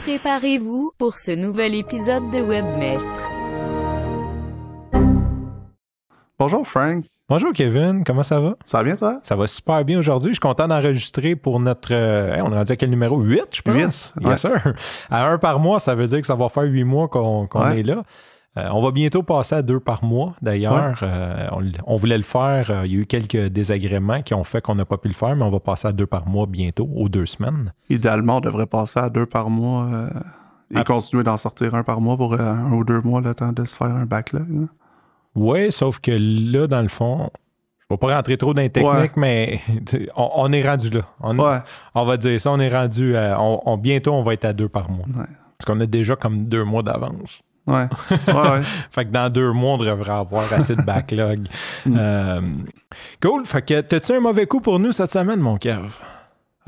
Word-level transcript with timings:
Préparez-vous 0.00 0.92
pour 0.98 1.16
ce 1.18 1.30
nouvel 1.32 1.74
épisode 1.74 2.30
de 2.30 2.40
Webmestre. 2.40 3.08
Bonjour 6.38 6.66
Frank. 6.66 7.04
Bonjour 7.28 7.52
Kevin, 7.52 8.02
comment 8.02 8.22
ça 8.22 8.40
va? 8.40 8.56
Ça 8.64 8.78
va 8.78 8.84
bien 8.84 8.96
toi? 8.96 9.20
Ça 9.22 9.36
va 9.36 9.46
super 9.46 9.84
bien 9.84 9.98
aujourd'hui. 9.98 10.30
Je 10.30 10.34
suis 10.34 10.40
content 10.40 10.66
d'enregistrer 10.68 11.36
pour 11.36 11.60
notre. 11.60 11.92
euh, 11.92 12.34
hey, 12.34 12.40
on 12.42 12.50
est 12.52 12.56
rendu 12.56 12.72
à 12.72 12.76
quel 12.76 12.90
numéro? 12.90 13.20
8, 13.20 13.42
je 13.52 13.62
pense? 13.62 14.12
Huit, 14.16 14.24
ouais. 14.24 14.30
Yes, 14.32 14.40
sir. 14.40 14.74
À 15.10 15.26
un 15.30 15.38
par 15.38 15.60
mois, 15.60 15.78
ça 15.80 15.94
veut 15.94 16.06
dire 16.06 16.20
que 16.20 16.26
ça 16.26 16.34
va 16.34 16.48
faire 16.48 16.64
huit 16.64 16.84
mois 16.84 17.08
qu'on 17.08 17.46
Ouais. 17.54 17.80
est 17.80 17.82
là. 17.82 18.02
Euh, 18.56 18.68
on 18.72 18.82
va 18.82 18.90
bientôt 18.90 19.22
passer 19.22 19.54
à 19.54 19.62
deux 19.62 19.78
par 19.78 20.02
mois, 20.02 20.34
d'ailleurs. 20.42 20.98
Euh, 21.02 21.46
on, 21.52 21.62
on 21.86 21.96
voulait 21.96 22.16
le 22.16 22.24
faire. 22.24 22.70
euh, 22.70 22.82
il 22.84 22.92
y 22.92 22.96
a 22.96 23.00
eu 23.02 23.06
quelques 23.06 23.46
désagréments 23.46 24.22
qui 24.22 24.34
ont 24.34 24.42
fait 24.42 24.60
qu'on 24.60 24.74
n'a 24.74 24.84
pas 24.84 24.98
pu 24.98 25.06
le 25.08 25.14
faire, 25.14 25.36
mais 25.36 25.44
on 25.44 25.50
va 25.50 25.60
passer 25.60 25.86
à 25.86 25.92
deux 25.92 26.06
par 26.06 26.26
mois 26.26 26.46
bientôt, 26.46 26.88
aux 26.96 27.08
deux 27.08 27.26
semaines. 27.26 27.72
Idéalement, 27.88 28.38
on 28.38 28.40
devrait 28.40 28.66
passer 28.66 28.98
à 28.98 29.08
deux 29.08 29.26
par 29.26 29.50
mois 29.50 29.86
et 30.72 30.78
Ah. 30.78 30.84
continuer 30.84 31.22
d'en 31.22 31.36
sortir 31.36 31.74
un 31.76 31.84
par 31.84 32.00
mois 32.00 32.16
pour 32.16 32.34
un 32.40 32.72
ou 32.72 32.82
deux 32.84 33.00
mois 33.02 33.20
le 33.20 33.34
temps 33.34 33.52
de 33.52 33.64
se 33.64 33.76
faire 33.76 33.88
un 33.94 34.06
backlog. 34.06 34.66
Oui, 35.36 35.70
sauf 35.70 36.00
que 36.00 36.10
là, 36.10 36.66
dans 36.66 36.82
le 36.82 36.88
fond, 36.88 37.30
je 37.78 37.86
ne 37.88 37.96
vais 37.96 37.98
pas 37.98 38.16
rentrer 38.16 38.36
trop 38.36 38.52
dans 38.52 38.62
les 38.62 38.70
techniques, 38.70 39.16
mais 39.16 39.60
on, 40.16 40.28
on 40.34 40.52
est 40.52 40.68
rendu 40.68 40.90
là. 40.90 41.02
On, 41.20 41.38
Ouais. 41.38 41.58
on 41.94 42.04
va 42.04 42.16
dire 42.16 42.40
ça, 42.40 42.50
on 42.50 42.58
est 42.58 42.68
rendu. 42.74 43.16
à- 43.16 43.40
on, 43.40 43.76
bientôt, 43.78 44.12
on 44.12 44.24
va 44.24 44.34
être 44.34 44.44
à 44.44 44.52
deux 44.52 44.68
par 44.68 44.90
mois. 44.90 45.06
Parce 45.16 45.66
qu'on 45.66 45.80
a 45.80 45.86
déjà 45.86 46.16
comme 46.16 46.46
deux 46.46 46.64
mois 46.64 46.82
d'avance. 46.82 47.42
Ouais. 47.70 47.88
ouais, 48.26 48.50
ouais. 48.50 48.60
Fait 48.90 49.04
que 49.04 49.10
dans 49.10 49.30
deux 49.30 49.52
mois, 49.52 49.74
on 49.74 49.78
devrait 49.78 50.12
avoir 50.12 50.52
assez 50.52 50.76
de 50.76 50.82
backlog. 50.82 51.46
Mm. 51.86 51.96
Euh, 51.98 52.40
cool. 53.22 53.46
Fait 53.46 53.62
que 53.62 53.80
t'as-tu 53.80 54.12
un 54.12 54.20
mauvais 54.20 54.46
coup 54.46 54.60
pour 54.60 54.78
nous 54.78 54.92
cette 54.92 55.10
semaine, 55.10 55.40
mon 55.40 55.56
Kev? 55.56 55.88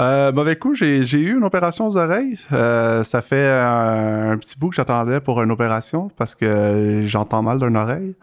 Euh, 0.01 0.33
mauvais 0.33 0.57
coup, 0.57 0.75
j'ai 0.75 1.01
eu 1.01 1.37
une 1.37 1.45
opération 1.45 1.87
aux 1.87 1.97
oreilles. 1.97 2.39
Euh, 2.53 3.05
ça 3.05 3.21
fait 3.23 3.49
un 3.49 4.37
petit 4.39 4.59
bout 4.59 4.71
que 4.71 4.77
j'attendais 4.77 5.21
pour 5.21 5.43
une 5.43 5.51
opération 5.51 6.11
parce 6.17 6.35
que 6.35 7.03
j'entends 7.05 7.43
mal 7.43 7.59
d'une 7.59 7.77
oreille. 7.77 8.15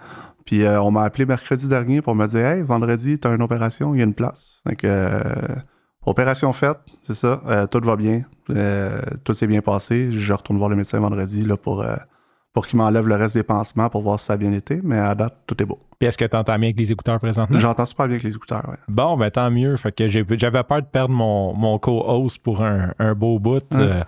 Puis 0.46 0.64
euh, 0.64 0.82
on 0.82 0.90
m'a 0.90 1.04
appelé 1.04 1.26
mercredi 1.26 1.68
dernier 1.68 2.02
pour 2.02 2.16
me 2.16 2.26
dire 2.26 2.46
Hey, 2.46 2.64
vendredi, 2.64 3.20
t'as 3.20 3.34
une 3.36 3.44
opération, 3.44 3.94
il 3.94 4.00
y 4.00 4.02
a 4.02 4.06
une 4.06 4.16
place. 4.16 4.62
Fait 4.68 4.76
que, 4.76 4.88
euh, 4.88 5.22
opération 6.06 6.52
faite, 6.54 6.80
c'est 7.04 7.14
ça. 7.14 7.68
Tout 7.70 7.82
va 7.82 7.96
bien. 7.96 8.24
Tout 9.24 9.34
s'est 9.34 9.48
bien 9.48 9.62
passé. 9.62 10.12
Je 10.12 10.34
retourne 10.34 10.58
voir 10.58 10.70
le 10.70 10.76
médecin 10.76 11.00
vendredi 11.00 11.46
là, 11.46 11.56
pour, 11.56 11.86
pour 12.60 12.68
qu'il 12.68 12.78
m'enlève 12.78 13.08
le 13.08 13.16
reste 13.16 13.36
des 13.38 13.44
pansements 13.44 13.90
pour 13.90 14.02
voir 14.04 14.20
si 14.20 14.26
ça 14.26 14.34
a 14.34 14.38
bien 14.38 14.52
été. 14.52 14.82
Mais 14.84 14.98
à 15.00 15.16
date, 15.16 15.34
tout 15.48 15.56
est 15.62 15.66
beau. 15.66 15.80
Puis 15.98 16.10
est-ce 16.10 16.18
que 16.18 16.26
t'entends 16.26 16.56
bien 16.58 16.68
avec 16.68 16.78
les 16.78 16.92
écouteurs 16.92 17.18
présentement? 17.18 17.58
J'entends 17.58 17.86
super 17.86 18.06
bien 18.08 18.16
avec 18.16 18.24
les 18.24 18.36
écouteurs. 18.36 18.68
Ouais. 18.68 18.76
Bon, 18.90 19.16
ben 19.16 19.32
tant 19.32 19.50
mieux. 19.50 19.78
Fait 19.78 19.94
que 19.94 20.08
j'ai- 20.10 20.26
j'avais 20.32 20.62
peur 20.64 20.82
de 20.82 20.88
perdre 20.88 21.14
mon, 21.14 21.54
mon 21.54 21.80
co-host 21.80 22.38
pour 22.44 22.62
un, 22.62 22.90
un 23.00 23.14
beau 23.14 23.40
bout. 23.40 23.64
Euh, 23.76 24.04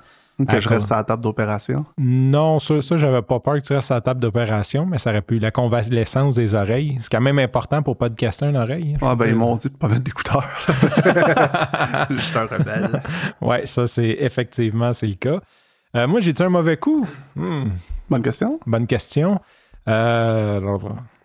Que 0.50 0.60
je 0.60 0.68
reste 0.68 0.92
à 0.92 0.98
la 0.98 1.04
table 1.06 1.24
d'opération. 1.24 1.86
non, 1.98 2.60
ça, 2.60 2.82
ça 2.82 2.98
j'avais 2.98 3.22
pas 3.22 3.40
peur 3.40 3.54
que 3.56 3.60
tu 3.62 3.72
restes 3.74 3.92
à 3.92 3.96
la 3.96 4.02
table 4.02 4.20
d'opération, 4.20 4.86
mais 4.86 4.98
ça 4.98 5.12
aurait 5.12 5.22
pu 5.22 5.40
la 5.40 5.52
convalescence 5.52 6.36
des 6.36 6.54
oreilles. 6.56 6.98
C'est 7.02 7.10
quand 7.12 7.22
même 7.22 7.40
important 7.40 7.82
pour 7.84 7.96
podcaster 7.96 8.48
une 8.48 8.58
oreille. 8.58 8.98
Ah 9.02 9.16
ben 9.16 9.28
ils 9.28 9.36
m'ont 9.36 9.56
dit 9.56 9.70
de 9.70 9.78
pas 9.78 9.88
mettre 9.88 10.02
d'écouteurs. 10.04 10.44
Je 12.10 12.18
suis 12.20 12.38
un 12.38 12.46
rebelle. 12.48 13.02
Ouais, 13.40 13.66
ça, 13.66 13.88
c'est 13.88 14.18
effectivement, 14.20 14.92
c'est 14.94 15.08
le 15.08 15.14
cas. 15.16 15.40
Euh, 15.96 16.08
moi, 16.08 16.22
j'ai-tu 16.22 16.42
un 16.42 16.50
mauvais 16.50 16.78
coup? 16.78 17.06
Hmm, 17.36 17.66
Bonne 18.12 18.24
question. 18.24 18.60
bonne 18.68 18.88
question. 18.88 19.40
Euh, 19.88 20.78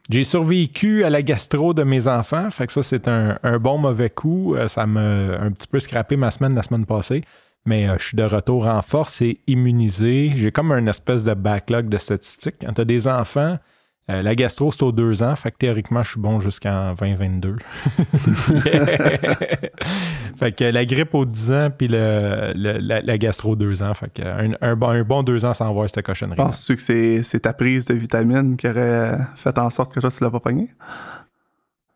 j'ai 0.08 0.22
survécu 0.22 1.02
à 1.02 1.10
la 1.10 1.20
gastro 1.20 1.74
de 1.74 1.82
mes 1.82 2.06
enfants, 2.06 2.48
fait 2.50 2.68
que 2.68 2.72
ça, 2.72 2.84
c'est 2.84 3.08
un, 3.08 3.40
un 3.42 3.58
bon 3.58 3.76
mauvais 3.76 4.08
coup. 4.08 4.54
Euh, 4.54 4.68
ça 4.68 4.86
m'a 4.86 5.00
un 5.00 5.50
petit 5.50 5.66
peu 5.66 5.80
scrappé 5.80 6.16
ma 6.16 6.30
semaine 6.30 6.54
la 6.54 6.62
semaine 6.62 6.86
passée, 6.86 7.24
mais 7.64 7.88
euh, 7.88 7.96
je 7.98 8.06
suis 8.06 8.16
de 8.16 8.22
retour 8.22 8.68
en 8.68 8.82
force 8.82 9.20
et 9.20 9.40
immunisé. 9.48 10.30
J'ai 10.36 10.52
comme 10.52 10.70
un 10.70 10.86
espèce 10.86 11.24
de 11.24 11.34
backlog 11.34 11.88
de 11.88 11.98
statistiques. 11.98 12.54
Quand 12.60 12.72
tu 12.72 12.80
as 12.82 12.84
des 12.84 13.08
enfants, 13.08 13.58
euh, 14.08 14.22
la 14.22 14.34
gastro, 14.36 14.70
c'est 14.70 14.82
aux 14.84 14.92
deux 14.92 15.22
ans, 15.22 15.34
fait 15.36 15.50
que 15.50 15.56
théoriquement, 15.56 16.02
je 16.04 16.12
suis 16.12 16.20
bon 16.20 16.38
jusqu'en 16.40 16.94
2022. 16.94 17.56
fait 20.36 20.52
que 20.52 20.64
la 20.64 20.84
grippe 20.84 21.14
aux 21.14 21.24
10 21.24 21.52
ans, 21.52 21.70
puis 21.76 21.88
le, 21.88 22.52
le- 22.54 22.78
la, 22.78 23.00
la 23.00 23.18
gastro 23.18 23.56
deux 23.56 23.82
ans. 23.82 23.94
Fait 23.94 24.12
que 24.12 24.22
un, 24.22 24.52
un 24.60 24.76
bon, 24.76 24.88
un 24.88 25.02
bon 25.02 25.22
deux 25.22 25.44
ans 25.44 25.54
sans 25.54 25.72
voir 25.72 25.88
cette 25.88 26.04
cochonnerie. 26.04 26.36
Penses-tu 26.36 26.76
que 26.76 26.82
c'est, 26.82 27.22
c'est 27.22 27.40
ta 27.40 27.52
prise 27.52 27.86
de 27.86 27.94
vitamines 27.94 28.56
qui 28.56 28.68
aurait 28.68 29.16
fait 29.36 29.56
en 29.58 29.70
sorte 29.70 29.94
que 29.94 30.00
toi, 30.00 30.10
tu 30.10 30.22
l'as 30.22 30.30
pas 30.30 30.40
pogné? 30.40 30.70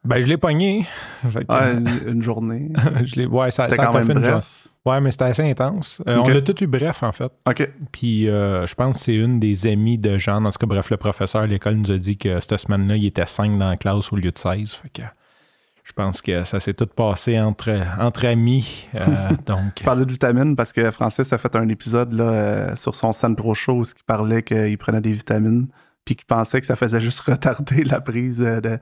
Ben, 0.05 0.23
je 0.23 0.27
l'ai 0.27 0.39
pogné. 0.39 0.87
Que, 1.23 1.39
Ah, 1.49 1.73
une, 1.73 1.89
une 2.09 2.23
journée. 2.23 2.73
je 3.05 3.17
l'ai, 3.17 3.27
ouais, 3.27 3.51
ça, 3.51 3.69
ça 3.69 3.75
a 3.75 3.77
quand 3.87 3.93
pas 3.93 3.99
même 3.99 4.07
fait 4.07 4.13
une 4.15 4.21
bref. 4.21 4.33
job. 4.33 4.43
Ouais, 4.87 5.01
mais 5.01 5.11
c'était 5.11 5.25
assez 5.25 5.49
intense. 5.49 6.01
Euh. 6.09 6.17
On 6.17 6.35
a 6.35 6.41
tout 6.41 6.65
eu 6.65 6.67
bref, 6.67 7.03
en 7.03 7.13
fait. 7.13 7.31
OK. 7.47 7.71
Puis 7.93 8.29
euh, 8.29 8.67
je 8.67 8.75
pense 8.75 8.99
que 8.99 9.05
c'est 9.05 9.15
une 9.15 9.39
des 9.39 9.67
amies 9.67 9.99
de 9.99 10.17
Jean. 10.17 10.45
En 10.45 10.51
tout 10.51 10.59
cas, 10.59 10.67
bref, 10.67 10.91
le 10.91 10.97
professeur 10.97 11.43
à 11.43 11.47
l'école 11.47 11.75
nous 11.75 11.91
a 11.91 11.99
dit 11.99 12.17
que 12.17 12.41
cette 12.41 12.57
semaine-là, 12.57 12.97
il 12.97 13.05
était 13.07 13.27
5 13.27 13.59
dans 13.59 13.69
la 13.69 13.77
classe 13.77 14.11
au 14.11 14.17
lieu 14.17 14.33
de 14.33 14.39
16. 14.39 14.73
Fait 14.73 14.89
que 14.89 15.03
je 15.91 15.93
pense 15.93 16.23
que 16.23 16.45
ça 16.45 16.61
s'est 16.61 16.75
tout 16.75 16.87
passé 16.87 17.41
entre, 17.41 17.83
entre 17.99 18.27
amis. 18.27 18.89
Euh, 18.95 19.31
donc, 19.47 19.83
parlais 19.85 20.05
de 20.05 20.13
vitamines 20.13 20.55
parce 20.55 20.73
que 20.73 20.89
Francis 20.93 21.33
a 21.33 21.39
fait 21.39 21.57
un 21.57 21.69
épisode 21.69 22.13
là, 22.13 22.25
euh, 22.25 22.77
sur 22.77 22.95
son 22.95 23.13
centro 23.13 23.55
show 23.55 23.73
où 23.73 23.83
il 23.83 24.05
parlait 24.07 24.45
qu'il 24.45 24.79
prenait 24.79 25.01
des 25.01 25.13
vitamines 25.13 25.67
puis 26.05 26.15
qu'il 26.15 26.27
pensait 26.27 26.61
que 26.61 26.67
ça 26.67 26.77
faisait 26.77 27.01
juste 27.01 27.21
retarder 27.27 27.83
la 27.83 28.01
prise 28.01 28.39
de... 28.39 28.79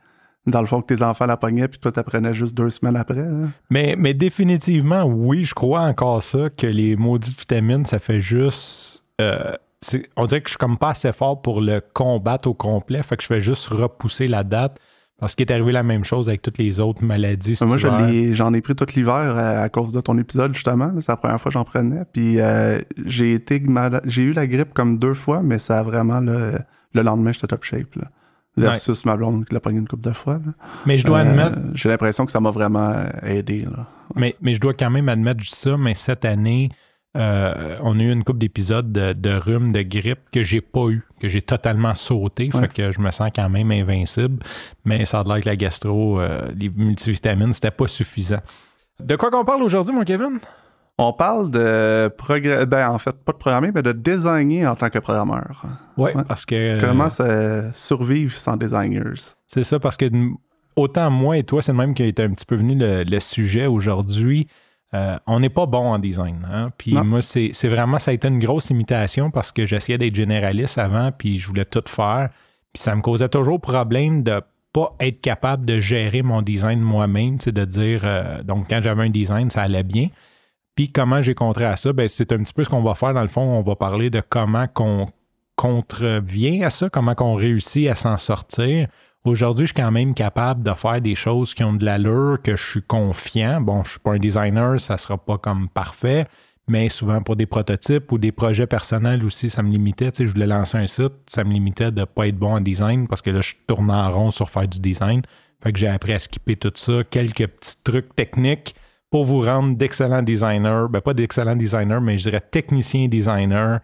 Dans 0.51 0.61
le 0.61 0.67
fond, 0.67 0.81
que 0.83 0.95
tes 0.95 1.03
enfants 1.03 1.27
la 1.27 1.37
pognaient 1.37 1.69
puis 1.69 1.79
toi, 1.79 1.93
t'apprenais 1.93 2.35
juste 2.35 2.55
deux 2.55 2.71
semaines 2.71 2.97
après. 2.97 3.25
Mais, 3.71 3.95
mais 3.99 4.15
définitivement, 4.15 5.05
oui, 5.05 5.45
je 5.45 5.55
crois 5.55 5.81
encore 5.81 6.23
ça, 6.23 6.51
que 6.51 6.67
les 6.67 6.97
maudites 6.97 7.39
vitamines, 7.39 7.85
ça 7.87 7.99
fait 7.99 8.21
juste. 8.21 9.03
euh, 9.21 9.53
on 10.17 10.27
dirait 10.27 10.41
que 10.41 10.49
je 10.49 10.53
suis 10.53 10.59
comme 10.59 10.77
pas 10.77 10.91
assez 10.91 11.13
fort 11.13 11.41
pour 11.41 11.61
le 11.61 11.81
combattre 11.81 12.49
au 12.49 12.55
complet, 12.55 13.03
fait 13.03 13.17
que 13.17 13.23
je 13.23 13.29
fais 13.29 13.41
juste 13.41 13.69
repousser 13.69 14.27
la 14.27 14.43
date. 14.43 14.79
Parce 15.21 15.35
qu'il 15.35 15.47
est 15.47 15.53
arrivé 15.53 15.73
la 15.73 15.83
même 15.83 16.05
chose 16.05 16.29
avec 16.29 16.43
toutes 16.43 16.59
les 16.59 16.79
autres 16.79 17.03
maladies. 17.03 17.57
cet 17.57 17.67
Moi, 17.67 17.77
je 17.77 17.89
j'en 18.35 18.55
ai 18.55 18.61
pris 18.61 18.77
tout 18.77 18.87
l'hiver 18.95 19.35
euh, 19.37 19.65
à 19.65 19.69
cause 19.69 19.93
de 19.93 20.01
ton 20.01 20.17
épisode, 20.17 20.55
justement. 20.55 20.93
C'est 21.01 21.11
la 21.11 21.17
première 21.17 21.41
fois 21.41 21.51
que 21.51 21.55
j'en 21.55 21.65
prenais. 21.65 22.05
Puis 22.13 22.41
euh, 22.41 22.79
j'ai 23.05 23.35
été 23.35 23.61
j'ai 24.05 24.23
eu 24.23 24.33
la 24.33 24.47
grippe 24.47 24.73
comme 24.75 24.97
deux 24.99 25.15
fois, 25.15 25.43
mais 25.43 25.59
ça 25.59 25.81
a 25.81 25.83
vraiment 25.83 26.21
le, 26.21 26.53
le 26.95 27.03
lendemain, 27.03 27.33
j'étais 27.33 27.49
top 27.49 27.65
shape. 27.65 27.97
Là. 27.97 28.05
Versus 28.67 29.05
ma 29.05 29.17
blonde 29.17 29.45
qui 29.47 29.55
l'a 29.55 29.61
pogné 29.61 29.79
une 29.79 29.89
couple 29.89 30.03
de 30.09 30.13
fois. 30.13 30.35
là. 30.35 30.53
Mais 30.87 30.99
je 30.99 31.07
dois 31.07 31.19
Euh, 31.21 31.31
admettre, 31.31 31.59
J'ai 31.75 31.89
l'impression 31.89 32.27
que 32.27 32.33
ça 32.33 32.41
m'a 32.41 32.51
vraiment 32.51 32.91
euh, 32.91 33.07
aidé. 33.23 33.63
Là. 33.65 33.87
mais, 34.17 34.37
mais 34.41 34.55
je 34.55 34.61
dois 34.61 34.75
quand 34.75 34.91
même 34.91 35.09
admettre 35.09 35.45
ça, 35.47 35.77
mais 35.77 35.95
cette 35.95 36.25
année, 36.25 36.71
euh, 37.17 37.77
on 37.83 37.99
a 37.99 38.03
eu 38.03 38.13
une 38.13 38.23
couple 38.23 38.39
d'épisodes 38.39 38.93
de, 38.93 39.13
de 39.13 39.31
rhume, 39.35 39.73
de 39.73 39.83
grippe 39.83 40.21
que 40.33 40.43
j'ai 40.43 40.61
pas 40.61 40.89
eu, 40.91 41.03
que 41.21 41.27
j'ai 41.29 41.43
totalement 41.43 41.95
sauté. 41.95 42.51
Ouais. 42.53 42.61
Fait 42.61 42.73
que 42.73 42.91
je 42.93 43.01
me 43.01 43.11
sens 43.11 43.31
quand 43.35 43.49
même 43.49 43.71
invincible. 43.73 44.39
Mais 44.85 45.05
ça 45.07 45.21
a 45.21 45.25
l'air 45.25 45.41
que 45.41 45.49
la 45.49 45.57
gastro, 45.57 46.21
euh, 46.21 46.49
les 46.57 46.69
multivitamines, 46.69 47.53
c'était 47.55 47.71
pas 47.71 47.89
suffisant. 47.89 48.41
De 49.01 49.17
quoi 49.17 49.31
qu'on 49.31 49.45
parle 49.45 49.63
aujourd'hui, 49.63 49.95
mon 49.95 50.05
Kevin? 50.05 50.39
On 51.01 51.13
parle 51.13 51.51
de 51.53 52.09
progr- 52.19 52.65
ben 52.67 52.91
en 52.91 52.99
fait 52.99 53.13
pas 53.25 53.33
de 53.33 53.39
programmer, 53.39 53.71
mais 53.73 53.83
de 53.83 53.93
designer 53.93 54.67
en 54.67 54.75
tant 54.75 54.91
que 54.91 54.99
programmeur. 54.99 55.63
Ouais, 55.97 56.15
Ouais. 56.17 56.25
parce 56.27 56.45
que. 56.45 56.81
Comment 56.81 57.09
ça 57.09 57.73
survivre 57.73 58.33
sans 58.33 58.57
designers? 58.57 59.35
C'est 59.47 59.63
ça, 59.63 59.79
parce 59.79 59.97
que 59.97 60.11
autant 60.77 61.11
moi 61.11 61.39
et 61.39 61.45
toi, 61.45 61.63
c'est 61.63 61.73
le 61.73 61.79
même 61.79 61.95
qui 61.95 62.03
a 62.03 62.07
été 62.07 62.23
un 62.23 62.31
petit 62.31 62.47
peu 62.47 62.57
venu 62.57 62.75
le, 62.77 63.05
le 63.05 63.21
sujet 63.21 63.67
aujourd'hui. 63.67 64.49
Euh, 64.95 65.19
on 65.27 65.39
n'est 65.41 65.51
pas 65.51 65.67
bon 65.67 65.93
en 65.93 65.99
design. 65.99 66.47
Hein? 66.51 66.71
Puis 66.79 66.95
Non. 66.95 67.05
moi, 67.05 67.23
c'est 67.23 67.51
c'est 67.53 67.69
vraiment, 67.69 67.99
ça 67.99 68.11
a 68.11 68.15
été 68.15 68.27
une 68.27 68.39
grosse 68.39 68.71
imitation 68.71 69.31
parce 69.31 69.53
que 69.53 69.67
j'essayais 69.67 69.99
d'être 69.99 70.15
généraliste 70.15 70.79
avant, 70.79 71.13
puis 71.13 71.39
je 71.39 71.47
voulais 71.47 71.67
tout 71.67 71.83
faire. 71.87 72.31
Puis 72.73 72.83
ça 72.83 72.95
me 72.97 73.03
causait 73.03 73.29
toujours 73.29 73.61
problème 73.61 74.23
de 74.23 74.41
pas 74.73 74.95
être 75.01 75.21
capable 75.21 75.65
de 75.65 75.79
gérer 75.79 76.23
mon 76.23 76.43
design 76.43 76.81
moi-même, 76.81 77.39
sais, 77.41 77.53
de 77.53 77.65
dire, 77.65 78.01
euh, 78.05 78.43
donc 78.43 78.67
quand 78.69 78.81
j'avais 78.83 79.03
un 79.05 79.11
design, 79.11 79.51
ça 79.51 79.63
allait 79.63 79.83
bien. 79.83 80.09
Puis 80.79 80.93
comment 80.93 81.21
j'ai 81.23 81.35
contré 81.35 81.65
à 81.65 81.77
ça? 81.77 81.93
Ben, 81.93 82.09
c'est 82.09 82.31
un 82.31 82.39
petit 82.39 82.53
peu 82.53 82.63
ce 82.63 82.69
qu'on 82.69 82.85
va 82.85 82.95
faire. 82.95 83.13
Dans 83.13 83.23
le 83.23 83.27
fond, 83.27 83.43
on 83.43 83.63
va 83.63 83.75
parler 83.75 84.11
de 84.11 84.21
comment 84.21 84.69
qu'on 84.69 85.07
contrevient 85.57 86.63
à 86.63 86.71
ça, 86.71 86.89
comment 86.89 87.17
qu'on 87.17 87.35
réussit 87.35 87.89
à 87.89 87.97
s'en 87.97 88.17
sortir. 88.17 88.87
Aujourd'hui, 89.25 89.67
je 89.67 89.73
suis 89.73 89.83
quand 89.83 89.91
même 89.91 90.15
capable 90.15 90.63
de 90.63 90.73
faire 90.75 91.01
des 91.01 91.17
choses 91.17 91.53
qui 91.53 91.65
ont 91.65 91.73
de 91.73 91.85
l'allure, 91.85 92.39
que 92.45 92.55
je 92.55 92.65
suis 92.65 92.83
confiant. 92.83 93.61
Bon, 93.61 93.83
je 93.83 93.91
suis 93.91 93.99
pas 93.99 94.13
un 94.13 94.19
designer, 94.21 94.79
ça 94.79 94.99
sera 94.99 95.19
pas 95.19 95.37
comme 95.37 95.69
parfait, 95.69 96.29
mais 96.69 96.89
souvent 96.89 97.23
pour 97.23 97.35
des 97.35 97.47
prototypes 97.47 98.13
ou 98.13 98.19
des 98.19 98.31
projets 98.31 98.69
personnels 98.69 99.25
aussi, 99.25 99.51
ça 99.51 99.65
me 99.65 99.73
limitait. 99.73 100.13
Tu 100.13 100.19
sais, 100.19 100.27
je 100.27 100.33
voulais 100.33 100.47
lancer 100.47 100.79
un 100.79 100.87
site, 100.87 101.13
ça 101.27 101.43
me 101.43 101.53
limitait 101.53 101.91
de 101.91 102.05
pas 102.05 102.29
être 102.29 102.39
bon 102.39 102.55
en 102.55 102.61
design 102.61 103.09
parce 103.09 103.21
que 103.21 103.31
là, 103.31 103.41
je 103.41 103.55
tourne 103.67 103.91
en 103.91 104.13
rond 104.13 104.31
sur 104.31 104.49
faire 104.49 104.69
du 104.69 104.79
design. 104.79 105.23
Fait 105.61 105.73
que 105.73 105.79
j'ai 105.81 105.89
appris 105.89 106.13
à 106.13 106.21
skipper 106.21 106.55
tout 106.55 106.71
ça, 106.77 107.03
quelques 107.03 107.49
petits 107.49 107.83
trucs 107.83 108.15
techniques 108.15 108.77
pour 109.11 109.25
vous 109.25 109.41
rendre 109.41 109.77
d'excellents 109.77 110.23
designers. 110.23 110.87
Ben, 110.91 111.01
pas 111.01 111.15
d'excellents 111.15 111.57
designers, 111.57 112.01
mais 112.03 112.19
je 112.19 112.25
dirais 112.29 112.43
techniciens 112.51 113.09
designers 113.09 113.79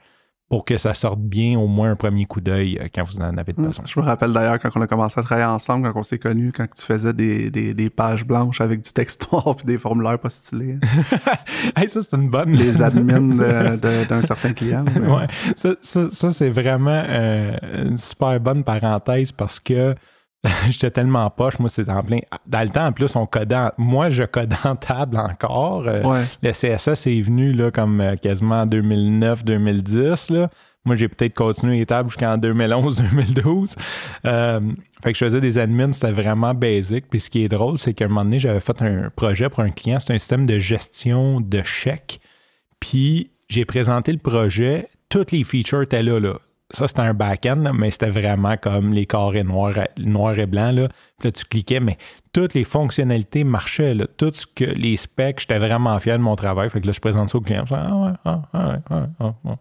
pour 0.50 0.66
que 0.66 0.76
ça 0.76 0.92
sorte 0.92 1.20
bien 1.20 1.58
au 1.58 1.66
moins 1.66 1.90
un 1.92 1.96
premier 1.96 2.26
coup 2.26 2.42
d'œil 2.42 2.78
euh, 2.78 2.88
quand 2.94 3.02
vous 3.04 3.16
en 3.18 3.36
avez 3.38 3.54
Hmm. 3.56 3.64
besoin. 3.66 3.84
Je 3.86 3.98
me 3.98 4.04
rappelle 4.04 4.30
d'ailleurs 4.32 4.58
quand 4.58 4.68
on 4.76 4.82
a 4.82 4.86
commencé 4.86 5.18
à 5.18 5.22
travailler 5.22 5.46
ensemble, 5.46 5.90
quand 5.90 5.98
on 6.00 6.02
s'est 6.02 6.18
connus, 6.18 6.52
quand 6.52 6.66
tu 6.76 6.82
faisais 6.82 7.14
des, 7.14 7.50
des, 7.50 7.72
des 7.72 7.88
pages 7.90 8.26
blanches 8.26 8.60
avec 8.60 8.82
du 8.82 8.92
texte 8.92 9.32
noir 9.32 9.56
puis 9.56 9.64
des 9.64 9.78
formulaires 9.78 10.18
pas 10.18 10.28
stylés. 10.30 10.76
Hey, 11.76 11.88
ça, 11.88 12.02
c'est 12.02 12.14
une 12.14 12.28
bonne. 12.28 12.52
Les 12.52 12.82
admins 12.82 13.20
de- 13.22 13.76
de- 13.76 14.06
d'un 14.08 14.20
certain 14.22 14.52
client. 14.52 14.84
mais- 14.84 15.08
Ouais, 15.08 15.26
ça, 15.56 15.70
ça- 15.80 16.10
ça, 16.12 16.32
c'est 16.32 16.50
vraiment 16.50 17.02
euh, 17.08 17.56
une 17.86 17.96
super 17.98 18.38
bonne 18.38 18.62
parenthèse 18.64 19.32
parce 19.32 19.58
que 19.58 19.94
j'étais 20.70 20.91
tellement 20.91 21.29
poche. 21.31 21.58
Moi, 21.58 21.69
c'est 21.69 21.88
en 21.88 22.02
plein. 22.02 22.19
Dans 22.46 22.62
le 22.62 22.69
temps, 22.69 22.87
en 22.87 22.93
plus, 22.93 23.14
on 23.17 23.26
codait. 23.26 23.55
en- 23.56 23.73
Moi, 23.79 24.11
je 24.11 24.25
codais 24.25 24.56
en 24.64 24.76
table 24.76 25.17
encore. 25.17 25.85
Euh, 25.88 26.02
Ouais. 26.02 26.23
Le 26.43 26.52
CSS 26.52 27.06
est 27.06 27.20
venu 27.23 27.52
là, 27.52 27.70
comme 27.70 28.00
euh, 28.00 28.17
quasiment 28.17 28.62
en 28.62 28.67
2009-2010. 28.67 30.32
là. 30.32 30.50
Moi, 30.87 30.96
j'ai 30.96 31.08
peut-être 31.08 31.32
continué 31.35 31.79
les 31.79 31.87
tables 31.87 32.11
jusqu'en 32.11 32.37
2011-2012. 32.37 33.75
Euh, 34.26 34.61
fait 35.02 35.12
que 35.12 35.19
je 35.19 35.25
faisais 35.25 35.41
des 35.41 35.58
admins, 35.58 35.93
c'était 35.93 36.11
vraiment 36.12 36.55
basic. 36.55 37.08
Puis 37.11 37.20
ce 37.20 37.29
qui 37.31 37.43
est 37.44 37.49
drôle, 37.49 37.76
c'est 37.79 37.93
qu'à 37.93 38.06
un 38.06 38.08
moment 38.08 38.25
donné, 38.25 38.38
j'avais 38.38 38.61
fait 38.61 38.81
un 38.81 39.11
projet 39.14 39.49
pour 39.50 39.61
un 39.61 39.70
client. 39.70 40.00
C'est 40.00 40.14
un 40.14 40.19
système 40.19 40.46
de 40.46 40.58
gestion 40.58 41.41
de 41.43 41.62
chèques. 41.62 42.20
Puis 42.81 43.31
j'ai 43.49 43.64
présenté 43.67 44.12
le 44.12 44.19
projet. 44.19 44.88
Toutes 45.11 45.32
les 45.32 45.44
features 45.44 45.82
étaient 45.82 46.02
là. 46.02 46.19
là. 46.20 46.35
Ça, 46.74 46.88
c'était 46.88 47.02
un 47.02 47.14
back-end, 47.14 47.72
mais 47.72 47.90
c'était 47.90 48.10
vraiment 48.10 48.56
comme 48.56 48.92
les 48.92 49.06
carrés 49.06 49.44
noirs, 49.44 49.78
et 50.38 50.46
blancs. 50.46 50.74
Là. 50.74 50.88
Puis 51.18 51.28
là, 51.28 51.32
tu 51.32 51.44
cliquais, 51.44 51.80
mais 51.80 51.96
toutes 52.32 52.54
les 52.54 52.64
fonctionnalités 52.64 53.44
marchaient. 53.44 53.94
Là. 53.94 54.06
Tout 54.16 54.32
ce 54.34 54.46
que 54.46 54.64
les 54.64 54.96
specs, 54.96 55.40
j'étais 55.40 55.58
vraiment 55.58 55.98
fier 56.00 56.18
de 56.18 56.22
mon 56.22 56.34
travail. 56.34 56.68
Fait 56.70 56.80
que 56.80 56.86
là, 56.86 56.92
je 56.92 57.00
présente 57.00 57.30
ça 57.30 57.38
au 57.38 57.40
client. 57.40 57.64
Je 57.64 57.74
ah 57.74 57.96
ouais, 57.96 58.12
ah, 58.24 58.42
ah 58.52 58.78
ah 59.20 59.34
ah. 59.44 59.56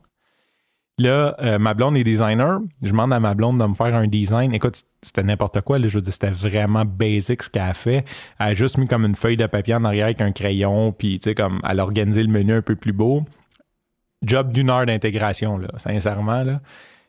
Là, 1.00 1.36
euh, 1.42 1.58
ma 1.58 1.74
blonde 1.74 1.98
est 1.98 2.04
designer. 2.04 2.60
Je 2.82 2.90
demande 2.90 3.14
à 3.14 3.20
ma 3.20 3.34
blonde 3.34 3.60
de 3.60 3.66
me 3.66 3.74
faire 3.74 3.96
un 3.96 4.08
design. 4.08 4.54
Écoute, 4.54 4.84
c'était 5.02 5.24
n'importe 5.24 5.62
quoi. 5.62 5.80
Là, 5.80 5.88
je 5.88 5.96
veux 5.96 6.02
dire, 6.02 6.14
c'était 6.14 6.30
vraiment 6.30 6.86
basic 6.86 7.42
ce 7.42 7.50
qu'elle 7.50 7.64
a 7.64 7.74
fait. 7.74 8.06
Elle 8.40 8.48
a 8.48 8.54
juste 8.54 8.78
mis 8.78 8.88
comme 8.88 9.06
une 9.06 9.16
feuille 9.16 9.38
de 9.38 9.48
papier 9.48 9.74
en 9.74 9.84
arrière 9.86 10.06
avec 10.06 10.22
un 10.22 10.32
crayon, 10.32 10.92
puis 10.92 11.20
tu 11.20 11.30
sais, 11.30 11.36
comme 11.36 11.60
elle 11.68 11.80
a 11.80 11.84
organisé 11.84 12.22
le 12.22 12.30
menu 12.30 12.54
un 12.54 12.62
peu 12.62 12.76
plus 12.76 12.94
beau. 12.94 13.24
Job 14.24 14.52
d'une 14.52 14.70
heure 14.70 14.86
d'intégration, 14.86 15.58
là, 15.58 15.70
sincèrement. 15.78 16.44
Là. 16.44 16.62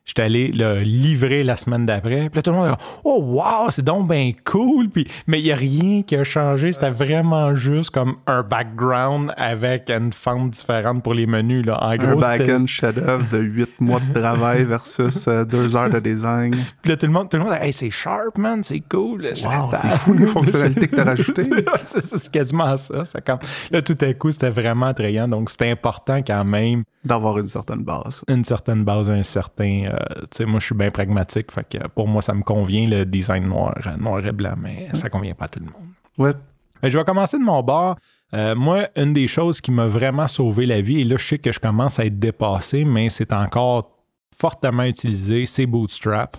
J'étais 0.07 0.23
allé 0.23 0.49
le 0.49 0.81
livrer 0.81 1.45
la 1.45 1.57
semaine 1.57 1.87
d'après. 1.87 2.29
Puis 2.29 2.37
là, 2.37 2.43
tout 2.43 2.51
le 2.51 2.57
monde 2.59 2.67
a 2.67 2.71
dit 2.73 2.77
Oh, 3.05 3.23
wow, 3.23 3.71
c'est 3.71 3.85
donc 3.85 4.09
bien 4.11 4.33
cool. 4.45 4.91
Puis, 4.91 5.07
mais 5.27 5.41
il 5.41 5.45
n'y 5.45 5.53
a 5.53 5.57
rien 5.57 6.03
qui 6.03 6.15
a 6.15 6.25
changé. 6.25 6.73
C'était 6.73 6.91
vraiment 6.91 7.55
juste 7.55 7.89
comme 7.91 8.17
un 8.27 8.43
background 8.43 9.33
avec 9.39 9.89
une 9.89 10.13
forme 10.13 10.51
différente 10.51 11.03
pour 11.03 11.15
les 11.15 11.27
menus. 11.27 11.65
Là. 11.65 11.83
En 11.83 11.89
Un 11.91 11.97
gros, 11.97 12.21
c'était- 12.21 12.39
back-end 12.39 12.67
chef-d'œuvre 12.67 13.27
de 13.31 13.39
8 13.39 13.71
mois 13.81 14.01
de 14.01 14.21
travail 14.21 14.65
versus 14.65 15.27
2 15.27 15.75
heures 15.75 15.89
de 15.91 16.01
design. 16.01 16.55
Puis 16.83 16.91
là, 16.91 16.97
tout 16.99 17.07
le 17.07 17.13
monde, 17.13 17.31
tout 17.31 17.39
le 17.39 17.45
monde, 17.45 17.55
hey, 17.59 17.73
c'est 17.73 17.91
sharp, 17.91 18.37
man, 18.37 18.63
c'est 18.63 18.81
cool. 18.81 19.23
Wow, 19.25 19.71
c'est 19.73 19.89
fou 19.99 20.13
les 20.13 20.27
fonctionnalités 20.27 20.87
que 20.89 20.97
tu 20.97 21.01
as 21.01 21.05
rajoutées. 21.05 21.49
c'est, 21.85 22.05
c'est 22.05 22.31
quasiment 22.31 22.77
ça. 22.77 23.07
ça 23.07 23.21
quand... 23.23 23.39
Là, 23.71 23.81
tout 23.81 23.97
à 24.03 24.13
coup, 24.13 24.31
c'était 24.31 24.51
vraiment 24.51 24.87
attrayant. 24.87 25.29
Donc, 25.29 25.49
c'était 25.49 25.71
important 25.71 26.19
quand 26.23 26.45
même, 26.45 26.85
D'avoir 27.05 27.39
une 27.39 27.49
certaine 27.49 27.85
base. 27.85 28.25
une 28.29 28.45
certaine 28.45 28.83
base, 28.85 29.11
un 29.11 29.23
certain. 29.23 29.85
euh, 29.85 29.97
tu 30.31 30.39
sais, 30.39 30.45
moi, 30.47 30.59
je 30.61 30.67
suis 30.67 30.75
bien 30.75 30.91
pragmatique. 30.91 31.53
Fait 31.53 31.67
que 31.69 31.87
pour 31.89 32.09
moi, 32.09 32.23
ça 32.23 32.33
me 32.33 32.43
convient 32.43 32.89
le 32.89 33.05
design 33.05 33.47
noir, 33.47 33.75
euh, 33.87 33.97
noir 33.99 34.25
et 34.25 34.33
blanc, 34.33 34.55
mais 34.57 34.89
ça 34.95 35.11
convient 35.11 35.35
pas 35.35 35.45
à 35.45 35.49
tout 35.49 35.61
le 35.61 35.67
monde. 35.67 35.89
Ouais. 36.17 36.33
Fait 36.81 36.87
que 36.87 36.91
je 36.91 36.99
vais 36.99 37.05
commencer 37.05 37.39
de 37.39 37.45
mon 37.45 37.63
bord. 37.63 37.97
Euh, 38.33 38.55
moi, 38.55 38.89
une 38.97 39.13
des 39.13 39.29
choses 39.29 39.61
qui 39.61 39.71
m'a 39.71 39.87
vraiment 39.87 40.27
sauvé 40.27 40.67
la 40.67 40.81
vie, 40.81 41.03
et 41.03 41.05
là, 41.05 41.17
je 41.19 41.27
sais 41.27 41.39
que 41.39 41.53
je 41.53 41.61
commence 41.61 42.01
à 42.01 42.07
être 42.07 42.19
dépassé, 42.19 42.85
mais 42.85 43.11
c'est 43.11 43.33
encore 43.33 43.91
fortement 44.35 44.83
utilisé, 44.85 45.47
c'est 45.47 45.67
Bootstrap. 45.67 46.39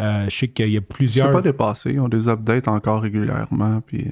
Euh, 0.00 0.24
je 0.28 0.36
sais 0.36 0.48
qu'il 0.48 0.70
y 0.70 0.76
a 0.76 0.80
plusieurs. 0.80 1.30
pas 1.30 1.42
dépassé. 1.42 1.92
Ils 1.92 2.00
ont 2.00 2.08
des 2.08 2.28
updates 2.28 2.68
encore 2.68 3.02
régulièrement. 3.02 3.80
Puis... 3.80 4.10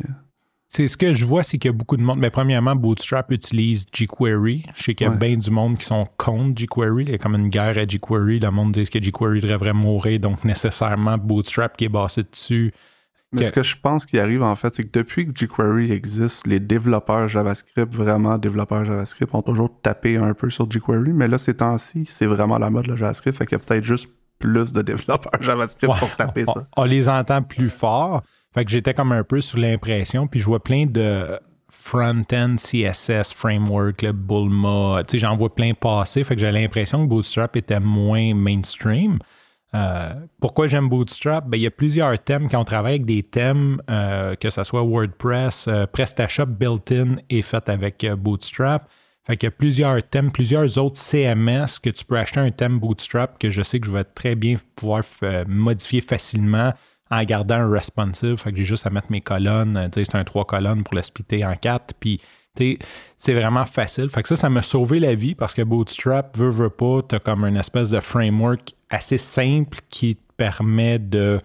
C'est 0.75 0.89
ce 0.89 0.97
que 0.97 1.13
je 1.13 1.27
vois, 1.27 1.43
c'est 1.43 1.59
qu'il 1.59 1.69
y 1.71 1.75
a 1.75 1.77
beaucoup 1.77 1.99
de 1.99 2.03
monde. 2.03 2.19
Mais 2.19 2.31
premièrement, 2.31 2.75
Bootstrap 2.75 3.31
utilise 3.31 3.85
jQuery. 3.93 4.65
Je 4.75 4.83
sais 4.85 4.95
qu'il 4.95 5.07
y 5.07 5.11
a 5.11 5.13
Ouais. 5.13 5.19
bien 5.19 5.37
du 5.37 5.51
monde 5.51 5.77
qui 5.77 5.85
sont 5.85 6.09
contre 6.17 6.59
jQuery. 6.63 7.05
Il 7.05 7.11
y 7.11 7.15
a 7.15 7.19
comme 7.19 7.35
une 7.35 7.51
guerre 7.51 7.77
à 7.77 7.87
jQuery. 7.87 8.41
Le 8.41 8.51
monde 8.51 8.73
dit 8.73 8.89
que 8.89 8.99
jQuery 9.03 9.41
devrait 9.41 9.75
mourir, 9.75 10.19
donc 10.21 10.45
nécessairement 10.47 11.19
Bootstrap 11.19 11.77
qui 11.77 11.85
est 11.85 11.89
basé 11.91 12.23
dessus. 12.23 12.73
Mais 13.33 13.43
Que- 13.43 13.47
ce 13.49 13.53
que 13.53 13.63
je 13.63 13.77
pense 13.83 14.07
qui 14.07 14.19
arrive 14.19 14.43
en 14.43 14.57
fait, 14.57 14.73
c'est 14.73 14.85
que 14.85 14.99
depuis 14.99 15.27
que 15.27 15.33
jQuery 15.39 15.93
existe, 15.93 16.47
les 16.47 16.59
développeurs 16.61 17.29
JavaScript, 17.29 17.95
vraiment 17.95 18.39
développeurs 18.39 18.87
JavaScript, 18.87 19.35
ont 19.35 19.43
toujours 19.43 19.71
tapé 19.83 20.17
un 20.17 20.33
peu 20.33 20.49
sur 20.49 20.71
jQuery. 20.71 21.13
Mais 21.13 21.29
là, 21.29 21.37
ces 21.37 21.55
temps-ci, 21.55 22.07
c'est 22.09 22.25
vraiment 22.27 22.57
la 22.59 22.71
mode 22.71 22.87
le 22.87 22.97
JavaScript. 22.97 23.37
Fait 23.37 23.45
qu'il 23.45 23.59
y 23.59 23.61
a 23.61 23.65
peut-être 23.65 23.85
juste 23.85 24.09
plus 24.39 24.73
de 24.73 24.81
développeurs 24.81 25.33
JavaScript 25.43 25.93
Ouais, 25.93 25.99
pour 25.99 26.17
taper 26.17 26.45
on, 26.49 26.53
ça. 26.55 26.67
on 26.79 26.85
les 26.85 27.11
entend 27.11 27.43
plus 27.43 27.69
fort. 27.69 28.23
Fait 28.55 28.65
que 28.65 28.71
j'étais 28.71 28.95
comme 28.95 29.13
un 29.13 29.25
peu 29.25 29.41
sur 29.41 29.59
l'impression, 29.59 30.27
puis 30.27 30.41
je 30.41 30.45
vois 30.45 30.63
plein 30.63 30.87
de 30.87 31.39
front-end 31.71 32.57
CSS 32.59 33.33
framework, 33.33 34.03
le 34.03 34.13
Bulma, 34.13 35.03
tu 35.07 35.13
sais, 35.13 35.19
j'en 35.19 35.37
vois 35.37 35.55
plein 35.55 35.73
passer. 35.73 36.23
Fait 36.23 36.35
que 36.35 36.41
j'ai 36.41 36.53
l'impression 36.53 37.05
que 37.05 37.09
Bootstrap 37.09 37.57
était 37.57 37.81
moins 37.81 38.35
mainstream. 38.35 39.19
Euh, 39.75 40.13
pourquoi 40.39 40.67
j'aime 40.67 40.89
Bootstrap? 40.89 41.49
Ben, 41.49 41.57
il 41.57 41.63
y 41.63 41.67
a 41.67 41.71
plusieurs 41.71 42.23
thèmes 42.23 42.49
quand 42.51 42.61
on 42.61 42.65
travaille 42.65 42.95
avec 42.95 43.07
des 43.07 43.23
thèmes, 43.23 43.81
euh, 43.89 44.35
que 44.37 44.51
ce 44.51 44.65
soit 44.65 44.83
WordPress, 44.83 45.67
euh, 45.67 45.87
PrestaShop 45.87 46.47
built-in 46.47 47.17
est 47.31 47.43
fait 47.43 47.67
avec 47.71 48.05
euh, 48.05 48.17
Bootstrap. 48.17 48.87
Fait 49.25 49.37
qu'il 49.37 49.47
y 49.47 49.49
a 49.49 49.53
plusieurs 49.53 50.03
thèmes, 50.03 50.31
plusieurs 50.31 50.77
autres 50.79 51.01
CMS 51.01 51.79
que 51.83 51.89
tu 51.89 52.05
peux 52.05 52.19
acheter 52.19 52.41
un 52.41 52.51
thème 52.51 52.79
Bootstrap 52.79 53.39
que 53.39 53.49
je 53.49 53.63
sais 53.63 53.81
que 53.81 53.87
je 53.87 53.93
vais 53.93 54.05
très 54.05 54.35
bien 54.35 54.57
pouvoir 54.77 55.05
modifier 55.47 56.01
facilement 56.01 56.73
en 57.13 57.23
gardant 57.25 57.57
un 57.57 57.71
responsive. 57.71 58.37
Fait 58.37 58.51
que 58.51 58.57
j'ai 58.57 58.65
juste 58.65 58.87
à 58.87 58.91
mettre 58.91 59.11
mes 59.11 59.21
colonnes. 59.21 59.77
euh, 59.77 59.89
Tu 59.89 60.05
c'est 60.05 60.17
un 60.17 60.25
trois 60.25 60.45
colonnes 60.45 60.83
pour 60.83 60.95
le 60.95 61.03
splitter 61.03 61.45
en 61.45 61.55
quatre. 61.55 61.95
Puis, 62.01 62.21
tu 62.57 62.79
c'est 63.17 63.35
vraiment 63.35 63.65
facile. 63.67 64.09
Fait 64.09 64.23
que 64.23 64.29
ça, 64.29 64.37
ça 64.37 64.49
m'a 64.51 64.63
sauvé 64.63 64.99
la 64.99 65.15
vie 65.15 65.35
parce 65.35 65.55
que 65.55 65.63
Bootstrap, 65.63 66.37
veut, 66.37 66.51
veut 66.51 66.71
pas, 66.71 67.01
t'as 67.07 67.19
comme 67.21 67.45
une 67.45 67.57
espèce 67.57 67.91
de 67.91 68.01
framework 68.01 68.73
assez 68.91 69.17
simple 69.19 69.79
qui 69.91 70.17
te 70.17 70.33
permet 70.37 70.99
de 70.99 71.39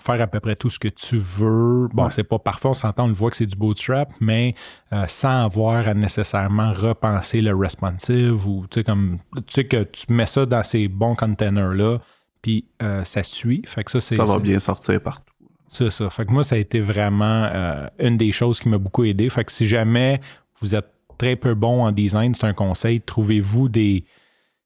faire 0.00 0.20
à 0.20 0.26
peu 0.28 0.38
près 0.38 0.54
tout 0.54 0.70
ce 0.70 0.78
que 0.78 0.88
tu 0.88 1.18
veux. 1.18 1.88
Bon, 1.92 2.04
Ouais. 2.04 2.10
c'est 2.12 2.22
pas 2.24 2.38
parfait, 2.38 2.68
on 2.68 2.74
s'entend, 2.74 3.04
on 3.04 3.08
le 3.08 3.14
voit 3.14 3.30
que 3.30 3.36
c'est 3.36 3.46
du 3.46 3.56
bootstrap, 3.56 4.10
mais 4.20 4.54
euh, 4.92 5.04
sans 5.08 5.44
avoir 5.46 5.88
à 5.88 5.94
nécessairement 5.94 6.72
repenser 6.72 7.40
le 7.40 7.54
responsive 7.56 8.46
ou 8.46 8.66
tu 8.70 8.80
sais 8.80 8.84
comme 8.84 9.18
tu 9.34 9.42
sais 9.48 9.64
que 9.66 9.82
tu 9.84 10.12
mets 10.12 10.26
ça 10.26 10.46
dans 10.46 10.62
ces 10.62 10.86
bons 10.88 11.14
containers-là, 11.16 11.98
puis 12.42 12.66
euh, 12.82 13.04
ça 13.04 13.22
suit. 13.22 13.62
Fait 13.66 13.84
que 13.84 13.90
ça, 13.90 14.00
c'est. 14.00 14.16
Ça 14.16 14.24
va 14.24 14.38
bien 14.38 14.58
sortir 14.58 15.00
partout. 15.02 15.34
c'est 15.70 15.90
ça. 15.90 16.10
Fait 16.10 16.24
que 16.24 16.32
moi, 16.32 16.44
ça 16.44 16.56
a 16.56 16.58
été 16.58 16.80
vraiment 16.80 17.44
euh, 17.52 17.86
une 17.98 18.16
des 18.16 18.32
choses 18.32 18.60
qui 18.60 18.68
m'a 18.68 18.78
beaucoup 18.78 19.04
aidé. 19.04 19.28
Fait 19.30 19.44
que 19.44 19.52
si 19.52 19.66
jamais 19.66 20.20
vous 20.60 20.74
êtes 20.74 20.92
très 21.18 21.36
peu 21.36 21.54
bon 21.54 21.84
en 21.84 21.92
design, 21.92 22.34
c'est 22.34 22.46
un 22.46 22.54
conseil, 22.54 23.00
trouvez-vous 23.00 23.68
des, 23.68 24.04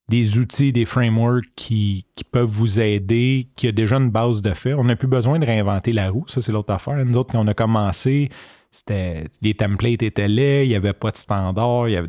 des 0.09 0.39
outils, 0.39 0.73
des 0.73 0.85
frameworks 0.85 1.47
qui, 1.57 2.07
qui 2.15 2.25
peuvent 2.25 2.49
vous 2.49 2.81
aider, 2.81 3.49
qui 3.57 3.69
a 3.69 3.73
déjà 3.73 3.97
une 3.97 4.11
base 4.11 4.43
de 4.43 4.53
fait. 4.53 4.75
On 4.75 4.85
n'a 4.85 4.97
plus 4.97 5.09
besoin 5.09 5.39
de 5.39 5.47
réinventer 5.47 5.93
la 5.93 6.11
roue, 6.11 6.27
ça 6.29 6.43
c'est 6.43 6.53
l'autre 6.53 6.73
affaire. 6.73 7.03
Nous 7.05 7.17
autres, 7.17 7.33
quand 7.33 7.43
on 7.43 7.49
a 7.49 7.55
commencé, 7.55 8.29
c'était 8.71 9.29
les 9.41 9.55
templates 9.55 10.03
étaient 10.03 10.29
laids, 10.29 10.67
il 10.67 10.69
n'y 10.69 10.75
avait 10.75 10.93
pas 10.93 11.11
de 11.11 11.17
standard, 11.17 11.89
il 11.89 11.93
y 11.93 11.97
avait, 11.97 12.09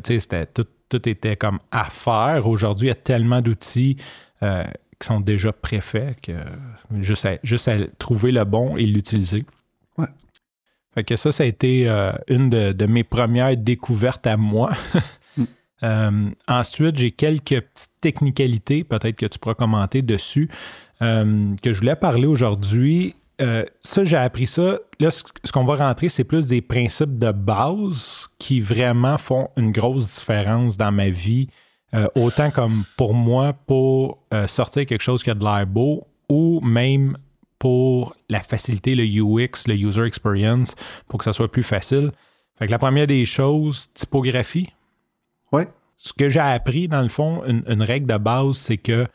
tout, 0.52 0.66
tout 0.88 1.08
était 1.08 1.36
comme 1.36 1.58
à 1.70 1.88
faire. 1.90 2.46
Aujourd'hui, 2.46 2.86
il 2.86 2.90
y 2.90 2.92
a 2.92 2.96
tellement 2.96 3.40
d'outils 3.40 3.96
euh, 4.42 4.64
qui 5.00 5.06
sont 5.06 5.20
déjà 5.20 5.52
préfaits 5.52 6.20
que 6.22 6.32
juste 7.00 7.26
à, 7.26 7.38
juste 7.42 7.68
à 7.68 7.76
trouver 7.98 8.32
le 8.32 8.44
bon 8.44 8.76
et 8.76 8.86
l'utiliser. 8.86 9.44
Ouais. 9.98 10.06
Fait 10.94 11.04
que 11.04 11.16
ça, 11.16 11.32
ça 11.32 11.42
a 11.42 11.46
été 11.46 11.88
euh, 11.88 12.12
une 12.28 12.50
de, 12.50 12.72
de 12.72 12.86
mes 12.86 13.04
premières 13.04 13.56
découvertes 13.56 14.26
à 14.26 14.36
moi. 14.36 14.72
Mm. 15.36 15.44
Euh, 15.82 16.30
ensuite, 16.46 16.96
j'ai 16.96 17.10
quelques 17.10 17.60
petites 17.60 17.90
technicalités, 18.00 18.84
peut-être 18.84 19.16
que 19.16 19.26
tu 19.26 19.36
pourras 19.40 19.56
commenter 19.56 20.00
dessus, 20.00 20.48
euh, 21.02 21.56
que 21.60 21.72
je 21.72 21.78
voulais 21.80 21.96
parler 21.96 22.28
aujourd'hui. 22.28 23.16
Ça, 23.80 24.04
j'ai 24.04 24.16
appris 24.16 24.46
ça. 24.46 24.78
Là, 25.00 25.10
ce, 25.10 25.24
ce 25.42 25.50
qu'on 25.50 25.64
va 25.64 25.74
rentrer, 25.74 26.08
c'est 26.08 26.22
plus 26.22 26.46
des 26.46 26.60
principes 26.60 27.18
de 27.18 27.32
base 27.32 28.28
qui 28.38 28.60
vraiment 28.60 29.18
font 29.18 29.50
une 29.56 29.72
grosse 29.72 30.20
différence 30.20 30.76
dans 30.76 30.92
ma 30.92 31.08
vie. 31.08 31.48
Euh, 31.94 32.08
autant 32.16 32.50
comme 32.50 32.84
pour 32.96 33.14
moi, 33.14 33.52
pour 33.66 34.18
euh, 34.32 34.46
sortir 34.46 34.84
quelque 34.86 35.02
chose 35.02 35.22
qui 35.22 35.30
a 35.30 35.34
de 35.34 35.44
l'air 35.44 35.66
beau, 35.66 36.06
ou 36.28 36.60
même 36.60 37.16
pour 37.58 38.16
la 38.28 38.40
facilité, 38.40 38.94
le 38.94 39.04
UX, 39.04 39.66
le 39.66 39.76
User 39.76 40.04
Experience, 40.04 40.74
pour 41.08 41.18
que 41.18 41.24
ça 41.24 41.32
soit 41.32 41.50
plus 41.50 41.62
facile. 41.62 42.10
Fait 42.58 42.66
que 42.66 42.70
la 42.70 42.78
première 42.78 43.06
des 43.06 43.24
choses, 43.24 43.88
typographie. 43.94 44.72
Ouais. 45.52 45.68
Ce 45.96 46.12
que 46.12 46.28
j'ai 46.28 46.40
appris, 46.40 46.88
dans 46.88 47.02
le 47.02 47.08
fond, 47.08 47.44
une, 47.46 47.62
une 47.68 47.82
règle 47.82 48.06
de 48.06 48.16
base, 48.16 48.56
c'est 48.56 48.76
que 48.76 49.06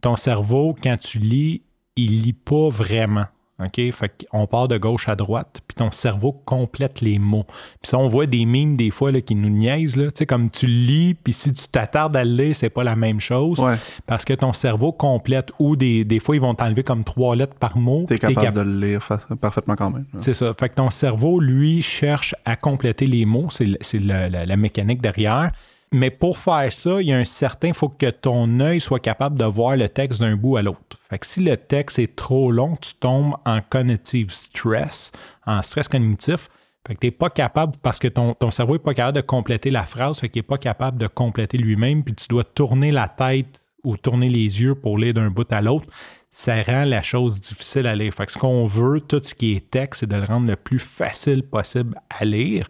ton 0.00 0.16
cerveau, 0.16 0.76
quand 0.80 0.96
tu 0.96 1.18
lis, 1.18 1.62
il 1.96 2.22
lit 2.22 2.32
pas 2.32 2.68
vraiment. 2.68 3.26
OK? 3.64 3.90
Fait 3.92 4.26
qu'on 4.30 4.46
part 4.46 4.68
de 4.68 4.78
gauche 4.78 5.08
à 5.08 5.16
droite, 5.16 5.60
puis 5.66 5.74
ton 5.74 5.90
cerveau 5.90 6.32
complète 6.44 7.00
les 7.00 7.18
mots. 7.18 7.44
Puis 7.82 7.90
ça, 7.90 7.98
on 7.98 8.06
voit 8.06 8.26
des 8.26 8.44
mimes 8.44 8.76
des 8.76 8.90
fois 8.92 9.10
là, 9.10 9.20
qui 9.20 9.34
nous 9.34 9.48
niaisent, 9.50 9.96
là. 9.96 10.06
Tu 10.06 10.18
sais, 10.18 10.26
comme 10.26 10.48
tu 10.48 10.66
lis, 10.68 11.14
puis 11.14 11.32
si 11.32 11.52
tu 11.52 11.66
t'attardes 11.66 12.16
à 12.16 12.24
le 12.24 12.30
lire, 12.30 12.54
c'est 12.54 12.70
pas 12.70 12.84
la 12.84 12.94
même 12.94 13.18
chose. 13.18 13.58
Ouais. 13.58 13.74
Parce 14.06 14.24
que 14.24 14.32
ton 14.32 14.52
cerveau 14.52 14.92
complète, 14.92 15.50
ou 15.58 15.74
des, 15.74 16.04
des 16.04 16.20
fois, 16.20 16.36
ils 16.36 16.40
vont 16.40 16.54
t'enlever 16.54 16.84
comme 16.84 17.02
trois 17.02 17.34
lettres 17.34 17.56
par 17.56 17.76
mot. 17.76 18.04
T'es 18.06 18.18
capable 18.20 18.40
cap- 18.46 18.54
de 18.54 18.60
le 18.60 18.78
lire 18.86 19.02
fa- 19.02 19.18
parfaitement 19.40 19.74
quand 19.74 19.90
même. 19.90 20.06
C'est 20.18 20.34
ça. 20.34 20.54
Fait 20.54 20.68
que 20.68 20.74
ton 20.76 20.90
cerveau, 20.90 21.40
lui, 21.40 21.82
cherche 21.82 22.34
à 22.44 22.54
compléter 22.54 23.06
les 23.06 23.24
mots. 23.24 23.48
C'est 23.50 23.98
la 23.98 24.56
mécanique 24.56 25.00
derrière. 25.02 25.50
Mais 25.92 26.10
pour 26.10 26.36
faire 26.36 26.70
ça, 26.72 27.00
il 27.00 27.08
y 27.08 27.12
a 27.12 27.16
un 27.16 27.24
certain, 27.24 27.68
il 27.68 27.74
faut 27.74 27.88
que 27.88 28.10
ton 28.10 28.60
œil 28.60 28.80
soit 28.80 29.00
capable 29.00 29.38
de 29.38 29.44
voir 29.44 29.76
le 29.76 29.88
texte 29.88 30.20
d'un 30.20 30.36
bout 30.36 30.56
à 30.56 30.62
l'autre. 30.62 30.98
Fait 31.08 31.18
que 31.18 31.26
si 31.26 31.40
le 31.40 31.56
texte 31.56 31.98
est 31.98 32.14
trop 32.14 32.52
long, 32.52 32.76
tu 32.76 32.94
tombes 32.94 33.36
en 33.46 33.60
cognitive 33.62 34.30
stress, 34.32 35.12
en 35.46 35.62
stress 35.62 35.88
cognitif. 35.88 36.48
Fait 36.86 36.94
que 36.94 37.00
tu 37.00 37.06
n'es 37.06 37.10
pas 37.10 37.30
capable, 37.30 37.76
parce 37.82 37.98
que 37.98 38.08
ton, 38.08 38.34
ton 38.34 38.50
cerveau 38.50 38.74
n'est 38.74 38.78
pas 38.78 38.94
capable 38.94 39.16
de 39.16 39.22
compléter 39.22 39.70
la 39.70 39.84
phrase, 39.84 40.18
fait 40.20 40.28
qu'il 40.28 40.40
n'est 40.40 40.46
pas 40.46 40.58
capable 40.58 40.98
de 40.98 41.06
compléter 41.06 41.56
lui-même, 41.56 42.04
puis 42.04 42.14
tu 42.14 42.28
dois 42.28 42.44
tourner 42.44 42.90
la 42.90 43.08
tête 43.08 43.60
ou 43.82 43.96
tourner 43.96 44.28
les 44.28 44.60
yeux 44.60 44.74
pour 44.74 44.98
lire 44.98 45.14
d'un 45.14 45.30
bout 45.30 45.50
à 45.52 45.62
l'autre. 45.62 45.86
Ça 46.30 46.62
rend 46.62 46.84
la 46.84 47.02
chose 47.02 47.40
difficile 47.40 47.86
à 47.86 47.96
lire. 47.96 48.12
Fait 48.12 48.26
que 48.26 48.32
ce 48.32 48.38
qu'on 48.38 48.66
veut, 48.66 49.00
tout 49.00 49.20
ce 49.22 49.34
qui 49.34 49.54
est 49.54 49.70
texte, 49.70 50.00
c'est 50.00 50.06
de 50.06 50.16
le 50.16 50.24
rendre 50.24 50.46
le 50.46 50.56
plus 50.56 50.78
facile 50.78 51.42
possible 51.42 51.98
à 52.10 52.24
lire. 52.26 52.68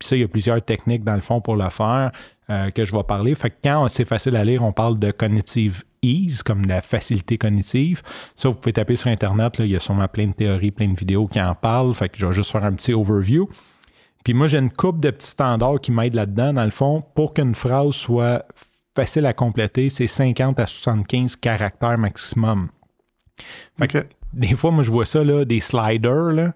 Puis 0.00 0.08
ça, 0.08 0.16
il 0.16 0.22
y 0.22 0.24
a 0.24 0.28
plusieurs 0.28 0.62
techniques 0.64 1.04
dans 1.04 1.14
le 1.14 1.20
fond 1.20 1.40
pour 1.40 1.54
le 1.56 1.68
faire 1.68 2.10
euh, 2.48 2.70
que 2.70 2.84
je 2.84 2.92
vais 2.96 3.04
parler. 3.04 3.34
Fait 3.34 3.50
que 3.50 3.56
quand 3.62 3.86
c'est 3.88 4.06
facile 4.06 4.34
à 4.34 4.44
lire, 4.44 4.64
on 4.64 4.72
parle 4.72 4.98
de 4.98 5.10
cognitive 5.12 5.84
ease, 6.02 6.42
comme 6.42 6.64
de 6.64 6.70
la 6.70 6.80
facilité 6.80 7.36
cognitive. 7.36 8.02
Ça, 8.34 8.48
vous 8.48 8.56
pouvez 8.56 8.72
taper 8.72 8.96
sur 8.96 9.08
Internet, 9.08 9.58
là, 9.58 9.66
il 9.66 9.70
y 9.70 9.76
a 9.76 9.80
sûrement 9.80 10.08
plein 10.08 10.26
de 10.26 10.32
théories, 10.32 10.70
plein 10.70 10.88
de 10.88 10.98
vidéos 10.98 11.26
qui 11.26 11.40
en 11.40 11.54
parlent. 11.54 11.94
Fait 11.94 12.08
que 12.08 12.18
je 12.18 12.26
vais 12.26 12.32
juste 12.32 12.50
faire 12.50 12.64
un 12.64 12.72
petit 12.72 12.94
overview. 12.94 13.48
Puis 14.24 14.34
moi, 14.34 14.46
j'ai 14.46 14.58
une 14.58 14.70
coupe 14.70 15.00
de 15.00 15.10
petits 15.10 15.28
standards 15.28 15.80
qui 15.80 15.92
m'aident 15.92 16.14
là-dedans. 16.14 16.54
Dans 16.54 16.64
le 16.64 16.70
fond, 16.70 17.04
pour 17.14 17.34
qu'une 17.34 17.54
phrase 17.54 17.92
soit 17.92 18.46
facile 18.96 19.26
à 19.26 19.34
compléter, 19.34 19.90
c'est 19.90 20.06
50 20.06 20.58
à 20.58 20.66
75 20.66 21.36
caractères 21.36 21.98
maximum. 21.98 22.68
Fait 23.78 23.88
que 23.88 24.06
des 24.32 24.54
fois, 24.54 24.70
moi, 24.70 24.82
je 24.82 24.90
vois 24.90 25.06
ça, 25.06 25.22
là, 25.24 25.44
des 25.44 25.60
sliders, 25.60 26.32
là, 26.32 26.52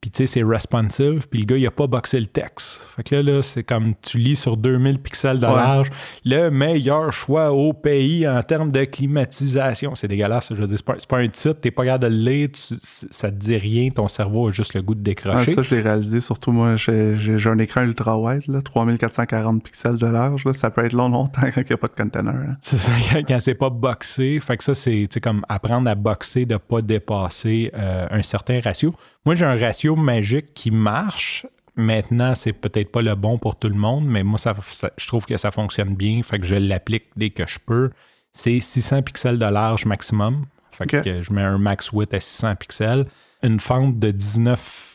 puis 0.00 0.10
tu 0.10 0.18
sais, 0.18 0.26
c'est 0.26 0.42
responsive, 0.42 1.28
puis 1.28 1.40
le 1.40 1.46
gars, 1.46 1.56
il 1.56 1.66
a 1.66 1.70
pas 1.70 1.86
boxé 1.86 2.20
le 2.20 2.26
texte. 2.26 2.80
Fait 2.96 3.02
que 3.02 3.14
là, 3.16 3.22
là 3.22 3.42
c'est 3.42 3.64
comme 3.64 3.94
tu 4.02 4.18
lis 4.18 4.36
sur 4.36 4.56
2000 4.56 4.98
pixels 5.00 5.38
de 5.40 5.46
Ouais. 5.46 5.54
large, 5.54 5.90
le 6.24 6.50
meilleur 6.50 7.12
choix 7.12 7.52
au 7.52 7.72
pays 7.72 8.26
en 8.28 8.42
termes 8.42 8.70
de 8.70 8.84
climatisation. 8.84 9.94
C'est 9.94 10.08
dégueulasse, 10.08 10.48
je 10.50 10.54
veux 10.60 10.66
dire, 10.66 10.76
c'est 10.78 10.84
pas, 10.84 10.96
pas 11.08 11.18
un 11.18 11.28
titre, 11.28 11.60
t'es 11.60 11.70
pas 11.70 11.84
capable 11.84 12.04
de 12.04 12.08
le 12.08 12.30
lire, 12.30 12.48
tu- 12.52 12.74
ça 12.80 13.30
te 13.30 13.36
dit 13.36 13.56
rien, 13.56 13.90
ton 13.90 14.08
cerveau 14.08 14.48
a 14.48 14.50
juste 14.50 14.74
le 14.74 14.82
goût 14.82 14.94
de 14.94 15.00
Ah, 15.00 15.04
décrocher. 15.04 15.52
ça, 15.52 15.62
je 15.62 15.74
l'ai 15.74 15.80
réalisé. 15.80 16.20
Surtout, 16.20 16.52
moi, 16.52 16.76
j'ai 16.76 17.16
un 17.46 17.58
écran 17.58 17.82
ultra-wide, 17.82 18.42
là, 18.48 18.60
3440 18.62 19.62
pixels 19.62 19.96
de 19.96 20.06
large. 20.06 20.44
là. 20.44 20.52
Ça 20.52 20.70
peut 20.70 20.84
être 20.84 20.92
long 20.92 21.08
longtemps 21.08 21.42
quand 21.54 21.60
il 21.60 21.66
n'y 21.66 21.72
a 21.72 21.76
pas 21.76 21.88
de 21.88 21.94
container. 22.02 22.34
hein. 22.34 22.56
C'est 22.60 22.78
ça, 22.78 22.92
quand- 23.28 23.40
c'est 23.40 23.54
pas 23.54 23.70
boxé. 23.70 24.38
Fait 24.40 24.56
que 24.56 24.64
ça, 24.64 24.74
c'est 24.74 25.08
comme 25.22 25.44
apprendre 25.48 25.88
à 25.90 25.94
boxer, 25.94 26.44
de 26.46 26.56
pas 26.56 26.82
dépasser 26.82 27.70
euh, 27.74 28.06
un 28.10 28.22
certain 28.22 28.60
ratio. 28.60 28.94
Moi, 29.28 29.34
j'ai 29.34 29.44
un 29.44 29.58
ratio 29.58 29.94
magique 29.94 30.54
qui 30.54 30.70
marche. 30.70 31.44
Maintenant, 31.76 32.34
c'est 32.34 32.54
peut-être 32.54 32.90
pas 32.90 33.02
le 33.02 33.14
bon 33.14 33.36
pour 33.36 33.56
tout 33.56 33.68
le 33.68 33.74
monde, 33.74 34.06
mais 34.06 34.22
moi, 34.22 34.38
ça, 34.38 34.54
ça- 34.72 34.90
je 34.96 35.06
trouve 35.06 35.26
que 35.26 35.36
ça 35.36 35.50
fonctionne 35.50 35.94
bien. 35.94 36.22
Fait 36.22 36.38
que 36.38 36.46
je 36.46 36.54
l'applique 36.54 37.10
dès 37.14 37.28
que 37.28 37.46
je 37.46 37.58
peux. 37.58 37.90
C'est 38.32 38.58
600 38.58 39.02
pixels 39.02 39.38
de 39.38 39.44
large 39.44 39.84
maximum. 39.84 40.46
Fait 40.70 40.86
que 41.02 41.20
je 41.20 41.30
mets 41.30 41.42
un 41.42 41.58
max 41.58 41.92
width 41.92 42.14
à 42.14 42.20
600 42.20 42.56
pixels. 42.56 43.04
Une 43.42 43.60
fente 43.60 43.98
de 43.98 44.12
19 44.12 44.87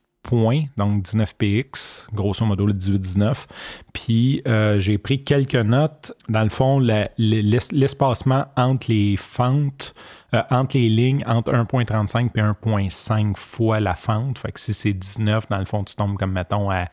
donc 0.77 1.03
19 1.03 1.35
px, 1.37 2.07
grosso 2.13 2.45
modo 2.45 2.65
le 2.65 2.73
18-19. 2.73 3.45
Puis 3.93 4.41
euh, 4.47 4.79
j'ai 4.79 4.97
pris 4.97 5.23
quelques 5.23 5.55
notes. 5.55 6.13
Dans 6.29 6.43
le 6.43 6.49
fond, 6.49 6.79
l'espacement 7.17 8.45
entre 8.55 8.87
les 8.89 9.15
fentes, 9.17 9.93
euh, 10.33 10.41
entre 10.49 10.77
les 10.77 10.89
lignes, 10.89 11.23
entre 11.27 11.53
1.35 11.53 12.31
et 12.35 12.41
1.5 12.41 13.35
fois 13.37 13.79
la 13.79 13.95
fente. 13.95 14.39
Fait 14.39 14.51
que 14.51 14.59
si 14.59 14.73
c'est 14.73 14.93
19, 14.93 15.49
dans 15.49 15.59
le 15.59 15.65
fond, 15.65 15.83
tu 15.83 15.95
tombes 15.95 16.17
comme, 16.17 16.31
mettons, 16.31 16.69
à, 16.71 16.85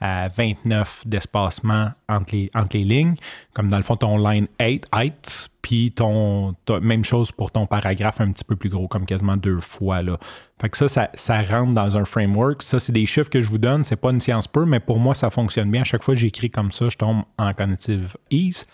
à 0.00 0.28
29 0.28 1.04
d'espacement 1.06 1.90
entre 2.08 2.34
les, 2.34 2.50
entre 2.54 2.76
les 2.76 2.84
lignes. 2.84 3.14
Comme 3.54 3.70
dans 3.70 3.76
le 3.76 3.82
fond, 3.82 3.96
ton 3.96 4.18
line 4.18 4.48
8, 4.60 4.86
height, 4.92 5.50
puis 5.62 5.92
ton, 5.92 6.54
même 6.82 7.04
chose 7.04 7.32
pour 7.32 7.50
ton 7.50 7.66
paragraphe 7.66 8.20
un 8.20 8.30
petit 8.32 8.44
peu 8.44 8.56
plus 8.56 8.68
gros, 8.68 8.88
comme 8.88 9.06
quasiment 9.06 9.36
deux 9.36 9.60
fois. 9.60 10.02
Là. 10.02 10.18
Fait 10.60 10.68
que 10.68 10.76
ça, 10.88 11.08
ça, 11.14 11.42
rentre 11.42 11.72
dans 11.72 11.96
un 11.96 12.04
framework. 12.04 12.62
Ça, 12.62 12.80
c'est 12.80 12.92
des 12.92 13.06
chiffres 13.06 13.30
que 13.30 13.40
je 13.40 13.48
vous 13.48 13.58
donne. 13.58 13.84
C'est 13.84 13.96
pas 13.96 14.10
une 14.10 14.20
science 14.20 14.48
pure, 14.48 14.66
mais 14.66 14.80
pour 14.80 14.98
moi, 14.98 15.14
ça 15.14 15.30
fonctionne 15.30 15.70
bien. 15.70 15.82
À 15.82 15.84
chaque 15.84 16.02
fois 16.02 16.14
que 16.14 16.20
j'écris 16.20 16.50
comme 16.50 16.72
ça, 16.72 16.88
je 16.88 16.96
tombe 16.96 17.22
en 17.38 17.52
cognitive 17.54 18.16
ease. 18.30 18.66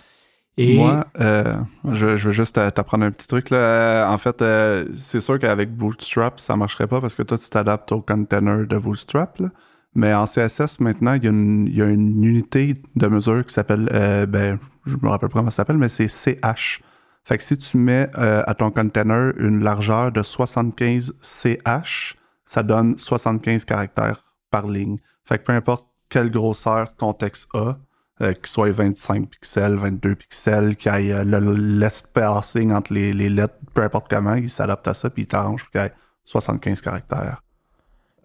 Et 0.56 0.74
Moi, 0.74 1.06
euh, 1.20 1.54
je, 1.92 2.06
veux 2.06 2.32
juste 2.32 2.56
t'a- 2.56 2.70
t'apprendre 2.70 3.04
un 3.04 3.10
petit 3.12 3.28
truc. 3.28 3.50
Là. 3.50 4.10
En 4.10 4.18
fait, 4.18 4.42
euh, 4.42 4.84
c'est 4.96 5.20
sûr 5.20 5.38
qu'avec 5.38 5.70
Bootstrap, 5.70 6.40
ça 6.40 6.56
marcherait 6.56 6.88
pas 6.88 7.00
parce 7.00 7.14
que 7.14 7.22
toi, 7.22 7.38
tu 7.38 7.48
t'adaptes 7.48 7.92
au 7.92 8.00
container 8.00 8.66
de 8.66 8.76
Bootstrap. 8.76 9.38
là. 9.38 9.48
Mais 9.94 10.14
en 10.14 10.26
CSS, 10.26 10.78
maintenant, 10.80 11.14
il 11.14 11.24
y, 11.24 11.26
a 11.26 11.30
une- 11.30 12.24
unité 12.24 12.80
de 12.94 13.06
mesure 13.08 13.44
qui 13.44 13.52
s'appelle, 13.52 13.88
euh, 13.92 14.24
ben, 14.26 14.58
je 14.86 14.96
me 15.02 15.08
rappelle 15.08 15.28
pas 15.28 15.40
comment 15.40 15.50
ça 15.50 15.56
s'appelle, 15.56 15.78
mais 15.78 15.88
c'est 15.88 16.08
CH. 16.08 16.80
Fait 17.24 17.36
que 17.38 17.44
si 17.44 17.58
tu 17.58 17.76
mets 17.76 18.08
euh, 18.16 18.42
à 18.46 18.54
ton 18.54 18.70
container 18.70 19.32
une 19.38 19.62
largeur 19.62 20.12
de 20.12 20.22
75 20.22 21.14
CH, 21.20 22.16
ça 22.44 22.62
donne 22.62 22.98
75 22.98 23.64
caractères 23.64 24.24
par 24.50 24.66
ligne. 24.68 24.98
Fait 25.24 25.38
que 25.38 25.44
peu 25.44 25.52
importe 25.52 25.86
quelle 26.08 26.30
grosseur 26.30 26.94
ton 26.96 27.12
texte 27.12 27.48
a, 27.54 27.76
euh, 28.22 28.32
qu'il 28.32 28.46
soit 28.46 28.70
25 28.72 29.28
pixels, 29.28 29.74
22 29.76 30.14
pixels, 30.14 30.76
qu'il 30.76 30.92
y 30.92 31.10
ait 31.10 31.12
euh, 31.12 31.24
le- 31.24 31.54
l'espacing 31.54 32.72
entre 32.72 32.92
les, 32.92 33.12
les 33.12 33.28
lettres, 33.28 33.54
peu 33.74 33.82
importe 33.82 34.06
comment, 34.08 34.34
il 34.34 34.50
s'adapte 34.50 34.86
à 34.88 34.94
ça, 34.94 35.10
puis 35.10 35.22
il 35.24 35.26
t'arrange 35.26 35.62
pour 35.64 35.70
qu'il 35.72 35.80
y 35.82 35.84
ait 35.84 35.92
75 36.24 36.80
caractères. 36.80 37.42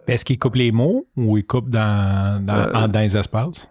Est-ce 0.07 0.25
qu'il 0.25 0.37
coupe 0.39 0.55
les 0.55 0.71
mots 0.71 1.05
ou 1.15 1.37
il 1.37 1.45
coupe 1.45 1.69
dans, 1.69 2.43
dans, 2.43 2.53
Euh, 2.55 2.71
en- 2.73 2.87
dans 2.87 2.99
les 2.99 3.15
espaces? 3.17 3.69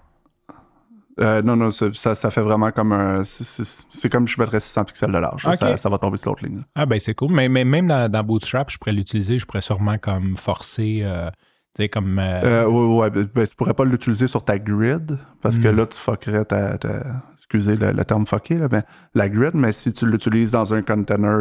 Euh, 1.20 1.42
non, 1.42 1.54
non, 1.54 1.70
ça, 1.70 2.14
ça 2.16 2.30
fait 2.32 2.40
vraiment 2.40 2.72
comme 2.72 2.92
un. 2.92 3.22
c'est- 3.24 4.08
comme 4.10 4.26
je 4.26 4.40
mettrais 4.40 4.58
600 4.58 4.84
pixels 4.84 5.12
de 5.12 5.18
large. 5.18 5.46
Ça, 5.54 5.76
ça 5.76 5.88
va 5.88 5.98
tomber 5.98 6.16
sur 6.16 6.30
l'autre 6.32 6.44
ligne. 6.44 6.62
Ah 6.74 6.86
ben 6.86 6.98
c'est 6.98 7.14
cool. 7.14 7.30
Mais, 7.30 7.48
mais 7.48 7.64
même 7.64 7.86
dans, 7.86 8.10
dans 8.10 8.24
Bootstrap, 8.24 8.68
je 8.70 8.78
pourrais 8.78 8.92
l'utiliser. 8.92 9.38
Je 9.38 9.46
pourrais 9.46 9.60
sûrement 9.60 9.96
comme 9.98 10.36
forcer, 10.36 11.02
euh, 11.04 11.30
tu 11.76 11.84
sais, 11.84 11.88
comme... 11.88 12.18
euh, 12.18 12.66
ouais, 12.66 12.96
ouais, 12.98 13.10
ben, 13.10 13.28
ben, 13.32 13.46
tu 13.46 13.54
pourrais 13.54 13.74
pas 13.74 13.84
l'utiliser 13.84 14.26
sur 14.26 14.44
ta 14.44 14.58
grid 14.58 15.16
parce 15.40 15.58
que 15.58 15.68
Hmm. 15.68 15.76
là, 15.76 15.86
tu 15.86 15.98
fuckerais 15.98 16.44
ta. 16.46 16.78
ta- 16.78 17.22
excusez 17.34 17.76
le, 17.76 17.92
le 17.92 18.04
terme 18.04 18.26
fucké, 18.26 18.56
là, 18.58 18.66
ben, 18.66 18.82
la 19.14 19.28
grid, 19.28 19.54
mais 19.54 19.70
si 19.70 19.92
tu 19.92 20.06
l'utilises 20.06 20.50
dans 20.50 20.74
un 20.74 20.82
container 20.82 21.32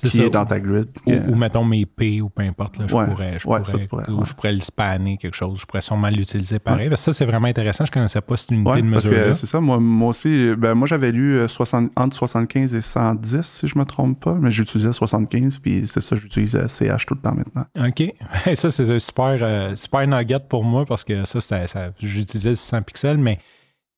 qui 0.00 0.10
ça. 0.18 0.24
est 0.24 0.30
dans 0.30 0.44
ta 0.46 0.60
grid. 0.60 0.88
Ou, 1.06 1.10
euh, 1.12 1.20
ou 1.28 1.34
mettons 1.34 1.64
mes 1.64 1.86
P 1.86 2.20
ou 2.20 2.28
peu 2.28 2.42
importe, 2.42 2.78
là, 2.78 2.86
je, 2.88 2.94
Ouais, 2.94 3.06
pourrais, 3.06 3.38
je, 3.38 3.48
ouais, 3.48 3.58
pourrais, 3.60 3.64
ça, 3.72 3.78
tu 3.78 3.86
pourrais, 3.88 4.08
ou 4.10 4.18
ouais. 4.20 4.24
je 4.26 4.32
pourrais 4.34 4.52
le 4.52 4.60
spanner 4.60 5.16
quelque 5.16 5.34
chose. 5.36 5.60
Je 5.60 5.66
pourrais 5.66 5.80
sûrement 5.80 6.08
l'utiliser 6.08 6.58
pareil. 6.58 6.88
Parce 6.88 7.00
que 7.04 7.12
Ça, 7.12 7.18
c'est 7.18 7.24
vraiment 7.24 7.46
intéressant. 7.48 7.84
Je 7.84 7.92
connaissais 7.92 8.20
pas 8.20 8.36
cette 8.36 8.50
unité 8.50 8.82
de 8.82 8.90
parce 8.92 9.08
que 9.08 9.32
c'est 9.34 9.46
ça, 9.46 9.60
moi, 9.60 9.78
moi 9.80 10.08
aussi, 10.10 10.54
ben, 10.56 10.74
moi 10.74 10.86
j'avais 10.86 11.12
lu 11.12 11.34
euh, 11.36 11.48
60 11.48 11.90
entre 11.96 12.16
75 12.16 12.74
et 12.74 12.80
110, 12.80 13.42
si 13.42 13.66
je 13.68 13.78
me 13.78 13.84
trompe 13.84 14.20
pas, 14.20 14.34
mais 14.34 14.50
j'utilisais 14.50 14.92
75, 14.92 15.58
puis 15.58 15.86
c'est 15.86 16.00
ça, 16.00 16.16
j'utilise 16.16 16.58
CH 16.68 17.06
tout 17.06 17.14
le 17.14 17.20
temps 17.20 17.34
maintenant. 17.34 17.64
OK. 17.86 18.12
ça, 18.54 18.70
c'est 18.70 18.90
un 18.90 18.98
super, 18.98 19.38
euh, 19.40 19.74
super 19.76 20.06
nugget 20.06 20.40
pour 20.48 20.64
moi 20.64 20.84
parce 20.84 21.04
que 21.04 21.24
ça, 21.24 21.40
ça, 21.40 21.66
ça- 21.66 21.90
j'utilisais 21.98 22.50
le 22.50 22.56
600 22.56 22.82
pixels, 22.82 23.18
mais 23.18 23.38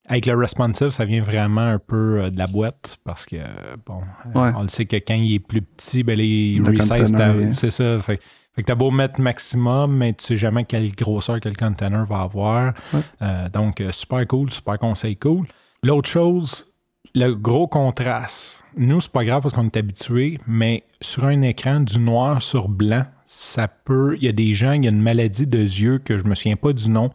avec 0.09 0.27
le 0.27 0.35
responsive, 0.35 0.91
ça 0.91 1.05
vient 1.05 1.23
vraiment 1.23 1.61
un 1.63 1.79
peu 1.79 2.21
euh, 2.23 2.31
de 2.31 2.39
la 2.39 2.47
boîte 2.47 2.99
parce 3.05 3.27
que, 3.27 3.37
bon, 3.87 4.01
euh, 4.35 4.41
Ouais. 4.41 4.53
on 4.57 4.63
le 4.63 4.69
sait 4.69 4.87
que 4.87 4.97
quand 4.97 5.15
il 5.15 5.35
est 5.35 5.39
plus 5.39 5.63
petit, 5.63 6.03
ben, 6.03 6.17
les 6.19 6.57
Le 6.57 6.65
resize, 6.71 7.17
c'est 7.55 7.71
ça. 7.71 8.01
Fait, 8.03 8.21
fait 8.55 8.63
que 8.63 8.67
t'as 8.67 8.75
beau 8.75 8.91
mettre 8.91 9.21
maximum, 9.21 9.97
mais 9.97 10.13
tu 10.15 10.25
sais 10.25 10.37
jamais 10.37 10.65
quelle 10.65 10.91
grosseur 10.95 11.41
que 11.41 11.49
le 11.49 11.55
container 11.55 12.07
va 12.07 12.21
avoir. 12.23 12.73
Ouais. 12.93 13.01
Euh, 13.23 13.49
donc, 13.49 13.83
super 13.91 14.27
cool, 14.27 14.51
super 14.51 14.79
conseil 14.79 15.17
cool. 15.17 15.47
L'autre 15.83 16.09
chose, 16.09 16.67
le 17.15 17.33
gros 17.35 17.67
contraste. 17.69 18.63
Nous, 18.77 19.01
c'est 19.01 19.13
pas 19.13 19.25
grave 19.25 19.43
parce 19.43 19.55
qu'on 19.55 19.65
est 19.67 19.77
habitué, 19.77 20.39
mais 20.47 20.85
sur 21.01 21.25
un 21.25 21.43
écran 21.43 21.81
du 21.81 21.99
noir 21.99 22.41
sur 22.43 22.69
blanc, 22.69 23.05
ça 23.27 23.69
peut. 23.69 24.17
Il 24.19 24.25
y 24.25 24.29
a 24.29 24.33
des 24.33 24.55
gens, 24.55 24.73
il 24.73 24.85
y 24.85 24.89
a 24.89 24.91
une 24.91 25.03
maladie 25.03 25.47
de 25.47 25.59
yeux 25.59 25.99
que 25.99 26.17
je 26.19 26.25
me 26.25 26.35
souviens 26.35 26.57
pas 26.57 26.73
du 26.73 26.89
nom, 26.89 27.11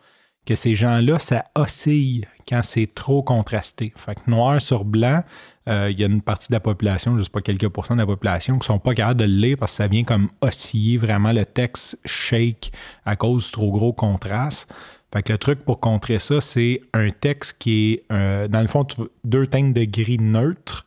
que 0.45 0.55
ces 0.55 0.75
gens-là, 0.75 1.19
ça 1.19 1.45
oscille 1.55 2.25
quand 2.51 2.63
c'est 2.63 2.93
trop 2.93 3.23
contrasté. 3.23 3.93
Fait 3.95 4.15
que 4.15 4.29
noir 4.29 4.61
sur 4.61 4.83
blanc, 4.83 5.23
euh, 5.69 5.89
il 5.89 5.99
y 5.99 6.03
a 6.03 6.07
une 6.07 6.21
partie 6.21 6.49
de 6.49 6.53
la 6.53 6.59
population, 6.59 7.17
je 7.17 7.23
sais 7.23 7.29
pas 7.29 7.41
quelques 7.41 7.69
pourcents 7.69 7.95
de 7.95 8.01
la 8.01 8.05
population, 8.05 8.59
qui 8.59 8.67
sont 8.67 8.77
pas 8.77 8.93
capables 8.93 9.21
de 9.21 9.25
le 9.25 9.31
lire 9.31 9.57
parce 9.57 9.71
que 9.71 9.77
ça 9.77 9.87
vient 9.87 10.03
comme 10.03 10.29
osciller 10.41 10.97
vraiment 10.97 11.31
le 11.31 11.45
texte 11.45 11.97
shake 12.03 12.73
à 13.05 13.15
cause 13.15 13.45
du 13.45 13.51
trop 13.53 13.71
gros 13.71 13.93
contraste. 13.93 14.69
Fait 15.13 15.23
que 15.23 15.31
le 15.31 15.37
truc 15.37 15.63
pour 15.63 15.79
contrer 15.79 16.19
ça, 16.19 16.41
c'est 16.41 16.81
un 16.93 17.09
texte 17.11 17.57
qui 17.57 17.93
est, 17.93 18.03
euh, 18.11 18.47
dans 18.49 18.61
le 18.61 18.67
fond, 18.67 18.83
tu 18.83 19.01
deux 19.23 19.47
teintes 19.47 19.73
de 19.73 19.85
gris 19.85 20.17
neutre, 20.19 20.85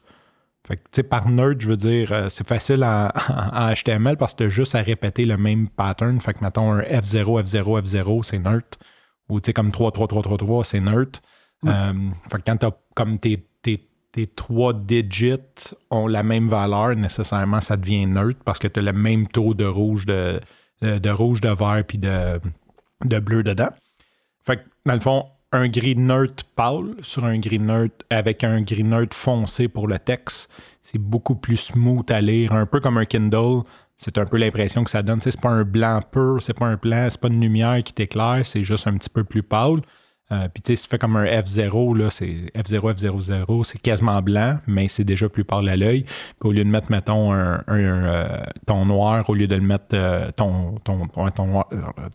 Fait 0.66 0.76
que, 0.76 0.83
tu 0.85 0.88
sais, 0.97 1.02
par 1.02 1.28
nerd, 1.28 1.61
je 1.61 1.68
veux 1.68 1.76
dire, 1.76 2.12
euh, 2.12 2.28
c'est 2.30 2.47
facile 2.47 2.85
en, 2.85 3.09
en 3.28 3.73
HTML 3.75 4.16
parce 4.16 4.33
que 4.35 4.38
tu 4.38 4.44
as 4.44 4.49
juste 4.49 4.75
à 4.75 4.83
répéter 4.83 5.25
le 5.25 5.37
même 5.37 5.68
pattern. 5.68 6.18
Fait 6.21 6.33
que, 6.35 6.42
mettons, 6.42 6.73
un 6.73 6.80
F0, 6.83 7.42
F0, 7.44 7.83
F0, 7.83 8.23
c'est 8.23 8.38
nerd. 8.38 8.64
Ou, 9.28 9.40
tu 9.40 9.47
sais, 9.49 9.52
comme 9.52 9.73
3, 9.73 9.92
3, 9.92 10.09
3, 10.09 10.23
3, 10.23 10.38
3, 10.38 10.64
c'est 10.64 10.80
Euh, 11.66 11.92
fait 12.30 12.38
que 12.38 12.42
quand 12.47 12.56
tu 12.56 12.66
comme 12.94 13.18
tes, 13.18 13.47
tes, 13.62 13.88
tes 14.12 14.26
trois 14.26 14.73
digits 14.73 15.37
ont 15.90 16.06
la 16.06 16.23
même 16.23 16.49
valeur, 16.49 16.94
nécessairement, 16.94 17.61
ça 17.61 17.76
devient 17.76 18.06
nerd 18.06 18.35
parce 18.44 18.59
que 18.59 18.68
tu 18.68 18.80
as 18.80 18.83
le 18.83 18.92
même 18.92 19.26
taux 19.28 19.54
de 19.54 19.64
rouge, 19.64 20.06
de, 20.06 20.40
de, 20.83 21.11
rouge, 21.11 21.40
de 21.40 21.49
vert, 21.49 21.83
puis 21.87 21.99
de, 21.99 22.40
de 23.04 23.18
bleu 23.18 23.42
dedans. 23.42 23.71
Fait 24.44 24.59
que, 24.59 24.62
dans 24.87 24.94
le 24.94 25.00
fond, 25.00 25.26
un 25.52 25.68
gris 25.68 25.97
nerd 25.97 26.42
pâle 26.56 26.94
sur 27.02 27.25
un 27.25 27.38
gris 27.38 27.61
nerd 27.61 27.90
avec 28.11 28.44
un 28.44 28.61
gris 28.62 28.85
nerd 28.85 29.14
foncé 29.14 29.68
pour 29.68 29.88
le 29.88 29.99
texte, 29.99 30.50
c'est 30.83 30.99
beaucoup 30.99 31.37
plus 31.37 31.56
smooth 31.56 32.11
à 32.11 32.21
lire, 32.21 32.52
un 32.52 32.66
peu 32.66 32.80
comme 32.80 32.99
un 32.99 33.04
Kindle. 33.04 33.62
C'est 33.97 34.18
un 34.18 34.26
peu 34.26 34.37
l'impression 34.37 34.83
que 34.83 34.90
ça 34.90 35.02
donne. 35.02 35.23
C'est 35.23 35.40
pas 35.40 35.50
un 35.50 35.62
blanc 35.62 36.00
pur, 36.11 36.38
c'est 36.40 36.52
pas 36.52 36.66
un 36.66 36.76
blanc, 36.76 37.06
c'est 37.09 37.21
pas 37.21 37.28
une 37.28 37.40
lumière 37.40 37.83
qui 37.85 37.92
t'éclaire, 37.92 38.44
c'est 38.44 38.64
juste 38.64 38.87
un 38.88 38.94
petit 38.97 39.09
peu 39.09 39.23
plus 39.23 39.42
pâle. 39.42 39.80
Euh, 40.33 40.49
puis 40.52 40.62
tu 40.62 40.73
sais, 40.73 40.76
si 40.76 40.85
tu 40.85 40.88
fais 40.90 40.99
comme 40.99 41.16
un 41.16 41.26
F0, 41.26 41.97
là, 41.99 42.11
c'est 42.11 42.50
F0, 42.57 42.95
F00, 42.95 43.64
c'est 43.64 43.78
quasiment 43.81 44.23
blanc, 44.23 44.59
mais 44.66 44.88
c'est 44.88 45.04
déjà 45.04 45.28
plus 45.28 45.45
pâle 45.45 45.69
à 45.69 45.76
l'œil. 45.76 46.04
Puis 46.40 46.49
au 46.49 46.52
lieu 46.52 46.64
de 46.64 46.69
mettre, 46.71 46.90
mettons, 46.90 47.33
un, 47.33 47.62
un, 47.66 47.78
euh, 47.78 48.43
ton 48.66 48.87
noir, 48.87 49.28
au 49.28 49.35
lieu 49.35 49.47
de 49.47 49.54
le 49.54 49.61
mettre 49.62 49.87
euh, 49.95 50.31
ton, 50.35 50.76
ton, 50.83 51.07
ton, 51.09 51.31
ton, 51.31 51.47
noir- 51.47 51.69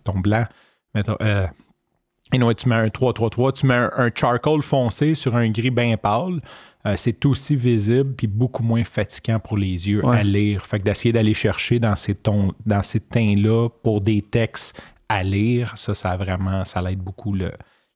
ton 0.03 0.19
blanc, 0.19 0.45
mettons, 0.95 1.17
et 2.31 2.37
non, 2.37 2.53
tu 2.53 2.69
mets 2.69 2.75
un 2.75 2.87
3-3-3, 2.87 3.53
tu 3.53 3.65
mets 3.65 3.73
un, 3.75 3.91
un 3.95 4.09
charcoal 4.13 4.61
foncé 4.61 5.13
sur 5.15 5.35
un 5.35 5.49
gris 5.49 5.71
bien 5.71 5.97
pâle. 5.97 6.41
euh, 6.85 6.93
c'est 6.97 7.25
aussi 7.25 7.55
visible 7.55 8.13
puis 8.15 8.27
beaucoup 8.27 8.61
moins 8.63 8.83
fatigant 8.83 9.39
pour 9.39 9.57
les 9.57 9.89
yeux 9.89 10.05
Ouais. 10.05 10.17
à 10.19 10.23
lire. 10.23 10.65
Fait 10.65 10.79
que 10.79 10.83
d'essayer 10.83 11.11
d'aller 11.11 11.33
chercher 11.33 11.79
dans 11.79 11.95
ces 11.95 12.13
tons, 12.15 12.53
dans 12.65 12.83
ces 12.83 12.99
teints-là 12.99 13.69
pour 13.83 14.01
des 14.01 14.21
textes 14.21 14.79
à 15.09 15.23
lire, 15.23 15.73
ça, 15.75 15.93
ça 15.95 16.11
a 16.11 16.17
vraiment, 16.17 16.63
ça 16.65 16.81
l'aide 16.83 16.99
beaucoup 16.99 17.33
le- 17.33 17.51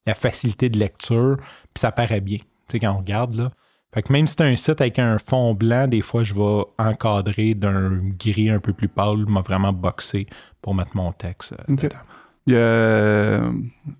la 0.05 0.13
facilité 0.13 0.69
de 0.69 0.77
lecture, 0.77 1.37
puis 1.37 1.79
ça 1.79 1.91
paraît 1.91 2.21
bien. 2.21 2.37
Tu 2.37 2.45
sais, 2.73 2.79
quand 2.79 2.91
on 2.93 2.97
regarde 2.97 3.35
là. 3.35 3.49
Fait 3.93 4.01
que 4.01 4.11
même 4.11 4.25
si 4.25 4.33
c'est 4.37 4.43
un 4.43 4.55
site 4.55 4.81
avec 4.81 4.97
un 4.97 5.19
fond 5.19 5.53
blanc, 5.53 5.87
des 5.87 6.01
fois, 6.01 6.23
je 6.23 6.33
vais 6.33 6.63
encadrer 6.79 7.53
d'un 7.53 7.99
gris 8.19 8.49
un 8.49 8.59
peu 8.59 8.73
plus 8.73 8.87
pâle, 8.87 9.25
m'a 9.27 9.41
vraiment 9.41 9.71
boxé 9.71 10.25
pour 10.61 10.73
mettre 10.73 10.95
mon 10.97 11.11
texte 11.11 11.53
euh, 11.53 11.75
dedans. 11.75 11.99
Il 12.47 12.53
y, 12.53 12.57
a, 12.57 13.37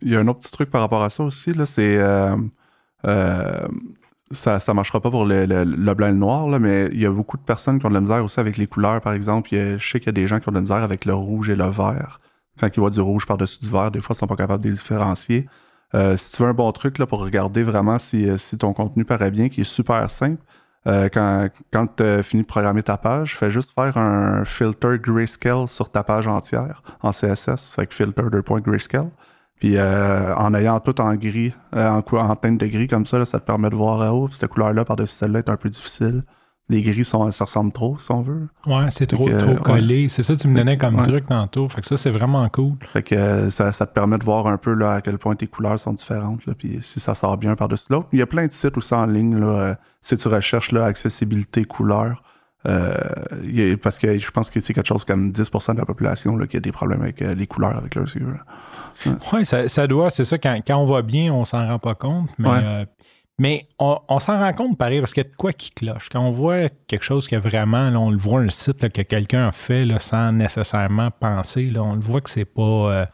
il 0.02 0.10
y 0.12 0.16
a 0.16 0.20
un 0.20 0.28
autre 0.28 0.40
petit 0.40 0.52
truc 0.52 0.70
par 0.72 0.82
rapport 0.82 1.04
à 1.04 1.10
ça 1.10 1.24
aussi, 1.24 1.54
là, 1.54 1.66
c'est... 1.66 1.98
euh, 1.98 2.36
euh, 3.06 3.68
ça 4.32 4.58
ne 4.68 4.74
marchera 4.74 5.00
pas 5.00 5.12
pour 5.12 5.26
le, 5.26 5.46
le- 5.46 5.64
le 5.64 5.94
blanc 5.94 6.08
et 6.08 6.12
le 6.12 6.18
noir, 6.18 6.48
là, 6.50 6.58
mais 6.58 6.90
il 6.92 7.00
y 7.00 7.06
a 7.06 7.12
beaucoup 7.12 7.38
de 7.38 7.44
personnes 7.44 7.80
qui 7.80 7.86
ont 7.86 7.90
de 7.90 7.94
la 7.94 8.02
misère 8.02 8.24
aussi 8.24 8.40
avec 8.40 8.58
les 8.58 8.66
couleurs, 8.66 9.00
par 9.00 9.14
exemple. 9.14 9.54
Il 9.54 9.58
y 9.58 9.62
a- 9.62 9.78
je 9.78 9.88
sais 9.88 10.00
qu'il 10.00 10.08
y 10.08 10.10
a 10.10 10.14
des 10.14 10.26
gens 10.28 10.40
qui 10.40 10.50
ont 10.50 10.52
de 10.52 10.58
la 10.58 10.62
misère 10.62 10.82
avec 10.82 11.06
le 11.06 11.14
rouge 11.14 11.50
et 11.52 11.56
le 11.56 11.66
vert. 11.68 12.20
Quand 12.60 12.68
ils 12.76 12.80
voient 12.80 12.90
du 12.90 13.00
rouge 13.02 13.28
par-dessus 13.28 13.60
du 13.60 13.70
vert, 13.70 13.92
des 13.92 14.02
fois, 14.02 14.16
ils 14.16 14.18
sont 14.20 14.28
pas 14.28 14.36
capables 14.36 14.64
de 14.64 14.70
les 14.70 14.76
différencier. 14.76 15.48
Euh, 15.96 16.18
si 16.18 16.32
tu 16.32 16.42
veux 16.42 16.50
un 16.50 16.54
bon 16.54 16.72
truc 16.72 16.98
là, 16.98 17.06
pour 17.06 17.20
regarder 17.20 17.64
vraiment 17.64 18.00
si, 18.00 18.28
euh, 18.28 18.38
si 18.38 18.58
ton 18.58 18.74
contenu 18.74 19.06
paraît 19.06 19.32
bien, 19.32 19.50
qui 19.50 19.62
est 19.62 19.66
super 19.66 20.10
simple, 20.10 20.42
euh, 20.88 21.08
quand, 21.14 21.50
quand 21.72 21.88
tu 21.96 22.04
as 22.04 22.24
fini 22.24 22.42
de 22.42 22.48
programmer 22.48 22.84
ta 22.84 22.98
page, 22.98 23.38
fais 23.38 23.50
juste 23.50 23.74
faire 23.74 23.96
un 23.98 24.44
filter 24.44 24.98
grayscale 25.00 25.68
sur 25.68 25.90
ta 25.92 26.04
page 26.04 26.28
entière 26.28 26.84
en 27.02 27.12
CSS, 27.12 27.74
fait 27.74 27.88
que 27.88 27.94
filter 27.94 28.30
de 28.32 28.42
point 28.42 28.60
grayscale. 28.60 29.10
Puis 29.60 29.80
en 29.80 30.54
ayant 30.56 30.82
tout 30.82 31.00
en 31.00 31.16
gris, 31.16 31.54
en, 31.74 32.02
en 32.12 32.36
teinte 32.36 32.60
de 32.60 32.68
gris 32.68 32.90
comme 32.90 33.06
ça, 33.06 33.26
ça 33.26 33.40
te 33.40 33.46
permet 33.46 33.70
de 33.70 33.76
voir, 33.76 34.14
oh, 34.14 34.28
cette 34.34 34.50
couleur-là 34.50 34.84
par-dessus 34.84 35.16
celle-là 35.16 35.40
est 35.40 35.50
un 35.50 35.56
peu 35.56 35.70
difficile. 35.70 36.24
Les 36.70 36.82
gris 36.82 37.04
sont, 37.04 37.30
se 37.32 37.44
ressemblent 37.44 37.74
trop, 37.74 37.98
si 38.00 38.10
on 38.12 38.22
veut. 38.22 38.48
Ouais, 38.66 38.86
c'est 38.90 39.06
trop, 39.06 39.26
que, 39.26 39.38
trop 39.38 39.52
ouais. 39.52 39.58
collé. 39.62 40.08
C'est 40.10 40.24
ça 40.24 40.34
que 40.34 40.40
tu 40.40 40.48
me 40.48 40.56
donnais 40.56 40.78
comme 40.78 40.96
Ouais. 40.96 41.04
truc 41.04 41.28
tantôt. 41.28 41.68
Fait 41.68 41.82
que 41.82 41.88
ça, 41.88 41.98
c'est 41.98 42.10
vraiment 42.10 42.48
cool. 42.50 42.76
Fait 42.94 43.04
que 43.04 43.16
euh, 43.16 43.50
ça, 43.50 43.72
ça 43.74 43.86
te 43.86 43.94
permet 43.94 44.18
de 44.18 44.24
voir 44.24 44.48
un 44.48 44.58
peu 44.58 44.74
là, 44.74 44.94
à 44.94 45.02
quel 45.02 45.18
point 45.18 45.36
tes 45.36 45.48
couleurs 45.48 45.78
sont 45.78 45.92
différentes, 45.94 46.46
là, 46.46 46.54
puis 46.58 46.78
si 46.82 47.00
ça 47.02 47.16
sort 47.16 47.38
bien 47.38 47.56
par-dessus 47.58 47.88
l'autre. 47.90 48.08
Il 48.14 48.20
y 48.20 48.22
a 48.22 48.26
plein 48.26 48.48
de 48.48 48.52
sites 48.52 48.78
aussi 48.78 48.94
en 48.94 49.06
ligne, 49.06 49.38
là, 49.38 49.46
euh, 49.48 49.76
si 50.02 50.16
tu 50.16 50.28
recherches 50.30 50.72
là, 50.72 50.86
accessibilité 50.86 51.66
couleur, 51.66 52.24
euh, 52.66 52.94
a- 52.94 53.78
parce 53.82 54.00
que 54.00 54.18
je 54.18 54.32
pense 54.32 54.50
que 54.50 54.62
c'est 54.62 54.74
quelque 54.74 54.88
chose 54.88 55.04
comme 55.04 55.32
10% 55.34 55.74
de 55.74 55.80
la 55.80 55.86
population 55.86 56.38
là, 56.38 56.48
qui 56.48 56.56
a 56.56 56.62
des 56.62 56.72
problèmes 56.72 57.02
avec 57.02 57.22
euh, 57.22 57.36
les 57.36 57.46
couleurs 57.46 57.76
avec 57.78 57.94
leurs 57.96 58.08
yeux. 58.16 58.38
Oui, 59.34 59.46
ça, 59.46 59.68
ça 59.68 59.86
doit, 59.86 60.10
c'est 60.12 60.24
ça, 60.24 60.38
quand, 60.38 60.58
quand 60.66 60.78
on 60.78 60.88
va 60.88 61.02
bien, 61.02 61.34
on 61.34 61.44
s'en 61.44 61.68
rend 61.68 61.80
pas 61.80 61.94
compte, 61.96 62.30
mais, 62.38 62.50
Ouais. 62.50 62.60
euh, 62.64 62.86
mais 63.40 63.68
on, 63.80 64.20
s'en 64.20 64.40
rend 64.40 64.54
compte 64.54 64.78
pareil 64.78 65.00
parce 65.00 65.14
qu'il 65.14 65.24
y 65.24 65.26
a 65.26 65.30
de 65.30 65.36
quoi 65.36 65.54
qui 65.54 65.72
cloche. 65.72 66.10
Quand 66.10 66.22
on 66.22 66.32
voit 66.32 66.70
quelque 66.88 67.04
chose 67.04 67.28
que 67.28 67.36
vraiment, 67.36 67.88
on 67.96 68.12
le 68.12 68.18
voit 68.18 68.42
un 68.42 68.50
site 68.50 68.90
que 68.90 69.02
quelqu'un 69.02 69.48
a 69.48 69.52
fait 69.52 69.88
sans 70.00 70.32
nécessairement 70.32 71.10
penser, 71.10 71.72
on 71.76 71.96
le 71.96 72.02
voit 72.02 72.22
que 72.22 72.30
c'est 72.30 72.46
pas, 72.46 72.62
euh, 72.62 73.06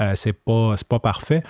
euh, 0.00 0.12
c'est 0.16 0.34
pas, 0.34 0.74
c'est 0.76 0.86
pas 0.88 0.98
parfait. 0.98 1.42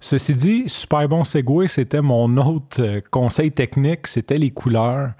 Ceci 0.00 0.34
dit, 0.34 0.64
super 0.66 1.08
bon 1.08 1.22
segway, 1.22 1.68
c'était 1.68 2.00
mon 2.00 2.36
autre 2.36 2.82
euh, 2.82 3.00
conseil 3.10 3.52
technique, 3.52 4.08
c'était 4.08 4.38
les 4.38 4.50
couleurs. 4.50 5.12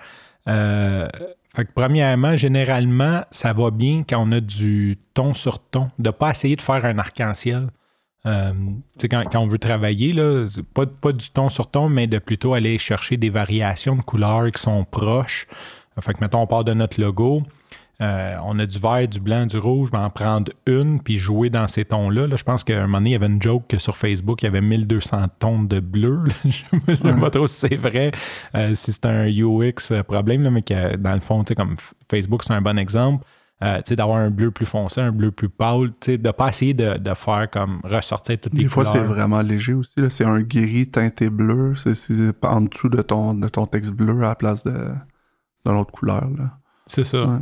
Premièrement, 1.74 2.34
généralement, 2.34 3.22
ça 3.30 3.52
va 3.52 3.70
bien 3.70 4.02
quand 4.08 4.26
on 4.26 4.32
a 4.32 4.40
du 4.40 4.98
ton 5.14 5.34
sur 5.34 5.60
ton, 5.60 5.90
de 5.98 6.10
pas 6.10 6.30
essayer 6.30 6.56
de 6.56 6.62
faire 6.62 6.84
un 6.84 6.98
arc-en-ciel. 6.98 7.68
Euh, 8.24 8.52
quand, 9.10 9.24
quand 9.30 9.40
on 9.40 9.46
veut 9.48 9.58
travailler, 9.58 10.12
là, 10.12 10.46
pas, 10.74 10.86
pas 10.86 11.12
du 11.12 11.28
ton 11.30 11.48
sur 11.48 11.68
ton, 11.70 11.88
mais 11.88 12.06
de 12.06 12.18
plutôt 12.18 12.54
aller 12.54 12.78
chercher 12.78 13.16
des 13.16 13.30
variations 13.30 13.96
de 13.96 14.02
couleurs 14.02 14.50
qui 14.52 14.62
sont 14.62 14.84
proches. 14.84 15.46
Fait 16.00 16.14
que, 16.14 16.20
mettons, 16.20 16.40
on 16.40 16.46
part 16.46 16.64
de 16.64 16.72
notre 16.72 17.00
logo. 17.00 17.42
euh, 18.00 18.36
on 18.44 18.58
a 18.58 18.66
du 18.66 18.78
vert, 18.78 19.06
du 19.06 19.20
blanc, 19.20 19.46
du 19.46 19.58
rouge, 19.58 19.90
mais 19.92 19.98
en 19.98 20.10
prendre 20.10 20.50
une 20.66 21.00
puis 21.00 21.18
jouer 21.18 21.50
dans 21.50 21.68
ces 21.68 21.84
tons-là. 21.84 22.26
Là, 22.26 22.36
je 22.36 22.42
pense 22.42 22.64
qu'à 22.64 22.78
un 22.78 22.82
moment 22.82 22.98
donné, 22.98 23.10
il 23.10 23.12
y 23.12 23.16
avait 23.16 23.26
une 23.26 23.42
joke 23.42 23.64
que 23.68 23.78
sur 23.78 23.96
Facebook, 23.96 24.42
il 24.42 24.46
y 24.46 24.48
avait 24.48 24.60
1200 24.60 25.26
tons 25.38 25.62
de 25.64 25.80
bleu. 25.80 26.24
là. 26.26 26.34
Je 26.50 26.90
ne 26.90 26.96
sais 27.14 27.20
pas 27.20 27.30
trop 27.30 27.46
si 27.46 27.56
c'est 27.68 27.76
vrai, 27.76 28.10
euh, 28.56 28.74
si 28.74 28.92
c'est 28.92 29.04
un 29.06 29.28
UX 29.28 30.02
problème, 30.06 30.42
là, 30.42 30.50
mais 30.50 30.62
que 30.62 30.96
dans 30.96 31.14
le 31.14 31.20
fond, 31.20 31.44
comme 31.56 31.76
Facebook, 32.10 32.42
c'est 32.44 32.54
un 32.54 32.62
bon 32.62 32.78
exemple. 32.78 33.24
Euh, 33.62 33.80
d'avoir 33.96 34.18
un 34.18 34.30
bleu 34.30 34.50
plus 34.50 34.66
foncé, 34.66 35.00
un 35.00 35.12
bleu 35.12 35.30
plus 35.30 35.48
pâle, 35.48 35.92
de 36.06 36.30
pas 36.32 36.48
essayer 36.48 36.74
de, 36.74 36.98
de 36.98 37.14
faire 37.14 37.48
comme 37.50 37.80
ressortir 37.84 38.40
toutes 38.40 38.54
les 38.54 38.64
Des 38.64 38.68
fois, 38.68 38.84
c'est 38.84 38.98
vraiment 38.98 39.40
léger 39.40 39.74
aussi. 39.74 39.94
C'est 40.08 40.24
un 40.24 40.40
gris 40.40 40.88
teinté 40.90 41.30
bleu. 41.30 41.74
C'est 41.76 41.94
en 42.44 42.62
dessous 42.62 42.88
de 42.88 43.02
ton, 43.02 43.34
de 43.34 43.46
ton 43.48 43.66
texte 43.66 43.92
bleu 43.92 44.18
à 44.24 44.28
la 44.30 44.34
place 44.34 44.64
de, 44.64 44.72
de 44.72 45.70
l'autre 45.70 45.92
couleur. 45.92 46.28
Là. 46.36 46.58
C'est 46.86 47.04
ça. 47.04 47.22
Ouais. 47.24 47.38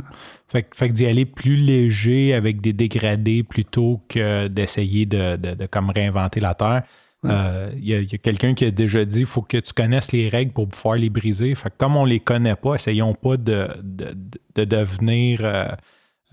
Fait, 0.47 0.63
que- 0.63 0.75
fait 0.77 0.89
que 0.89 0.93
d'y 0.93 1.07
aller 1.07 1.25
plus 1.25 1.55
léger 1.55 2.33
avec 2.35 2.61
des 2.61 2.73
dégradés 2.73 3.41
plutôt 3.41 4.03
que 4.07 4.47
d'essayer 4.47 5.07
de, 5.07 5.37
de- 5.37 5.55
de 5.55 5.65
comme 5.65 5.89
réinventer 5.89 6.39
la 6.39 6.53
Terre. 6.53 6.83
Euh, 7.25 7.71
Il 7.77 7.85
y 7.87 7.93
a, 7.95 7.99
il 8.01 8.11
y 8.11 8.15
a 8.15 8.17
quelqu'un 8.17 8.53
qui 8.53 8.65
a 8.65 8.71
déjà 8.71 9.05
dit 9.05 9.19
il 9.21 9.25
faut 9.25 9.41
que 9.43 9.57
tu 9.57 9.73
connaisses 9.73 10.11
les 10.11 10.27
règles 10.29 10.53
pour 10.53 10.67
pouvoir 10.67 10.97
les 10.97 11.09
briser. 11.09 11.53
Fait 11.55 11.69
que 11.69 11.75
comme 11.77 11.95
on 11.95 12.05
les 12.05 12.19
connaît 12.19 12.55
pas, 12.55 12.75
essayons 12.75 13.13
pas 13.13 13.37
de, 13.37 13.67
de, 13.83 14.15
de 14.55 14.65
devenir 14.65 15.39
euh, 15.43 15.65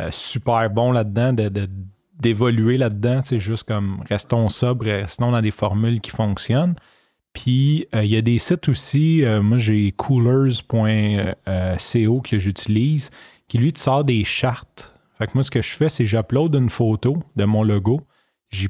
euh, 0.01 0.09
super 0.11 0.69
bon 0.71 0.93
là-dedans, 0.93 1.33
de, 1.33 1.49
de- 1.49 1.69
d'évoluer 2.19 2.79
là-dedans. 2.79 3.21
C'est 3.25 3.41
juste 3.41 3.65
comme 3.65 4.03
restons 4.09 4.49
sobres, 4.49 4.85
restons 4.87 5.33
dans 5.33 5.43
des 5.43 5.51
formules 5.51 6.01
qui 6.01 6.11
fonctionnent. 6.11 6.77
Puis, 7.33 7.87
euh, 7.95 8.05
il 8.05 8.11
y 8.11 8.17
a 8.17 8.23
des 8.23 8.39
sites 8.39 8.69
aussi, 8.69 9.25
euh, 9.25 9.43
moi 9.43 9.59
j'ai 9.59 9.93
coolers.co 9.93 12.21
que 12.21 12.39
j'utilise, 12.39 13.11
qui 13.49 13.59
lui 13.59 13.73
te 13.73 13.79
sort 13.79 14.05
des 14.05 14.25
chartes. 14.25 14.93
Fait 15.19 15.27
que 15.27 15.33
moi, 15.35 15.43
ce 15.43 15.51
que 15.51 15.63
je 15.63 15.77
fais, 15.77 15.89
c'est 15.89 16.05
que 16.05 16.11
j'upload 16.11 16.55
une 16.55 16.71
photo 16.71 17.17
de 17.37 17.45
mon 17.45 17.63
logo. 17.65 18.01
J'y 18.51 18.69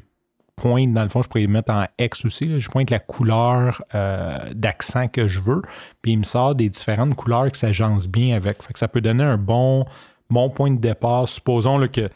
pointe, 0.55 0.91
dans 0.93 1.03
le 1.03 1.09
fond, 1.09 1.21
je 1.21 1.27
pourrais 1.27 1.41
le 1.43 1.47
mettre 1.47 1.71
en 1.71 1.85
X 1.99 2.25
aussi. 2.25 2.45
là. 2.45 2.57
Je 2.57 2.67
pointe 2.69 2.89
la 2.89 2.99
couleur 2.99 3.83
d'accent 4.53 5.07
que 5.07 5.27
je 5.27 5.39
veux. 5.41 5.61
Puis 6.01 6.13
il 6.13 6.17
me 6.17 6.23
sort 6.23 6.55
des 6.55 6.69
différentes 6.69 7.15
couleurs 7.15 7.51
qui 7.51 7.59
s'agencent 7.59 8.07
bien 8.07 8.35
avec. 8.35 8.63
Fait 8.63 8.73
que 8.73 8.79
ça 8.79 8.87
peut 8.87 9.01
donner 9.01 9.23
un 9.23 9.37
bon, 9.37 9.85
bon 10.29 10.49
point 10.49 10.71
de 10.71 10.79
départ. 10.79 11.27
Supposons 11.27 11.77
là, 11.77 11.87
que 11.87 12.09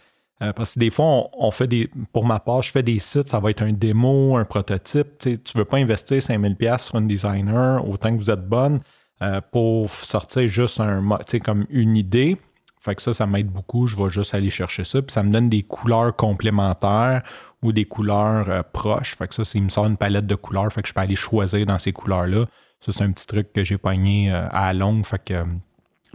euh, 0.44 0.52
parce 0.52 0.74
que 0.74 0.80
des 0.80 0.90
fois, 0.90 1.30
on, 1.38 1.52
fait 1.52 1.68
des. 1.68 1.90
Pour 2.12 2.26
ma 2.26 2.40
part, 2.40 2.62
je 2.62 2.72
fais 2.72 2.84
des 2.84 3.00
sites, 3.00 3.30
ça 3.30 3.40
va 3.40 3.52
être 3.52 3.64
un 3.64 3.72
démo, 3.72 4.36
un 4.36 4.46
prototype. 4.46 5.18
Tu 5.20 5.30
ne 5.32 5.60
veux 5.60 5.66
pas 5.66 5.78
investir 5.78 6.18
5000$ 6.18 6.80
sur 6.80 6.96
un 6.96 7.02
designer 7.02 7.88
autant 7.88 8.12
que 8.12 8.18
vous 8.18 8.32
êtes 8.32 8.46
bonne 8.46 8.82
euh, 9.22 9.40
pour 9.52 9.90
sortir 9.90 10.48
juste 10.48 10.80
un 10.80 11.02
comme 11.46 11.66
une 11.70 11.96
idée. 11.96 12.38
Fait 12.80 12.96
que 12.96 13.02
ça, 13.02 13.14
ça 13.14 13.26
m'aide 13.26 13.48
beaucoup. 13.48 13.88
Je 13.88 13.96
vais 13.96 14.10
juste 14.10 14.34
aller 14.34 14.50
chercher 14.50 14.84
ça. 14.84 15.02
Puis 15.02 15.14
ça 15.14 15.24
me 15.24 15.32
donne 15.32 15.48
des 15.48 15.64
couleurs 15.64 16.14
complémentaires 16.14 17.24
ou 17.62 17.72
des 17.72 17.86
couleurs 17.86 18.50
euh, 18.50 18.64
proches. 18.64 19.16
Fait 19.16 19.28
que 19.28 19.42
ça, 19.42 19.60
me 19.60 19.70
sort 19.70 19.86
une 19.86 19.98
palette 19.98 20.28
de 20.28 20.36
couleurs. 20.36 20.74
Fait 20.74 20.82
que 20.82 20.90
je 20.90 20.94
peux 20.94 21.00
aller 21.00 21.16
choisir 21.16 21.66
dans 21.66 21.80
ces 21.80 21.94
couleurs-là. 21.94 22.48
Ça, 22.82 22.92
c'est 22.92 23.04
un 23.04 23.12
petit 23.12 23.28
truc 23.28 23.54
que 23.54 23.64
j'ai 23.64 23.78
pogné 23.78 24.30
à 24.30 24.74
la 24.74 24.74
longue. 24.74 25.06
Fait 25.06 25.24
que 25.24 25.46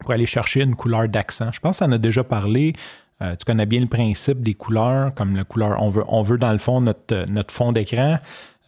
pour 0.00 0.12
aller 0.12 0.26
chercher 0.26 0.62
une 0.62 0.76
couleur 0.76 1.08
d'accent. 1.08 1.50
Je 1.52 1.60
pense 1.60 1.78
qu'on 1.78 1.86
en 1.86 1.92
a 1.92 1.98
déjà 1.98 2.24
parlé. 2.24 2.74
Euh, 3.20 3.34
tu 3.36 3.44
connais 3.44 3.66
bien 3.66 3.80
le 3.80 3.86
principe 3.86 4.42
des 4.42 4.54
couleurs, 4.54 5.14
comme 5.14 5.36
la 5.36 5.44
couleur, 5.44 5.82
on 5.82 5.90
veut, 5.90 6.04
on 6.08 6.22
veut 6.22 6.38
dans 6.38 6.52
le 6.52 6.58
fond 6.58 6.80
notre, 6.80 7.26
notre 7.26 7.52
fond 7.52 7.72
d'écran, 7.72 8.18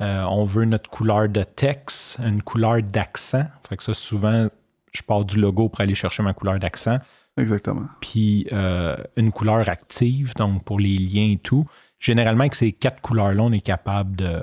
Euh, 0.03 0.25
on 0.31 0.47
veut 0.47 0.65
notre 0.65 0.89
couleur 0.89 1.29
de 1.29 1.45
texte, 1.45 2.19
une 2.25 2.41
couleur 2.41 2.83
d'accent. 2.83 3.45
Fait 3.69 3.77
que 3.77 3.83
ça, 3.83 3.93
souvent, 3.93 4.49
je 4.93 5.03
pars 5.03 5.27
du 5.27 5.39
logo 5.39 5.69
pour 5.69 5.83
aller 5.83 5.95
chercher 5.95 6.23
ma 6.23 6.33
couleur 6.33 6.59
d'accent. 6.59 6.97
Exactement. 7.37 7.87
Puis 8.01 8.47
euh, 8.51 8.97
une 9.19 9.31
couleur 9.31 9.69
active, 9.69 10.33
donc 10.37 10.65
pour 10.65 10.81
les 10.81 10.97
liens 10.97 11.33
et 11.33 11.37
tout. 11.37 11.67
Généralement, 11.99 12.45
avec 12.45 12.55
ces 12.55 12.73
quatre 12.73 13.03
couleurs-là, 13.03 13.43
on 13.43 13.53
est 13.53 13.61
capable 13.61 14.17
de, 14.17 14.41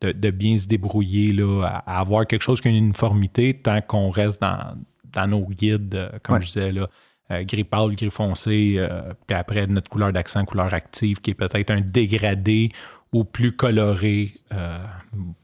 de, 0.00 0.12
de 0.12 0.30
bien 0.30 0.56
se 0.56 0.66
débrouiller, 0.66 1.34
là, 1.34 1.66
à, 1.66 1.96
à 1.96 2.00
avoir 2.00 2.26
quelque 2.26 2.42
chose 2.42 2.62
qui 2.62 2.68
a 2.68 2.70
une 2.70 2.78
uniformité 2.78 3.60
tant 3.62 3.82
qu'on 3.82 4.08
reste 4.08 4.40
dans, 4.40 4.74
dans 5.12 5.26
nos 5.26 5.46
guides, 5.46 5.94
euh, 5.94 6.10
comme 6.22 6.36
Ouais. 6.36 6.40
je 6.42 6.46
disais, 6.46 6.72
là, 6.72 6.88
euh, 7.30 7.44
gris 7.44 7.64
pâle, 7.64 7.94
gris 7.94 8.10
foncé, 8.10 8.76
euh, 8.78 9.12
puis 9.26 9.36
après 9.36 9.66
notre 9.66 9.90
couleur 9.90 10.12
d'accent, 10.12 10.44
couleur 10.44 10.72
active, 10.72 11.20
qui 11.20 11.30
est 11.30 11.34
peut-être 11.34 11.70
un 11.70 11.80
dégradé 11.80 12.72
ou 13.12 13.24
plus 13.24 13.52
coloré, 13.52 14.32
euh, 14.52 14.78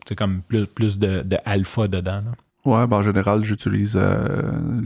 c'est 0.06 0.14
comme 0.16 0.42
plus, 0.42 0.66
plus 0.66 0.98
de, 0.98 1.22
de 1.22 1.36
alpha 1.44 1.88
dedans. 1.88 2.22
là. 2.24 2.32
Ouais, 2.66 2.86
ben 2.86 2.96
en 2.96 3.02
général, 3.02 3.44
j'utilise 3.44 4.00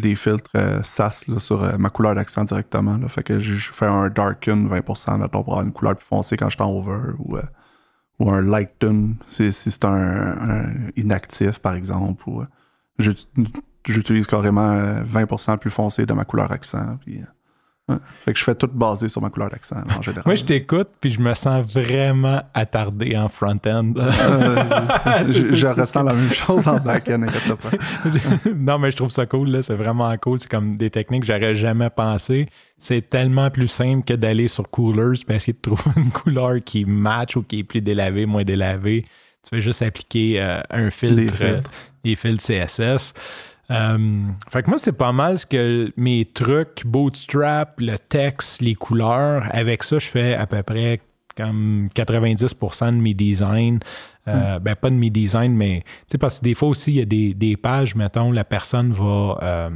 les 0.03 0.17
filtres 0.17 0.51
SAS 0.83 1.29
là, 1.29 1.39
sur 1.39 1.79
ma 1.79 1.91
couleur 1.91 2.17
d'accent 2.17 2.43
directement. 2.43 2.97
Là. 2.97 3.07
Fait 3.09 3.23
que 3.23 3.39
je 3.39 3.55
fais 3.73 3.87
un 3.87 4.09
darken 4.11 4.67
20%, 4.69 5.19
mettons, 5.19 5.45
pour 5.45 5.53
avoir 5.55 5.63
une 5.65 5.73
couleur 5.73 5.95
plus 5.95 6.05
foncée 6.07 6.37
quand 6.37 6.49
je 6.49 6.57
suis 6.57 6.63
en 6.65 6.73
over. 6.73 7.13
Ou, 7.21 7.37
ou 8.19 8.31
un 8.33 8.41
lighten 8.43 9.15
si, 9.27 9.53
si 9.53 9.71
c'est 9.71 9.85
un, 9.85 9.93
un 9.93 10.65
inactif, 10.97 11.61
par 11.61 11.75
exemple. 11.75 12.29
Ou, 12.29 12.43
j'utilise 13.93 14.27
carrément 14.27 14.71
euh, 14.71 15.03
20% 15.03 15.59
plus 15.59 15.71
foncé 15.71 16.07
de 16.07 16.13
ma 16.13 16.25
couleur 16.25 16.51
accent. 16.53 16.99
Puis, 17.05 17.19
euh, 17.19 17.93
ouais. 17.95 17.99
Fait 18.25 18.33
que 18.33 18.39
je 18.39 18.45
fais 18.45 18.55
tout 18.55 18.69
basé 18.73 19.09
sur 19.09 19.23
ma 19.23 19.31
couleur 19.31 19.51
d'accent, 19.51 19.83
en 19.97 20.03
général. 20.03 20.25
Moi, 20.27 20.35
je 20.35 20.45
t'écoute, 20.45 20.89
puis 21.01 21.11
je 21.11 21.21
me 21.21 21.33
sens 21.35 21.65
vraiment 21.73 22.43
attardé 22.55 23.17
en 23.17 23.29
front-end. 23.29 23.93
Euh, 23.97 24.65
je 25.29 25.67
ressens 25.67 26.03
la 26.03 26.13
même 26.13 26.33
chose 26.33 26.69
en 26.69 26.79
back-end, 26.79 27.27
non, 28.57 28.79
mais 28.79 28.91
je 28.91 28.97
trouve 28.97 29.11
ça 29.11 29.27
cool, 29.27 29.49
là. 29.51 29.63
C'est 29.63 29.75
vraiment 29.77 30.15
cool. 30.19 30.41
C'est 30.41 30.51
comme 30.51 30.77
des 30.77 30.91
techniques 30.91 31.23
que 31.23 31.27
j'aurais 31.27 31.55
jamais 31.55 31.91
pensé. 31.91 32.49
C'est 32.77 33.09
tellement 33.09 33.51
plus 33.51 33.69
simple 33.69 34.05
que 34.05 34.15
d'aller 34.15 34.49
sur 34.49 34.69
Coolers 34.71 35.19
et 35.29 35.35
essayer 35.35 35.53
de 35.55 35.61
trouver 35.61 35.91
une 35.97 36.11
couleur 36.11 36.55
qui 36.65 36.85
match 36.85 37.37
ou 37.37 37.43
qui 37.43 37.61
est 37.61 37.65
plus 37.65 37.81
délavée, 37.81 38.27
moins 38.27 38.45
délavée. 38.45 39.05
Tu 39.43 39.51
fais 39.51 39.61
juste 39.61 39.83
appliquer 39.83 40.41
euh, 40.43 40.61
un 40.71 40.91
filtre, 40.91 41.17
Des 41.17 41.29
euh, 41.29 41.53
filtres. 41.55 41.71
des 42.05 42.17
filtres 42.17 42.45
CSS. 42.45 43.15
Euh, 43.71 44.23
fait 44.51 44.63
que 44.63 44.69
moi, 44.71 44.79
c'est 44.79 44.93
pas 44.93 45.13
mal 45.13 45.39
ce 45.39 45.45
que 45.47 45.93
mes 45.97 46.25
trucs, 46.25 46.87
Bootstrap, 46.87 47.75
le 47.81 47.99
texte, 47.99 48.63
les 48.63 48.75
couleurs. 48.75 49.49
Avec 49.55 49.83
ça, 49.83 49.99
je 49.99 50.07
fais 50.07 50.35
à 50.35 50.47
peu 50.47 50.63
près 50.63 51.01
comme 51.37 51.89
90% 51.95 52.87
de 52.97 53.01
mes 53.03 53.15
designs. 53.15 53.79
Euh, 54.27 54.59
Ben, 54.59 54.75
pas 54.75 54.91
de 54.91 54.95
mes 54.95 55.11
designs, 55.11 55.53
mais 55.55 55.83
tu 55.85 55.89
sais, 56.13 56.19
parce 56.19 56.39
que 56.41 56.45
des 56.45 56.55
fois 56.55 56.69
aussi, 56.69 56.93
il 56.93 56.97
y 56.97 57.01
a 57.01 57.05
des, 57.07 57.33
des 57.35 57.57
pages, 57.57 57.95
mettons, 57.95 58.31
la 58.33 58.45
personne 58.45 58.93
va. 58.93 59.39
euh, 59.43 59.71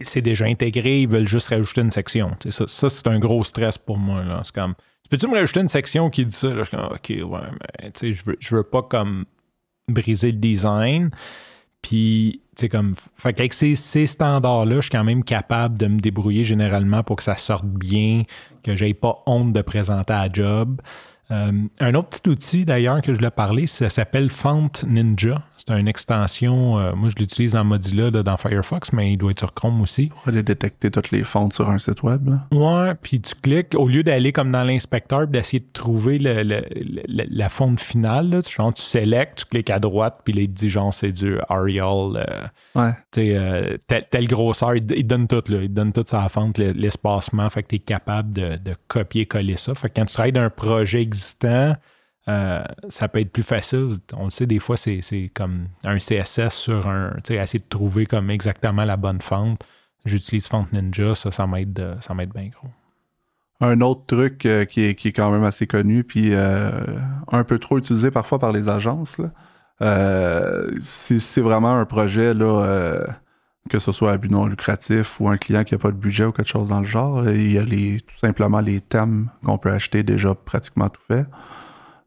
c'est 0.00 0.20
déjà 0.20 0.44
intégré, 0.44 1.02
ils 1.02 1.08
veulent 1.08 1.26
juste 1.28 1.48
rajouter 1.48 1.80
une 1.80 1.90
section. 1.90 2.30
Tu 2.38 2.50
sais, 2.52 2.58
ça, 2.58 2.64
ça, 2.68 2.90
c'est 2.90 3.06
un 3.06 3.18
gros 3.18 3.42
stress 3.44 3.78
pour 3.78 3.96
moi. 3.98 4.22
là. 4.24 4.42
C'est 4.44 4.54
comme. 4.54 4.74
Peux-tu 5.08 5.26
me 5.28 5.34
rajouter 5.34 5.60
une 5.60 5.68
section 5.68 6.10
qui 6.10 6.26
dit 6.26 6.34
ça? 6.36 6.48
Là, 6.48 6.64
je 6.64 6.68
suis 6.68 6.76
comme, 6.76 6.86
OK, 6.86 7.08
ouais, 7.08 7.48
mais 7.82 7.90
tu 7.92 8.00
sais, 8.00 8.12
je 8.12 8.24
veux, 8.24 8.36
je 8.40 8.56
veux 8.56 8.62
pas 8.64 8.82
comme 8.82 9.24
briser 9.88 10.32
le 10.32 10.38
design. 10.38 11.10
Puis, 11.80 12.42
sais, 12.56 12.68
comme. 12.68 12.94
Fait 13.16 13.52
ces, 13.52 13.74
ces 13.74 14.06
standards-là, 14.06 14.76
je 14.76 14.80
suis 14.82 14.90
quand 14.90 15.04
même 15.04 15.24
capable 15.24 15.76
de 15.76 15.86
me 15.86 15.98
débrouiller 15.98 16.44
généralement 16.44 17.02
pour 17.02 17.16
que 17.16 17.22
ça 17.22 17.36
sorte 17.36 17.66
bien, 17.66 18.24
que 18.62 18.74
j'aie 18.74 18.94
pas 18.94 19.22
honte 19.26 19.52
de 19.52 19.62
présenter 19.62 20.12
à 20.12 20.28
job. 20.32 20.80
Euh, 21.32 21.52
un 21.80 21.94
autre 21.94 22.20
petit 22.20 22.28
outil 22.28 22.64
d'ailleurs 22.64 23.02
que 23.02 23.12
je 23.12 23.18
voulais 23.18 23.30
parler, 23.30 23.66
ça 23.66 23.88
s'appelle 23.88 24.30
Font 24.30 24.70
Ninja. 24.86 25.42
C'est 25.58 25.72
une 25.78 25.88
extension, 25.88 26.78
euh, 26.78 26.92
moi 26.94 27.08
je 27.08 27.16
l'utilise 27.20 27.52
dans 27.52 27.64
Mozilla, 27.64 28.10
là, 28.10 28.22
dans 28.22 28.36
Firefox, 28.36 28.92
mais 28.92 29.12
il 29.12 29.16
doit 29.16 29.30
être 29.30 29.38
sur 29.40 29.54
Chrome 29.54 29.80
aussi. 29.80 30.06
Pour 30.08 30.28
aller 30.28 30.42
détecter 30.42 30.90
toutes 30.90 31.10
les 31.10 31.24
fontes 31.24 31.52
sur 31.54 31.68
un 31.70 31.78
site 31.78 32.02
web. 32.02 32.28
là. 32.28 32.46
Ouais, 32.52 32.94
puis 33.00 33.20
tu 33.20 33.34
cliques, 33.34 33.74
au 33.74 33.88
lieu 33.88 34.02
d'aller 34.02 34.32
comme 34.32 34.52
dans 34.52 34.64
l'inspecteur, 34.64 35.26
d'essayer 35.26 35.60
de 35.60 35.72
trouver 35.72 36.18
le- 36.18 36.42
le- 36.42 36.64
le- 36.74 37.24
la 37.30 37.48
fonte 37.48 37.80
finale, 37.80 38.28
là, 38.30 38.42
tu, 38.42 38.54
genre, 38.54 38.72
tu 38.74 38.82
sélectes, 38.82 39.38
tu 39.40 39.44
cliques 39.46 39.70
à 39.70 39.78
droite, 39.78 40.20
puis 40.24 40.32
là, 40.34 40.42
il 40.42 40.48
te 40.48 40.54
dit 40.54 40.68
genre 40.68 40.92
c'est 40.92 41.12
du 41.12 41.38
Arial, 41.48 42.16
euh, 42.16 42.46
Ouais. 42.74 42.92
sais, 43.14 43.34
euh, 43.36 43.76
telle, 43.86 44.06
telle 44.10 44.28
grosseur, 44.28 44.74
il, 44.76 45.06
donne 45.06 45.26
tout, 45.26 45.42
là, 45.48 45.58
il 45.62 45.68
te 45.68 45.72
donne 45.74 45.92
toute 45.92 46.08
sa 46.08 46.28
fente, 46.28 46.58
le- 46.58 46.72
l'espacement, 46.72 47.48
fait 47.50 47.62
que 47.62 47.68
tu 47.68 47.76
es 47.76 47.78
capable 47.78 48.32
de, 48.32 48.56
de 48.56 48.74
copier-coller 48.88 49.56
ça. 49.56 49.74
Fait 49.74 49.88
que 49.88 49.94
quand 49.96 50.04
tu 50.06 50.14
travailles 50.14 50.32
d'un 50.32 50.50
projet 50.50 51.00
existant, 51.02 51.74
euh, 52.28 52.64
ça 52.88 53.08
peut 53.08 53.20
être 53.20 53.30
plus 53.30 53.42
facile. 53.42 53.96
On 54.12 54.24
le 54.24 54.30
sait, 54.30 54.46
des 54.46 54.58
fois, 54.58 54.76
c'est 54.76 55.30
comme 55.32 55.68
un 55.84 55.98
CSS 55.98 56.50
sur 56.50 56.88
un. 56.88 57.12
Tu 57.22 57.34
sais, 57.34 57.36
essayer 57.36 57.60
de 57.60 57.68
trouver 57.68 58.06
comme 58.06 58.30
exactement 58.30 58.84
la 58.84 58.96
bonne 58.96 59.20
fente. 59.20 59.60
J'utilise 60.04 60.48
Font 60.48 60.66
Ninja, 60.72 61.14
ça, 61.14 61.30
ça 61.30 61.46
m'aide 61.46 61.78
euh, 61.78 61.94
ça 62.00 62.14
m'aide 62.14 62.32
bien 62.32 62.48
gros. 62.48 62.68
Un 63.60 63.80
autre 63.80 64.02
truc 64.06 64.44
euh, 64.44 64.64
qui, 64.64 64.82
est, 64.82 65.12
quand 65.12 65.30
même 65.30 65.44
assez 65.44 65.66
connu, 65.66 66.04
puis 66.04 66.34
un 66.34 67.44
peu 67.44 67.58
trop 67.58 67.78
utilisé 67.78 68.10
parfois 68.10 68.38
par 68.38 68.52
les 68.52 68.68
agences, 68.68 69.20
c'est 69.80 71.40
vraiment 71.40 71.78
un 71.78 71.86
projet, 71.86 72.34
là, 72.34 73.06
que 73.70 73.78
ce 73.78 73.92
soit 73.92 74.12
à 74.12 74.16
but 74.18 74.30
non 74.30 74.46
lucratif 74.46 75.20
ou 75.20 75.28
un 75.28 75.38
client 75.38 75.64
qui 75.64 75.74
n'a 75.74 75.78
pas 75.78 75.90
de 75.90 75.96
budget 75.96 76.24
ou 76.24 76.32
quelque 76.32 76.48
chose 76.48 76.68
dans 76.68 76.80
le 76.80 76.86
genre, 76.86 77.26
il 77.28 77.52
y 77.52 77.58
a 77.58 77.64
les, 77.64 78.00
tout 78.00 78.18
simplement 78.18 78.60
les 78.60 78.80
thèmes 78.80 79.30
qu'on 79.44 79.58
peut 79.58 79.72
acheter 79.72 80.02
déjà 80.02 80.34
pratiquement 80.34 80.88
tout 80.88 81.02
fait. 81.08 81.26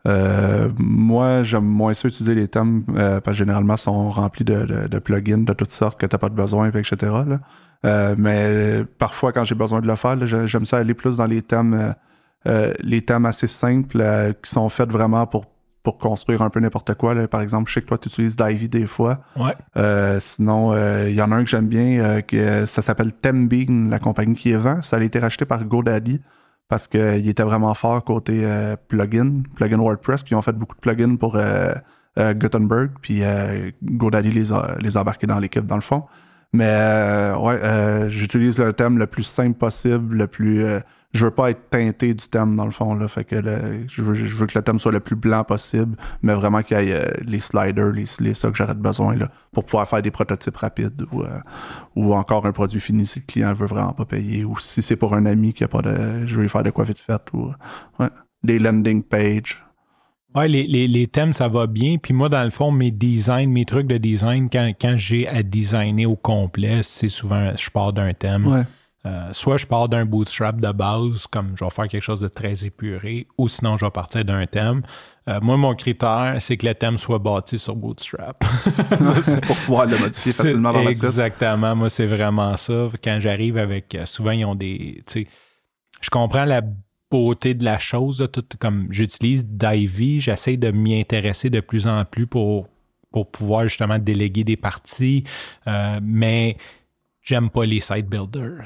Euh, 0.07 0.69
moi, 0.77 1.43
j'aime 1.43 1.65
moins 1.65 1.93
ça 1.93 2.07
utiliser 2.07 2.33
les 2.35 2.47
thèmes 2.47 2.83
euh, 2.95 3.19
parce 3.19 3.35
que 3.35 3.39
généralement, 3.39 3.75
ils 3.75 3.79
sont 3.79 4.09
remplis 4.09 4.45
de, 4.45 4.65
de- 4.65 4.87
de 4.87 4.99
plugins 4.99 5.39
de 5.43 5.53
toutes 5.53 5.71
sortes 5.71 5.99
que 5.99 6.05
tu 6.05 6.13
n'as 6.15 6.17
pas 6.19 6.29
de 6.29 6.35
besoin, 6.35 6.69
etc. 6.71 6.95
là. 7.27 7.39
Euh, 7.85 8.15
mais 8.17 8.83
parfois, 8.97 9.31
quand 9.33 9.43
j'ai 9.43 9.55
besoin 9.55 9.81
de 9.81 9.87
le 9.87 9.95
faire, 9.95 10.17
j'aime 10.47 10.65
ça 10.65 10.77
aller 10.77 10.93
plus 10.93 11.17
dans 11.17 11.25
les 11.25 11.41
thèmes, 11.41 11.93
les 12.81 13.01
thèmes 13.03 13.25
assez 13.25 13.47
simples 13.47 14.03
qui 14.41 14.49
sont 14.49 14.67
faits 14.69 14.89
vraiment 14.91 15.25
pour, 15.27 15.45
pour 15.83 15.97
construire 15.97 16.41
un 16.41 16.49
peu 16.49 16.59
n'importe 16.59 16.93
quoi. 16.95 17.13
là. 17.13 17.27
Par 17.27 17.41
exemple, 17.41 17.69
je 17.69 17.75
sais 17.75 17.81
que 17.81 17.87
toi, 17.87 17.97
tu 17.97 18.07
utilises 18.09 18.35
Divey 18.35 18.67
des 18.67 18.87
fois. 18.87 19.19
Ouais. 19.37 19.55
Sinon, 20.19 20.73
il 21.07 21.13
y 21.13 21.21
en 21.21 21.31
a 21.31 21.35
un 21.35 21.43
que 21.43 21.49
j'aime 21.49 21.67
bien, 21.67 22.21
que, 22.21 22.65
ça 22.65 22.81
s'appelle 22.81 23.13
Tembean, 23.13 23.89
la 23.89 23.99
compagnie 23.99 24.35
qui 24.35 24.51
est 24.51 24.57
vend. 24.57 24.81
Ça 24.81 24.97
a 24.97 25.01
été 25.01 25.19
racheté 25.19 25.45
par 25.45 25.63
GoDaddy 25.63 26.21
parce 26.69 26.87
qu'il 26.87 27.27
était 27.27 27.43
vraiment 27.43 27.73
fort 27.73 28.03
côté 28.05 28.45
euh, 28.45 28.75
plugin, 28.87 29.41
plugin 29.55 29.79
WordPress, 29.79 30.23
puis 30.23 30.33
ils 30.33 30.35
ont 30.35 30.41
fait 30.41 30.53
beaucoup 30.53 30.75
de 30.75 30.79
plugins 30.79 31.17
pour 31.17 31.35
euh, 31.35 31.73
euh, 32.19 32.33
Gutenberg, 32.33 32.91
puis 33.01 33.23
euh, 33.23 33.71
GoDaddy 33.83 34.31
les 34.31 34.53
a, 34.53 34.77
les 34.79 34.95
a 34.95 35.01
embarqués 35.01 35.27
dans 35.27 35.39
l'équipe 35.39 35.65
dans 35.65 35.75
le 35.75 35.81
fond. 35.81 36.03
Mais 36.53 36.67
euh, 36.69 37.37
ouais, 37.37 38.09
j'utilise 38.09 38.59
le 38.59 38.71
thème 38.73 38.97
le 38.97 39.07
plus 39.07 39.23
simple 39.23 39.57
possible, 39.57 40.15
le 40.15 40.27
plus. 40.27 40.63
Je 41.13 41.25
veux 41.25 41.31
pas 41.31 41.49
être 41.49 41.69
teinté 41.71 42.13
du 42.13 42.27
thème 42.27 42.55
dans 42.55 42.65
le 42.65 42.71
fond 42.71 42.93
là, 42.93 43.07
fait 43.07 43.23
que 43.23 43.35
le- 43.35 43.85
je, 43.87 44.01
veux, 44.01 44.13
je 44.13 44.35
veux 44.35 44.45
que 44.45 44.57
le 44.57 44.63
thème 44.63 44.77
soit 44.77 44.91
le 44.91 44.99
plus 44.99 45.15
blanc 45.15 45.43
possible, 45.43 45.95
mais 46.21 46.33
vraiment 46.33 46.61
qu'il 46.61 46.77
y 46.79 46.89
ait 46.91 46.93
euh, 46.93 47.11
les 47.21 47.39
sliders, 47.39 47.91
les, 47.91 48.05
les 48.19 48.33
ça 48.35 48.49
que 48.51 48.55
j'aurais 48.55 48.75
besoin 48.75 49.15
là, 49.15 49.29
pour 49.51 49.65
pouvoir 49.65 49.87
faire 49.89 50.01
des 50.03 50.11
prototypes 50.11 50.57
rapides 50.57 51.05
ou, 51.11 51.23
euh, 51.23 51.39
ou 51.95 52.13
encore 52.13 52.45
un 52.45 52.51
produit 52.51 52.79
fini 52.79 53.07
si 53.07 53.19
le 53.19 53.25
client 53.25 53.53
veut 53.53 53.65
vraiment 53.65 53.93
pas 53.93 54.05
payer 54.05 54.43
ou 54.45 54.59
si 54.59 54.81
c'est 54.83 54.95
pour 54.97 55.15
un 55.15 55.25
ami 55.25 55.53
qui 55.53 55.63
a 55.63 55.67
pas 55.67 55.81
de, 55.81 56.27
je 56.27 56.35
veux 56.35 56.41
lui 56.43 56.49
faire 56.49 56.63
de 56.63 56.69
quoi 56.69 56.83
vite 56.85 56.99
fait 56.99 57.21
ou 57.33 57.51
ouais, 57.99 58.09
des 58.43 58.59
landing 58.59 59.01
pages. 59.01 59.63
Ouais, 60.35 60.47
les, 60.47 60.67
les, 60.67 60.87
les 60.87 61.07
thèmes, 61.07 61.33
ça 61.33 61.47
va 61.47 61.65
bien. 61.65 61.97
Puis 61.97 62.13
moi, 62.13 62.29
dans 62.29 62.43
le 62.43 62.51
fond, 62.51 62.69
mes 62.71 62.91
designs, 62.91 63.49
mes 63.49 63.65
trucs 63.65 63.87
de 63.87 63.97
design, 63.97 64.47
quand, 64.47 64.71
quand 64.79 64.93
j'ai 64.95 65.27
à 65.27 65.41
designer 65.41 66.05
au 66.05 66.15
complet, 66.15 66.81
c'est 66.83 67.09
souvent, 67.09 67.51
je 67.57 67.67
pars 67.71 67.93
d'un 67.93 68.13
thème. 68.13 68.45
Ouais. 68.45 68.61
Euh, 69.05 69.29
soit 69.31 69.57
je 69.57 69.65
pars 69.65 69.87
d'un 69.87 70.05
bootstrap 70.05 70.59
de 70.59 70.71
base, 70.71 71.25
comme 71.27 71.51
je 71.57 71.63
vais 71.63 71.69
faire 71.69 71.87
quelque 71.87 72.03
chose 72.03 72.19
de 72.19 72.27
très 72.27 72.65
épuré, 72.65 73.27
ou 73.37 73.47
sinon 73.47 73.77
je 73.77 73.85
vais 73.85 73.91
partir 73.91 74.25
d'un 74.25 74.45
thème. 74.45 74.81
Euh, 75.29 75.39
moi, 75.41 75.57
mon 75.57 75.75
critère, 75.75 76.37
c'est 76.39 76.57
que 76.57 76.65
le 76.65 76.73
thème 76.73 76.97
soit 76.97 77.19
bâti 77.19 77.59
sur 77.59 77.75
Bootstrap. 77.75 78.43
c'est 79.21 79.45
pour 79.45 79.55
pouvoir 79.57 79.85
le 79.85 79.97
modifier 79.99 80.31
facilement 80.31 80.73
dans 80.73 80.81
la 80.81 80.91
suite. 80.91 81.03
Exactement. 81.03 81.75
Moi, 81.75 81.89
c'est 81.89 82.07
vraiment 82.07 82.57
ça. 82.57 82.89
Quand 83.03 83.19
j'arrive 83.19 83.57
avec. 83.57 83.93
euh, 83.93 84.05
souvent, 84.05 84.31
ils 84.31 84.45
ont 84.45 84.55
des. 84.55 85.03
Tu 85.05 85.25
sais, 85.25 85.27
je 86.01 86.09
comprends 86.09 86.45
la 86.45 86.61
beauté 87.11 87.53
de 87.53 87.63
la 87.63 87.77
chose. 87.77 88.21
là, 88.21 88.27
tout, 88.27 88.43
comme 88.59 88.87
j'utilise 88.89 89.45
Divey, 89.45 90.19
j'essaie 90.19 90.57
de 90.57 90.71
m'y 90.71 90.99
intéresser 90.99 91.49
de 91.49 91.59
plus 91.59 91.85
en 91.85 92.05
plus 92.05 92.25
pour, 92.25 92.67
pour 93.11 93.29
pouvoir 93.29 93.63
justement 93.63 93.99
déléguer 93.99 94.43
des 94.43 94.57
parties. 94.57 95.25
Euh, 95.67 95.99
mais 96.01 96.57
j'aime 97.29 97.49
pas 97.51 97.63
les 97.65 97.79
site 97.79 98.07
builders. 98.09 98.65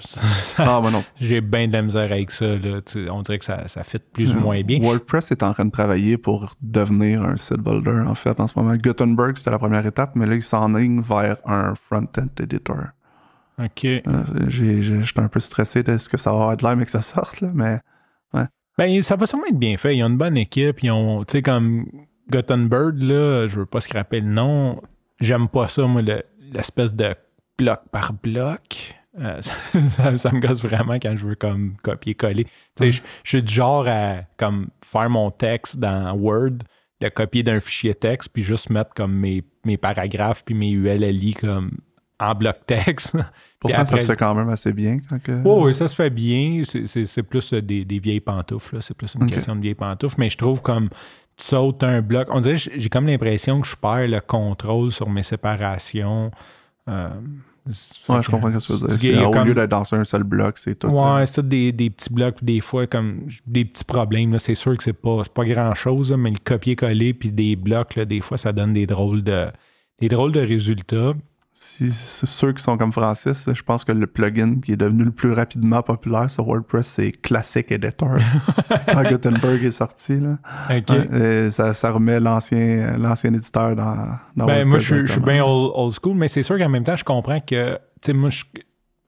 Ah, 0.58 0.80
moi 0.82 0.90
non. 0.90 1.04
J'ai 1.20 1.42
bien 1.42 1.68
de 1.68 1.74
la 1.74 1.82
misère 1.82 2.12
avec 2.12 2.32
ça. 2.32 2.46
Là. 2.46 2.80
On 3.12 3.22
dirait 3.22 3.40
que 3.40 3.46
ça, 3.46 3.68
ça 3.68 3.84
fit 3.84 4.00
plus 4.00 4.34
ou 4.36 4.40
moins 4.40 4.62
bien. 4.62 4.80
WordPress 4.82 5.32
est 5.32 5.44
en 5.44 5.54
train 5.54 5.66
de 5.66 5.72
travailler 5.72 6.18
pour 6.18 6.56
devenir 6.62 7.24
un 7.24 7.36
site 7.36 7.58
builder, 7.58 8.02
en 8.08 8.16
fait, 8.16 8.40
en 8.40 8.48
ce 8.48 8.58
moment. 8.58 8.76
Gutenberg, 8.76 9.38
c'était 9.38 9.52
la 9.52 9.60
première 9.60 9.86
étape, 9.86 10.12
mais 10.16 10.26
là, 10.26 10.36
il 10.36 10.42
s'enligne 10.42 11.02
vers 11.02 11.38
un 11.46 11.74
front-end 11.76 12.28
editor. 12.42 12.86
OK. 13.60 13.86
Euh, 13.86 14.02
J'étais 14.48 15.20
un 15.20 15.28
peu 15.28 15.40
stressé 15.40 15.84
de 15.84 15.98
ce 15.98 16.08
que 16.10 16.18
ça 16.18 16.32
va 16.32 16.38
avoir 16.42 16.58
de 16.58 16.64
l'air, 16.64 16.76
mais 16.78 16.86
que 16.86 16.92
ça 16.92 17.02
sorte, 17.02 17.42
là, 17.42 17.50
mais 17.54 17.80
Ben, 18.78 19.02
ça 19.04 19.16
va 19.16 19.28
sûrement 19.28 19.46
être 19.52 19.60
bien 19.60 19.78
fait. 19.78 19.96
Ils 19.96 20.04
ont 20.04 20.08
une 20.08 20.18
bonne 20.18 20.38
équipe. 20.38 20.82
Ils 20.82 20.90
ont, 20.90 21.24
tu 21.26 21.34
sais, 21.34 21.42
comme 21.44 21.86
Gutenberg, 22.32 22.98
là, 22.98 23.48
je 23.48 23.58
veux 23.60 23.66
pas 23.68 23.80
scraper 23.82 24.20
le 24.22 24.28
nom. 24.28 24.82
J'aime 25.20 25.48
pas 25.48 25.68
ça, 25.68 25.86
moi, 25.86 26.02
le- 26.02 26.24
l'espèce 26.52 26.96
de 26.96 27.14
bloc 27.58 27.82
par 27.92 28.14
bloc. 28.14 28.96
Euh, 29.20 29.40
ça, 29.90 30.18
ça 30.18 30.32
me 30.32 30.40
gosse 30.40 30.64
vraiment 30.64 30.96
quand 30.96 31.16
je 31.16 31.28
veux 31.28 31.36
comme 31.36 31.76
copier-coller. 31.84 32.48
Je, 32.80 32.92
je 32.92 33.02
suis 33.30 33.44
du 33.44 33.54
genre 33.54 33.88
à 33.88 34.22
comme 34.38 34.70
faire 34.84 35.10
mon 35.10 35.30
texte 35.32 35.78
dans 35.78 36.14
Word, 36.16 36.60
le 37.00 37.10
copier 37.10 37.44
d'un 37.44 37.60
fichier 37.60 37.94
texte, 37.94 38.30
puis 38.34 38.44
juste 38.44 38.70
mettre 38.70 38.94
comme 38.96 39.14
mes, 39.14 39.44
mes 39.66 39.78
paragraphes 39.78 40.44
puis 40.44 40.56
mes 40.56 40.72
ULLI 40.72 41.34
comme 41.36 41.72
en 42.20 42.34
bloc 42.34 42.66
texte. 42.66 43.16
Pourtant, 43.60 43.78
après- 43.82 43.98
ça 43.98 44.02
se 44.08 44.12
fait 44.14 44.18
quand 44.18 44.34
même 44.36 44.50
assez 44.50 44.74
bien. 44.74 45.00
Oh, 45.46 45.66
oui, 45.66 45.76
ça 45.76 45.88
se 45.88 45.96
fait 45.96 46.10
bien. 46.10 46.64
C'est- 46.66 47.24
plus 47.24 47.54
euh, 47.54 47.62
des, 47.62 47.86
des 47.86 48.00
vieilles 48.00 48.20
pantoufles. 48.20 48.82
C'est 48.82 48.96
plus 48.98 49.14
une 49.16 49.30
question 49.30 49.56
de 49.56 49.62
vieilles 49.62 49.76
pantoufles. 49.76 50.16
Mais 50.18 50.30
je 50.30 50.38
trouve 50.38 50.62
comme 50.62 50.90
tu 51.38 51.46
sautes 51.46 51.84
un 51.84 52.02
bloc. 52.02 52.28
On 52.32 52.40
dirait 52.40 52.58
j'ai 52.58 52.90
comme 52.90 53.06
l'impression 53.08 53.62
que 53.62 53.68
je 53.68 53.76
perds 53.76 54.08
le 54.08 54.22
contrôle 54.22 54.92
sur 54.92 55.10
mes 55.10 55.24
séparations. 55.24 56.32
Euh, 56.90 57.10
c'est- 57.70 58.10
Ouais, 58.12 58.22
je 58.22 58.30
comprends 58.30 58.60
ce 58.60 58.68
que 58.68 58.74
tu 58.74 58.80
veux 58.80 58.88
dire. 58.88 59.00
C'est- 59.00 59.24
Au 59.26 59.32
comme- 59.32 59.48
lieu 59.48 59.54
d'être 59.56 59.70
dans 59.72 59.94
un 59.94 60.04
seul 60.04 60.24
bloc, 60.24 60.58
c'est 60.58 60.76
tout. 60.76 60.88
euh, 60.88 60.92
Ouais, 61.20 61.26
c'est 61.26 61.36
ça, 61.36 61.42
des, 61.42 61.72
des 61.72 61.90
petits 61.90 62.14
blocs, 62.14 62.36
puis 62.36 62.46
des 62.46 62.60
fois, 62.60 62.88
comme 62.88 63.28
des 63.48 63.64
petits 63.66 63.86
problèmes. 63.86 64.38
C'est 64.40 64.56
sûr 64.56 64.76
que 64.78 64.84
c'est 64.84 64.92
pas, 64.94 65.22
c'est 65.24 65.34
pas 65.34 65.46
grand-chose, 65.46 66.12
mais 66.18 66.32
le 66.32 66.38
copier-coller, 66.44 67.14
puis 67.14 67.32
des 67.32 67.56
blocs, 67.56 67.96
là, 67.96 68.06
des 68.06 68.20
fois, 68.22 68.38
ça 68.38 68.52
donne 68.52 68.74
des 68.74 68.86
drôles 68.86 69.24
de, 69.24 69.48
des 70.00 70.10
drôles 70.10 70.34
de 70.34 70.42
résultats. 70.42 71.14
Si 71.56 71.92
c'est 71.92 72.26
ceux 72.26 72.52
qui 72.52 72.64
sont 72.64 72.78
comme 72.78 72.92
Francis, 72.92 73.48
je 73.54 73.62
pense 73.62 73.86
que 73.86 73.92
le 73.92 74.08
plugin 74.08 74.60
qui 74.60 74.72
est 74.72 74.78
devenu 74.78 75.04
le 75.04 75.12
plus 75.12 75.32
rapidement 75.34 75.82
populaire 75.84 76.30
sur 76.30 76.46
WordPress, 76.48 76.88
c'est 76.88 77.12
Classic 77.12 77.72
Editor. 77.72 78.18
Quand 78.92 79.04
Gutenberg 79.04 79.64
est 79.64 79.72
sorti, 79.72 80.20
là. 80.20 80.38
Et 81.46 81.52
ça, 81.52 81.74
ça 81.76 81.92
remet 81.92 82.20
l'ancien 82.20 82.98
l'ancien 82.98 83.34
éditeur 83.34 83.76
dans, 83.76 84.18
dans 84.36 84.46
Ben, 84.48 84.66
moi, 84.68 84.78
WordPress 84.80 84.82
je, 84.82 84.94
suis- 84.96 85.08
je 85.08 85.12
suis 85.14 85.22
bien 85.22 85.44
old, 85.46 85.72
old 85.76 85.94
school, 85.94 86.16
mais 86.18 86.28
c'est 86.28 86.44
sûr 86.44 86.58
qu'en 86.58 86.70
même 86.70 86.84
temps, 86.84 86.96
je 86.96 87.04
comprends 87.04 87.40
que, 87.40 87.76
tu 87.76 87.80
sais, 88.08 88.14
moi, 88.14 88.30
je- 88.32 88.44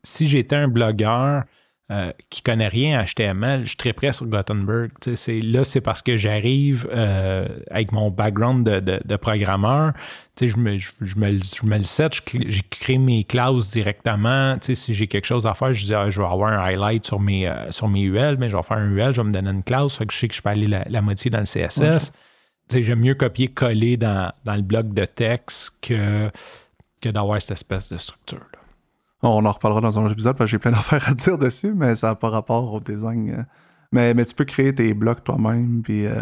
si 0.04 0.28
j'étais 0.28 0.56
un 0.56 0.68
blogueur 0.68 1.44
euh, 1.92 2.12
qui 2.32 2.42
connaît 2.42 2.68
rien 2.68 3.00
à 3.00 3.06
HTML, 3.06 3.66
je 3.66 3.76
serais 3.78 3.94
prêt 3.94 4.12
sur 4.12 4.26
Gutenberg. 4.26 4.90
C'est- 5.14 5.40
là, 5.42 5.64
c'est 5.64 5.82
parce 5.82 6.02
que 6.02 6.18
j'arrive 6.18 6.88
euh, 6.92 7.48
avec 7.70 7.92
mon 7.92 8.10
background 8.10 8.66
de, 8.68 8.80
de- 8.80 9.00
de 9.06 9.16
programmeur. 9.18 9.94
Je 10.42 10.58
me, 10.58 10.80
je, 10.80 10.90
je 11.02 11.16
me, 11.16 11.30
le- 11.30 11.40
je 11.44 11.64
me 11.66 11.78
le 11.78 11.84
set, 11.84 12.14
je, 12.50 12.62
crée 12.72 12.98
mes 12.98 13.24
classes 13.24 13.70
directement. 13.72 14.58
Si 14.62 14.96
j'ai 14.96 15.06
quelque 15.08 15.26
chose 15.26 15.46
à 15.46 15.54
faire, 15.54 15.74
je 15.74 15.86
dis, 15.86 15.94
ah, 15.94 16.10
je 16.10 16.20
vais 16.20 16.28
avoir 16.28 16.52
un 16.52 16.60
highlight 16.60 17.06
sur 17.06 17.20
mes, 17.20 17.48
euh, 17.48 17.72
sur 17.72 17.88
mes 17.88 18.02
UL, 18.02 18.38
mais 18.40 18.50
je 18.50 18.58
vais 18.58 18.64
faire 18.64 18.78
un 18.78 18.90
UL, 18.92 19.14
je 19.14 19.22
vais 19.22 19.28
me 19.28 19.32
donner 19.34 19.52
une 19.52 19.64
classe, 19.64 19.98
fait 19.98 20.08
que 20.08 20.14
je 20.14 20.18
sais 20.18 20.28
que 20.28 20.34
je 20.36 20.42
peux 20.42 20.50
aller 20.50 20.68
la, 20.68 20.84
la 20.90 21.02
modifier 21.04 21.30
dans 21.30 21.40
le 21.40 21.46
CSS. 21.46 22.12
J'aime 22.74 23.00
mieux 23.02 23.14
copier-coller 23.14 23.96
dans, 23.98 24.34
dans 24.44 24.56
le 24.56 24.64
bloc 24.64 24.92
de 24.92 25.06
texte 25.06 25.70
que, 25.84 26.32
que 27.00 27.10
d'avoir 27.10 27.40
cette 27.40 27.52
espèce 27.52 27.90
de 27.90 27.98
structure-là. 28.00 28.60
On 29.30 29.46
en 29.46 29.52
reparlera 29.52 29.82
dans 29.82 29.98
un 30.00 30.04
autre 30.04 30.14
épisode 30.14 30.38
parce 30.38 30.48
que 30.50 30.52
j'ai 30.52 30.60
plein 30.60 30.72
d'affaires 30.78 31.08
à 31.10 31.14
dire 31.14 31.38
dessus, 31.38 31.74
mais 31.76 31.96
ça 31.96 32.08
n'a 32.08 32.16
pas 32.16 32.30
rapport 32.30 32.74
au 32.74 32.80
design. 32.80 33.30
euh. 33.40 33.44
Mais, 33.92 34.14
mais 34.14 34.26
tu 34.26 34.34
peux 34.36 34.46
créer 34.46 34.74
tes 34.74 34.94
blocs 34.94 35.24
toi-même, 35.24 35.82
puis... 35.84 36.06
euh, 36.06 36.14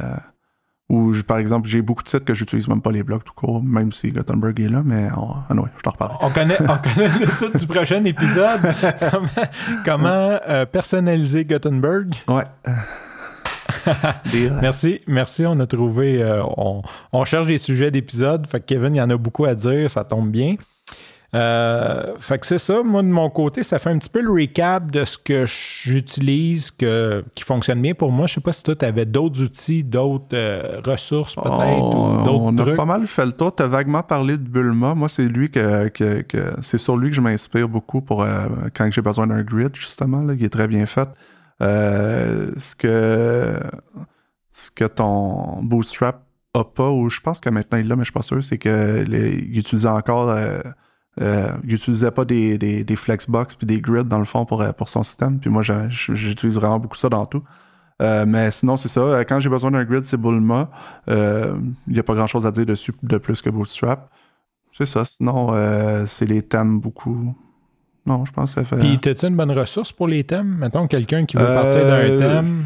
ou 0.89 1.11
par 1.25 1.37
exemple, 1.37 1.67
j'ai 1.67 1.81
beaucoup 1.81 2.03
de 2.03 2.09
sites 2.09 2.25
que 2.25 2.33
j'utilise 2.33 2.67
même 2.67 2.81
pas 2.81 2.91
les 2.91 3.01
blocs 3.03 3.23
tout 3.23 3.33
court, 3.33 3.63
même 3.63 3.91
si 3.93 4.11
Gutenberg 4.11 4.59
est 4.59 4.67
là, 4.69 4.81
mais 4.85 5.07
on, 5.17 5.29
ah 5.49 5.53
non, 5.53 5.63
je 5.75 5.81
t'en 5.81 5.91
reparlerai. 5.91 6.17
On 6.21 6.29
connaît, 6.29 6.57
on 6.61 6.77
connaît 6.77 7.07
le 7.19 7.25
titre 7.37 7.57
du 7.57 7.65
prochain 7.65 8.03
épisode. 8.03 8.61
comment 9.09 9.27
comment, 9.85 10.39
euh, 10.47 10.65
personnaliser 10.65 11.45
Gutenberg? 11.45 12.13
Ouais. 12.27 12.43
Merci, 14.61 15.01
merci. 15.07 15.45
On 15.45 15.59
a 15.59 15.65
trouvé. 15.65 16.21
euh, 16.21 16.43
on, 16.57 16.81
on 17.11 17.25
cherche 17.25 17.45
des 17.47 17.57
sujets 17.57 17.91
d'épisodes. 17.91 18.45
Fait 18.45 18.59
que 18.59 18.65
Kevin, 18.65 18.93
il 18.93 18.97
y 18.97 19.01
en 19.01 19.09
a 19.09 19.17
beaucoup 19.17 19.45
à 19.45 19.55
dire. 19.55 19.89
Ça 19.89 20.03
tombe 20.03 20.29
bien. 20.29 20.55
Euh, 21.35 22.13
fait 22.19 22.37
que 22.37 22.45
c'est 22.45 22.59
ça. 22.59 22.83
Moi, 22.83 23.01
de 23.01 23.07
mon 23.07 23.29
côté, 23.31 23.63
ça 23.63 23.79
fait 23.79 23.89
un 23.89 23.97
petit 23.97 24.09
peu 24.09 24.21
le 24.21 24.31
recap 24.31 24.91
de 24.91 25.03
ce 25.03 25.17
que 25.17 25.45
j'utilise 25.47 26.69
que, 26.69 27.23
qui 27.33 27.43
fonctionne 27.43 27.81
bien 27.81 27.95
pour 27.95 28.11
moi. 28.11 28.27
Je 28.27 28.35
sais 28.35 28.41
pas 28.41 28.53
si 28.53 28.61
toi, 28.63 28.75
tu 28.75 28.85
avais 28.85 29.05
d'autres 29.05 29.41
outils, 29.41 29.83
d'autres 29.83 30.25
euh, 30.33 30.79
ressources 30.85 31.35
peut-être 31.35 31.49
on, 31.49 32.21
ou 32.21 32.25
d'autres 32.25 32.39
on 32.43 32.57
a 32.57 32.61
trucs. 32.61 32.75
pas 32.75 32.85
mal 32.85 33.07
fait 33.07 33.25
le 33.25 33.31
tour. 33.31 33.55
Tu 33.55 33.63
as 33.63 33.67
vaguement 33.67 34.03
parlé 34.03 34.37
de 34.37 34.47
Bulma. 34.47 34.93
Moi, 34.93 35.09
c'est 35.09 35.25
lui 35.27 35.49
que, 35.49 35.87
que- 35.87 36.21
que- 36.21 36.53
c'est 36.61 36.77
sur 36.77 36.97
lui 36.97 37.09
que 37.09 37.15
je 37.15 37.21
m'inspire 37.21 37.67
beaucoup 37.67 38.01
pour 38.01 38.21
euh, 38.21 38.45
quand 38.75 38.89
j'ai 38.91 39.01
besoin 39.01 39.25
d'un 39.25 39.41
grid, 39.41 39.75
justement, 39.75 40.21
là, 40.21 40.35
qui 40.35 40.45
est 40.45 40.49
très 40.49 40.67
bien 40.67 40.85
fait. 40.85 41.09
Ce 41.59 42.75
que 42.75 43.53
ce 44.51 44.69
que 44.69 44.85
ton 44.85 45.63
Bootstrap 45.63 46.21
a 46.53 46.63
pas, 46.63 46.89
ou 46.91 47.09
je 47.09 47.19
pense 47.21 47.39
que 47.39 47.49
maintenant 47.49 47.79
il 47.79 47.87
l'a, 47.87 47.95
mais 47.95 48.01
je 48.03 48.07
suis 48.07 48.13
pas 48.13 48.21
sûr, 48.21 48.43
c'est 48.43 48.59
que 48.59 49.03
les- 49.07 49.33
il 49.49 49.57
utilisait 49.57 49.87
encore 49.87 50.29
euh, 51.21 51.49
il 51.63 51.73
utilisait 51.75 52.11
pas 52.11 52.25
des, 52.25 52.57
des, 52.57 52.83
des 52.83 52.95
flexbox 52.95 53.55
puis 53.55 53.67
des 53.67 53.79
grids 53.81 54.03
dans 54.05 54.19
le 54.19 54.25
fond 54.25 54.45
pour, 54.45 54.61
euh, 54.61 54.71
pour 54.71 54.89
son 54.89 55.03
système. 55.03 55.39
Puis 55.39 55.49
moi, 55.49 55.61
j'utilise 55.61 56.55
vraiment 56.55 56.79
beaucoup 56.79 56.97
ça 56.97 57.09
dans 57.09 57.25
tout. 57.25 57.43
Euh, 58.01 58.25
mais 58.27 58.49
sinon, 58.51 58.77
c'est 58.77 58.87
ça. 58.87 59.23
Quand 59.25 59.39
j'ai 59.39 59.49
besoin 59.49 59.71
d'un 59.71 59.83
grid, 59.83 60.01
c'est 60.01 60.17
Bulma. 60.17 60.69
Euh, 61.09 61.55
Il 61.87 61.93
n'y 61.93 61.99
a 61.99 62.03
pas 62.03 62.15
grand 62.15 62.27
chose 62.27 62.45
à 62.45 62.51
dire 62.51 62.65
dessus 62.65 62.93
de 63.03 63.17
plus 63.17 63.41
que 63.41 63.49
Bootstrap. 63.49 64.09
C'est 64.75 64.87
ça. 64.87 65.05
Sinon, 65.05 65.53
c'est 66.07 66.25
les 66.25 66.41
thèmes 66.41 66.79
beaucoup. 66.79 67.35
Non, 68.05 68.25
je 68.25 68.31
pense 68.33 68.55
que 68.55 68.61
ça 68.61 68.65
fait. 68.65 68.77
Puis, 68.77 68.99
as-tu 69.09 69.27
une 69.27 69.35
bonne 69.35 69.51
ressource 69.51 69.91
pour 69.91 70.07
les 70.07 70.23
thèmes? 70.23 70.57
Mettons 70.59 70.87
quelqu'un 70.87 71.25
qui 71.25 71.37
veut 71.37 71.45
partir 71.45 71.85
d'un 71.85 72.17
thème. 72.17 72.65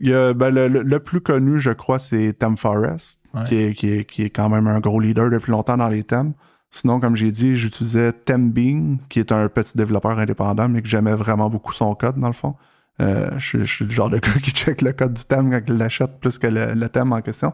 Il 0.00 0.08
y 0.08 0.14
a, 0.14 0.32
ben, 0.34 0.50
le, 0.54 0.98
plus 1.00 1.20
connu, 1.20 1.58
je 1.58 1.70
crois, 1.70 1.98
c'est 1.98 2.34
Theme 2.38 2.56
Forest, 2.56 3.20
Ouais. 3.34 3.42
qui, 3.48 3.56
est, 3.56 3.72
qui, 3.74 3.90
est, 3.90 4.04
qui 4.04 4.22
est 4.22 4.30
quand 4.30 4.48
même 4.48 4.68
un 4.68 4.78
gros 4.78 5.00
leader 5.00 5.28
depuis 5.30 5.50
longtemps 5.50 5.76
dans 5.76 5.88
les 5.88 6.04
thèmes. 6.04 6.34
Sinon, 6.74 6.98
comme 7.00 7.14
j'ai 7.16 7.30
dit, 7.30 7.56
j'utilisais 7.56 8.12
Thembean, 8.12 8.98
qui 9.08 9.20
est 9.20 9.30
un 9.30 9.48
petit 9.48 9.76
développeur 9.76 10.18
indépendant, 10.18 10.68
mais 10.68 10.82
que 10.82 10.88
j'aimais 10.88 11.14
vraiment 11.14 11.48
beaucoup 11.48 11.72
son 11.72 11.94
code, 11.94 12.18
dans 12.18 12.26
le 12.26 12.32
fond. 12.34 12.54
Euh, 13.00 13.30
je, 13.38 13.58
je 13.60 13.64
suis 13.64 13.84
le 13.84 13.90
genre 13.90 14.10
de 14.10 14.18
gars 14.20 14.32
qui 14.42 14.50
check 14.50 14.82
le 14.82 14.92
code 14.92 15.14
du 15.14 15.24
thème 15.24 15.50
quand 15.50 15.60
il 15.66 15.74
l'achète 15.78 16.18
plus 16.20 16.38
que 16.38 16.46
le, 16.46 16.74
le 16.74 16.88
thème 16.88 17.12
en 17.12 17.20
question. 17.22 17.52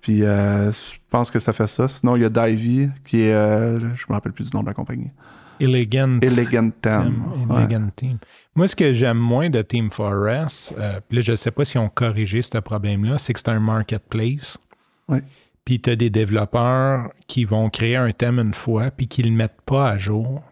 Puis 0.00 0.22
euh, 0.24 0.70
je 0.72 0.96
pense 1.10 1.30
que 1.30 1.38
ça 1.40 1.52
fait 1.52 1.66
ça. 1.66 1.88
Sinon, 1.88 2.16
il 2.16 2.22
y 2.22 2.24
a 2.24 2.28
Divey, 2.28 2.90
qui 3.04 3.22
est. 3.22 3.34
euh, 3.34 3.78
je 3.96 4.04
me 4.08 4.14
rappelle 4.14 4.32
plus 4.32 4.50
du 4.50 4.56
nom 4.56 4.62
de 4.62 4.68
la 4.68 4.74
compagnie. 4.74 5.10
Elegant. 5.60 6.18
Elegant 6.22 6.70
Theme. 6.80 7.22
Ouais. 7.48 7.62
Elegant 7.62 7.88
Team. 7.94 8.18
Moi, 8.54 8.66
ce 8.66 8.74
que 8.74 8.92
j'aime 8.92 9.18
moins 9.18 9.50
de 9.50 9.62
Team 9.62 9.90
Forest, 9.90 10.74
euh, 10.78 11.00
puis 11.08 11.16
là, 11.18 11.22
je 11.22 11.32
ne 11.32 11.36
sais 11.36 11.50
pas 11.50 11.64
si 11.64 11.76
on 11.78 11.88
corrigé 11.88 12.40
ce 12.42 12.58
problème-là, 12.58 13.18
c'est 13.18 13.32
que 13.32 13.40
c'est 13.40 13.48
un 13.50 13.60
marketplace. 13.60 14.56
Ouais. 15.08 15.22
Puis 15.64 15.80
tu 15.80 15.90
as 15.90 15.96
des 15.96 16.10
développeurs 16.10 17.10
qui 17.26 17.44
vont 17.44 17.68
créer 17.68 17.96
un 17.96 18.12
thème 18.12 18.38
une 18.38 18.54
fois, 18.54 18.90
puis 18.90 19.08
qui 19.08 19.22
ne 19.22 19.28
le 19.28 19.34
mettent 19.34 19.60
pas 19.64 19.90
à 19.90 19.98
jour. 19.98 20.42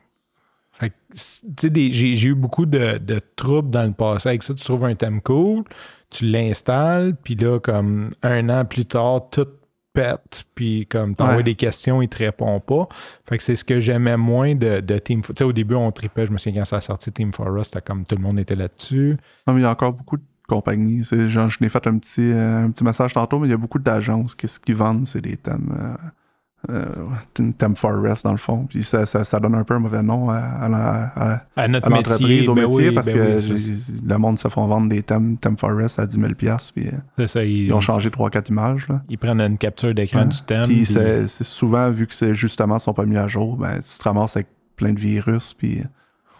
Fait 0.72 0.92
j'ai 1.14 2.26
eu 2.28 2.34
beaucoup 2.34 2.66
de, 2.66 2.98
de 2.98 3.20
troubles 3.36 3.70
dans 3.70 3.84
le 3.84 3.92
passé 3.92 4.28
avec 4.28 4.42
ça. 4.42 4.54
Tu 4.54 4.64
trouves 4.64 4.84
un 4.84 4.94
thème 4.94 5.20
cool, 5.22 5.64
tu 6.10 6.24
l'installes, 6.24 7.14
puis 7.22 7.34
là, 7.34 7.58
comme 7.58 8.14
un 8.22 8.48
an 8.48 8.64
plus 8.64 8.84
tard, 8.84 9.28
tout 9.30 9.46
pète, 9.92 10.44
puis 10.54 10.86
comme 10.86 11.16
t'envoies 11.16 11.36
Ouais. 11.38 11.42
des 11.42 11.54
questions, 11.56 12.00
il 12.02 12.08
te 12.08 12.18
répond 12.18 12.60
pas. 12.60 12.86
Fait 13.28 13.38
que 13.38 13.42
c'est 13.42 13.56
ce 13.56 13.64
que 13.64 13.80
j'aimais 13.80 14.16
moins 14.16 14.54
de, 14.54 14.78
de 14.80 14.98
Team 14.98 15.22
sais, 15.24 15.42
au 15.42 15.52
début, 15.52 15.74
on 15.74 15.90
tripait, 15.90 16.26
je 16.26 16.30
me 16.30 16.38
souviens 16.38 16.60
quand 16.60 16.66
ça 16.66 16.76
a 16.76 16.80
sorti 16.80 17.10
Team 17.10 17.32
Forest, 17.32 17.72
c'était 17.74 17.84
comme 17.84 18.04
tout 18.04 18.14
le 18.14 18.22
monde 18.22 18.38
était 18.38 18.54
là-dessus. 18.54 19.16
Non, 19.46 19.54
mais 19.54 19.60
il 19.60 19.64
y 19.64 19.66
a 19.66 19.70
encore 19.70 19.94
beaucoup 19.94 20.18
de 20.18 20.22
compagnies. 20.48 21.04
C'est 21.04 21.28
genre, 21.30 21.48
je 21.48 21.58
n'ai 21.60 21.68
fait 21.68 21.86
un 21.86 21.98
petit, 21.98 22.32
euh, 22.32 22.64
un 22.66 22.70
petit 22.70 22.84
message 22.84 23.14
tantôt, 23.14 23.38
mais 23.38 23.48
il 23.48 23.50
y 23.50 23.54
a 23.54 23.58
beaucoup 23.58 23.78
d'agences 23.78 24.34
qui 24.34 24.48
ce 24.48 24.58
qu'ils 24.58 24.74
vendent, 24.76 25.06
c'est 25.06 25.20
des 25.20 25.36
thèmes. 25.36 25.70
Euh, 25.78 25.94
euh, 26.70 26.84
Forest, 27.76 28.24
dans 28.24 28.32
le 28.32 28.38
fond. 28.38 28.66
Puis 28.68 28.82
ça, 28.82 29.06
ça, 29.06 29.24
ça 29.24 29.38
donne 29.38 29.54
un 29.54 29.62
peu 29.62 29.74
un 29.74 29.78
mauvais 29.78 30.02
nom 30.02 30.28
à, 30.28 30.38
à 30.38 30.68
la- 30.68 31.12
à- 31.14 31.40
À 31.54 31.68
l'entreprise, 31.68 32.48
au 32.48 32.54
ben 32.54 32.64
métier, 32.66 32.88
oui, 32.88 32.94
parce 32.94 33.06
ben 33.06 33.14
que 33.14 33.52
oui, 33.52 33.76
le 34.04 34.18
monde 34.18 34.38
se 34.40 34.48
font 34.48 34.66
vendre 34.66 34.88
des 34.88 35.02
thèmes, 35.04 35.36
thème 35.38 35.56
Forest 35.56 36.00
à 36.00 36.06
10 36.06 36.18
000 36.20 36.32
puis 36.34 36.48
euh, 36.48 37.26
ça, 37.28 37.44
ils, 37.44 37.66
ils 37.66 37.72
ont 37.72 37.80
changé 37.80 38.10
3-4 38.10 38.48
images. 38.50 38.88
Là. 38.88 39.02
ils 39.08 39.18
prennent 39.18 39.40
une 39.40 39.56
capture 39.56 39.94
d'écran 39.94 40.22
Ouais. 40.22 40.26
du 40.28 40.42
thème. 40.42 40.64
Puis 40.64 40.74
puis- 40.74 40.86
c'est 40.86 41.28
c'est 41.28 41.44
souvent, 41.44 41.90
vu 41.90 42.08
que 42.08 42.14
c'est 42.14 42.34
justement 42.34 42.76
ils 42.78 42.80
sont 42.80 42.92
pas 42.94 43.04
mis 43.04 43.16
à 43.18 43.28
jour, 43.28 43.56
ben, 43.56 43.78
tu 43.78 43.96
te 43.98 44.02
ramasses 44.02 44.36
avec 44.36 44.48
plein 44.74 44.92
de 44.92 45.00
virus. 45.00 45.54
Puis 45.54 45.82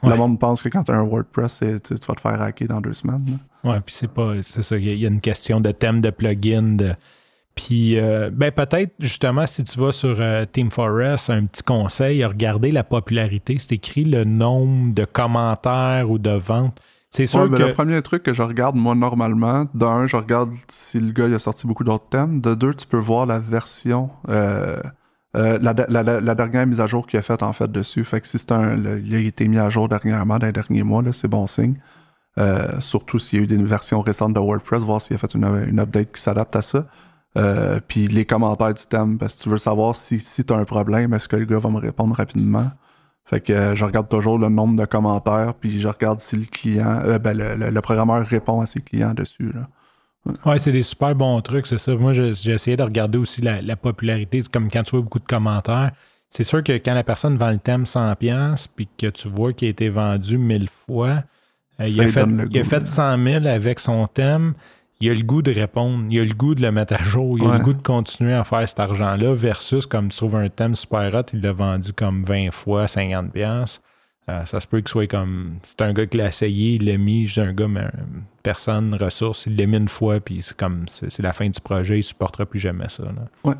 Ouais. 0.02 0.10
le 0.10 0.16
monde 0.16 0.38
pense 0.38 0.62
que 0.62 0.68
quand 0.68 0.84
tu 0.84 0.92
as 0.92 0.96
un 0.96 1.02
WordPress, 1.02 1.58
tu, 1.60 1.80
tu 1.98 2.06
vas 2.06 2.14
te 2.14 2.20
faire 2.20 2.40
hacker 2.40 2.68
dans 2.68 2.80
deux 2.80 2.94
semaines. 2.94 3.24
là. 3.64 3.70
Ouais, 3.72 3.80
puis 3.84 3.94
c'est 3.94 4.08
pas. 4.12 4.34
C'est 4.42 4.62
ça. 4.62 4.76
Il 4.76 4.84
y, 4.86 4.90
a- 4.90 4.92
il 4.92 5.00
y 5.00 5.04
a 5.04 5.08
une 5.08 5.20
question 5.20 5.60
de 5.60 5.70
thème 5.72 6.00
de 6.00 6.10
plugin. 6.10 6.76
De, 6.76 6.94
puis, 7.56 7.98
euh, 7.98 8.30
ben, 8.32 8.52
peut-être, 8.52 8.92
justement, 9.00 9.44
si 9.48 9.64
tu 9.64 9.80
vas 9.80 9.90
sur 9.90 10.16
euh, 10.20 10.44
Team 10.50 10.70
Forest, 10.70 11.30
un 11.30 11.44
petit 11.46 11.64
conseil, 11.64 12.24
regarder 12.24 12.70
la 12.70 12.84
popularité. 12.84 13.56
C'est 13.58 13.74
écrit 13.74 14.04
le 14.04 14.22
nombre 14.22 14.94
de 14.94 15.04
commentaires 15.04 16.08
ou 16.08 16.18
de 16.18 16.30
ventes. 16.30 16.78
C'est 17.10 17.26
sûr 17.26 17.40
Ouais, 17.50 17.58
que. 17.58 17.62
Le 17.64 17.72
premier 17.72 18.00
truc 18.02 18.22
que 18.22 18.32
je 18.34 18.42
regarde, 18.42 18.76
moi, 18.76 18.94
normalement, 18.94 19.66
d'un, 19.74 20.06
je 20.06 20.16
regarde 20.16 20.50
si 20.68 21.00
le 21.00 21.10
gars 21.10 21.26
il 21.26 21.34
a 21.34 21.38
sorti 21.40 21.66
beaucoup 21.66 21.82
d'autres 21.82 22.08
thèmes. 22.10 22.40
De 22.40 22.54
deux, 22.54 22.74
tu 22.74 22.86
peux 22.86 22.98
voir 22.98 23.26
la 23.26 23.40
version, 23.40 24.10
euh, 24.28 24.78
euh, 25.36 25.58
la, 25.60 26.34
dernière 26.34 26.66
mise 26.66 26.80
à 26.80 26.86
jour 26.86 27.06
qu'il 27.06 27.18
a 27.18 27.22
faite, 27.22 27.42
en 27.42 27.52
fait, 27.52 27.70
dessus. 27.70 28.04
Fait 28.04 28.20
que 28.20 28.26
si 28.28 28.38
c'est 28.38 28.52
un, 28.52 28.76
le- 28.76 29.00
il 29.00 29.14
a 29.14 29.18
été 29.18 29.46
mis 29.48 29.58
à 29.58 29.68
jour 29.68 29.88
dernièrement, 29.88 30.38
dans 30.38 30.46
les 30.46 30.52
derniers 30.52 30.82
mois, 30.82 31.02
c'est 31.12 31.28
bon 31.28 31.46
signe. 31.46 31.76
Euh, 32.38 32.80
surtout 32.80 33.18
s'il 33.18 33.38
y 33.38 33.42
a 33.42 33.44
eu 33.44 33.46
des 33.48 33.56
versions 33.56 34.00
récentes 34.00 34.32
de 34.34 34.38
WordPress, 34.40 34.82
voir 34.82 35.02
s'il 35.02 35.16
a 35.16 35.18
fait 35.18 35.34
une, 35.34 35.44
une 35.68 35.80
update 35.80 36.12
qui 36.12 36.22
s'adapte 36.22 36.54
à 36.56 36.62
ça. 36.62 36.86
Euh, 37.36 37.78
puis 37.86 38.06
les 38.08 38.24
commentaires 38.24 38.72
du 38.74 38.86
thème, 38.86 39.18
parce 39.18 39.36
que 39.36 39.42
tu 39.42 39.48
veux 39.48 39.58
savoir 39.58 39.94
si, 39.96 40.18
tu 40.18 40.52
as 40.52 40.56
un 40.56 40.64
problème, 40.64 41.12
est-ce 41.14 41.28
que 41.28 41.36
le 41.36 41.44
gars 41.44 41.58
va 41.58 41.68
me 41.70 41.78
répondre 41.78 42.14
rapidement? 42.14 42.70
Fait 43.26 43.40
que 43.40 43.74
je 43.74 43.84
regarde 43.84 44.08
toujours 44.08 44.38
le 44.38 44.48
nombre 44.48 44.76
de 44.80 44.86
commentaires, 44.86 45.52
puis 45.54 45.80
je 45.80 45.88
regarde 45.88 46.20
si 46.20 46.36
le 46.36 46.46
client, 46.46 47.02
ben, 47.20 47.36
le- 47.36 47.70
le 47.70 47.80
programmeur 47.82 48.24
répond 48.26 48.60
à 48.62 48.66
ses 48.66 48.80
clients 48.80 49.12
dessus. 49.14 49.52
Là. 49.52 49.68
Ouais, 50.44 50.58
c'est 50.58 50.72
des 50.72 50.82
super 50.82 51.14
bons 51.14 51.40
trucs, 51.40 51.66
c'est 51.66 51.78
ça. 51.78 51.94
Moi, 51.94 52.12
j'ai 52.12 52.28
essayé 52.52 52.76
de 52.76 52.82
regarder 52.82 53.18
aussi 53.18 53.40
la, 53.40 53.62
la 53.62 53.76
popularité. 53.76 54.42
C'est 54.42 54.50
comme 54.52 54.70
quand 54.70 54.82
tu 54.82 54.90
vois 54.92 55.00
beaucoup 55.00 55.18
de 55.18 55.24
commentaires. 55.26 55.92
C'est 56.30 56.44
sûr 56.44 56.62
que 56.62 56.72
quand 56.72 56.92
la 56.94 57.04
personne 57.04 57.38
vend 57.38 57.50
le 57.50 57.58
thème 57.58 57.84
100$, 57.84 58.66
puis 58.76 58.88
que 58.98 59.06
tu 59.06 59.28
vois 59.28 59.52
qu'il 59.54 59.68
a 59.68 59.70
été 59.70 59.88
vendu 59.88 60.36
1000 60.36 60.68
fois, 60.68 61.22
euh, 61.80 61.86
il, 61.86 62.00
a 62.00 62.08
fait, 62.08 62.26
il 62.50 62.58
a 62.58 62.64
fait 62.64 62.80
là. 62.80 62.84
100 62.84 63.24
000 63.24 63.46
avec 63.46 63.80
son 63.80 64.06
thème. 64.06 64.52
Il 65.00 65.08
a 65.10 65.14
le 65.14 65.22
goût 65.22 65.42
de 65.42 65.52
répondre, 65.52 66.04
il 66.10 66.18
a 66.20 66.24
le 66.24 66.34
goût 66.34 66.54
de 66.56 66.60
le 66.60 66.72
mettre 66.72 66.92
à 66.94 67.02
jour, 67.02 67.38
il 67.38 67.44
a 67.44 67.50
Ouais. 67.50 67.58
le 67.58 67.62
goût 67.62 67.72
de 67.72 67.80
continuer 67.82 68.34
à 68.34 68.42
faire 68.42 68.68
cet 68.68 68.80
argent-là, 68.80 69.32
versus 69.32 69.86
comme 69.86 70.08
tu 70.08 70.16
trouves 70.16 70.34
un 70.34 70.48
thème 70.48 70.74
super 70.74 71.14
hot, 71.14 71.22
il 71.32 71.40
l'a 71.40 71.52
vendu 71.52 71.92
comme 71.92 72.24
20 72.24 72.50
fois, 72.50 72.86
50$. 72.86 73.78
Euh, 74.28 74.44
ça 74.44 74.60
se 74.60 74.66
peut 74.66 74.78
qu'il 74.78 74.88
soit 74.88 75.06
comme. 75.06 75.56
C'est 75.64 75.80
un 75.80 75.92
gars 75.92 76.06
qui 76.06 76.16
l'a 76.18 76.26
essayé, 76.28 76.74
il 76.74 76.84
l'a 76.86 76.98
mis, 76.98 77.26
juste 77.26 77.38
un 77.38 77.52
gars, 77.52 77.68
mais 77.68 77.80
euh, 77.80 77.88
personne, 78.42 78.94
ressource, 78.94 79.46
il 79.46 79.56
l'a 79.56 79.66
mis 79.66 79.78
une 79.78 79.88
fois, 79.88 80.20
puis 80.20 80.42
c'est 80.42 80.56
comme. 80.56 80.84
C'est 80.86 81.22
la 81.22 81.32
fin 81.32 81.48
du 81.48 81.60
projet, 81.60 81.98
il 81.98 82.02
supportera 82.02 82.44
plus 82.44 82.58
jamais 82.60 82.88
ça. 82.88 83.04
là. 83.04 83.12
Ouais. 83.44 83.54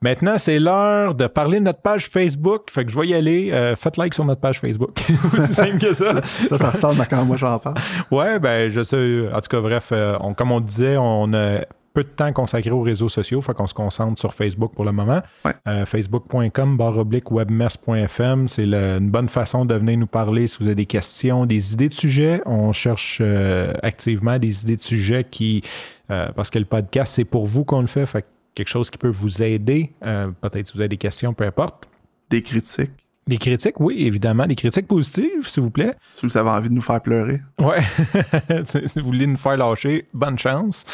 Maintenant, 0.00 0.36
c'est 0.36 0.58
l'heure 0.58 1.14
de 1.14 1.28
parler 1.28 1.60
de 1.60 1.64
notre 1.64 1.80
page 1.80 2.08
Facebook. 2.08 2.70
Fait 2.72 2.84
que 2.84 2.90
je 2.90 2.98
vais 2.98 3.06
y 3.06 3.14
aller. 3.14 3.50
Euh, 3.52 3.76
faites 3.76 3.96
like 3.96 4.14
sur 4.14 4.24
notre 4.24 4.40
page 4.40 4.58
Facebook. 4.58 5.00
Aussi 5.38 5.54
simple 5.54 5.78
que 5.78 5.92
ça. 5.92 6.24
Ça, 6.24 6.58
ça 6.58 6.70
ressemble 6.70 7.00
à 7.00 7.06
quand 7.06 7.24
moi 7.24 7.36
j'en 7.36 7.56
parle. 7.60 7.76
Ouais, 8.10 8.40
ben 8.40 8.68
je 8.68 8.82
sais. 8.82 9.28
En 9.32 9.40
tout 9.40 9.48
cas, 9.48 9.60
bref, 9.60 9.92
on- 10.20 10.34
comme 10.34 10.50
on 10.50 10.60
disait, 10.60 10.96
on 10.98 11.32
a 11.34 11.60
peu 11.92 12.04
de 12.04 12.08
temps 12.08 12.32
consacré 12.32 12.70
aux 12.70 12.82
réseaux 12.82 13.08
sociaux, 13.08 13.40
fait 13.40 13.54
qu'on 13.54 13.66
se 13.66 13.74
concentre 13.74 14.18
sur 14.18 14.32
Facebook 14.32 14.72
pour 14.74 14.84
le 14.84 14.92
moment. 14.92 15.22
Ouais. 15.44 15.52
Euh, 15.68 15.86
Facebook.com, 15.86 16.76
barre 16.76 16.98
oblique 16.98 17.30
webmess.fm, 17.30 18.48
c'est 18.48 18.64
une 18.64 19.10
bonne 19.10 19.28
façon 19.28 19.64
de 19.64 19.74
venir 19.74 19.98
nous 19.98 20.06
parler 20.06 20.46
si 20.46 20.58
vous 20.58 20.66
avez 20.66 20.74
des 20.74 20.86
questions, 20.86 21.46
des 21.46 21.74
idées 21.74 21.88
de 21.88 21.94
sujets. 21.94 22.40
On 22.46 22.72
cherche 22.72 23.18
euh, 23.20 23.74
activement 23.82 24.38
des 24.38 24.62
idées 24.62 24.76
de 24.76 24.82
sujets 24.82 25.24
qui, 25.24 25.62
euh, 26.10 26.28
parce 26.34 26.50
que 26.50 26.58
le 26.58 26.64
podcast, 26.64 27.14
c'est 27.14 27.24
pour 27.24 27.46
vous 27.46 27.64
qu'on 27.64 27.80
le 27.80 27.86
fait, 27.86 28.06
fait 28.06 28.22
que 28.22 28.26
quelque 28.54 28.68
chose 28.68 28.90
qui 28.90 28.98
peut 28.98 29.08
vous 29.08 29.42
aider. 29.42 29.92
Peut-être 30.00 30.66
si 30.66 30.74
vous 30.74 30.80
avez 30.80 30.88
des 30.88 30.98
questions, 30.98 31.32
peu 31.32 31.44
importe. 31.44 31.88
Des 32.30 32.42
critiques. 32.42 33.01
Des 33.26 33.38
critiques, 33.38 33.78
oui, 33.78 34.04
évidemment. 34.06 34.46
Des 34.46 34.56
critiques 34.56 34.88
positives, 34.88 35.46
s'il 35.46 35.62
vous 35.62 35.70
plaît. 35.70 35.94
Si 36.14 36.26
vous 36.26 36.36
avez 36.36 36.50
envie 36.50 36.68
de 36.68 36.74
nous 36.74 36.80
faire 36.80 37.00
pleurer. 37.00 37.40
Ouais. 37.60 37.82
si 38.64 38.98
vous 38.98 39.06
voulez 39.06 39.26
nous 39.26 39.36
faire 39.36 39.56
lâcher, 39.56 40.08
bonne 40.12 40.38
chance. 40.38 40.84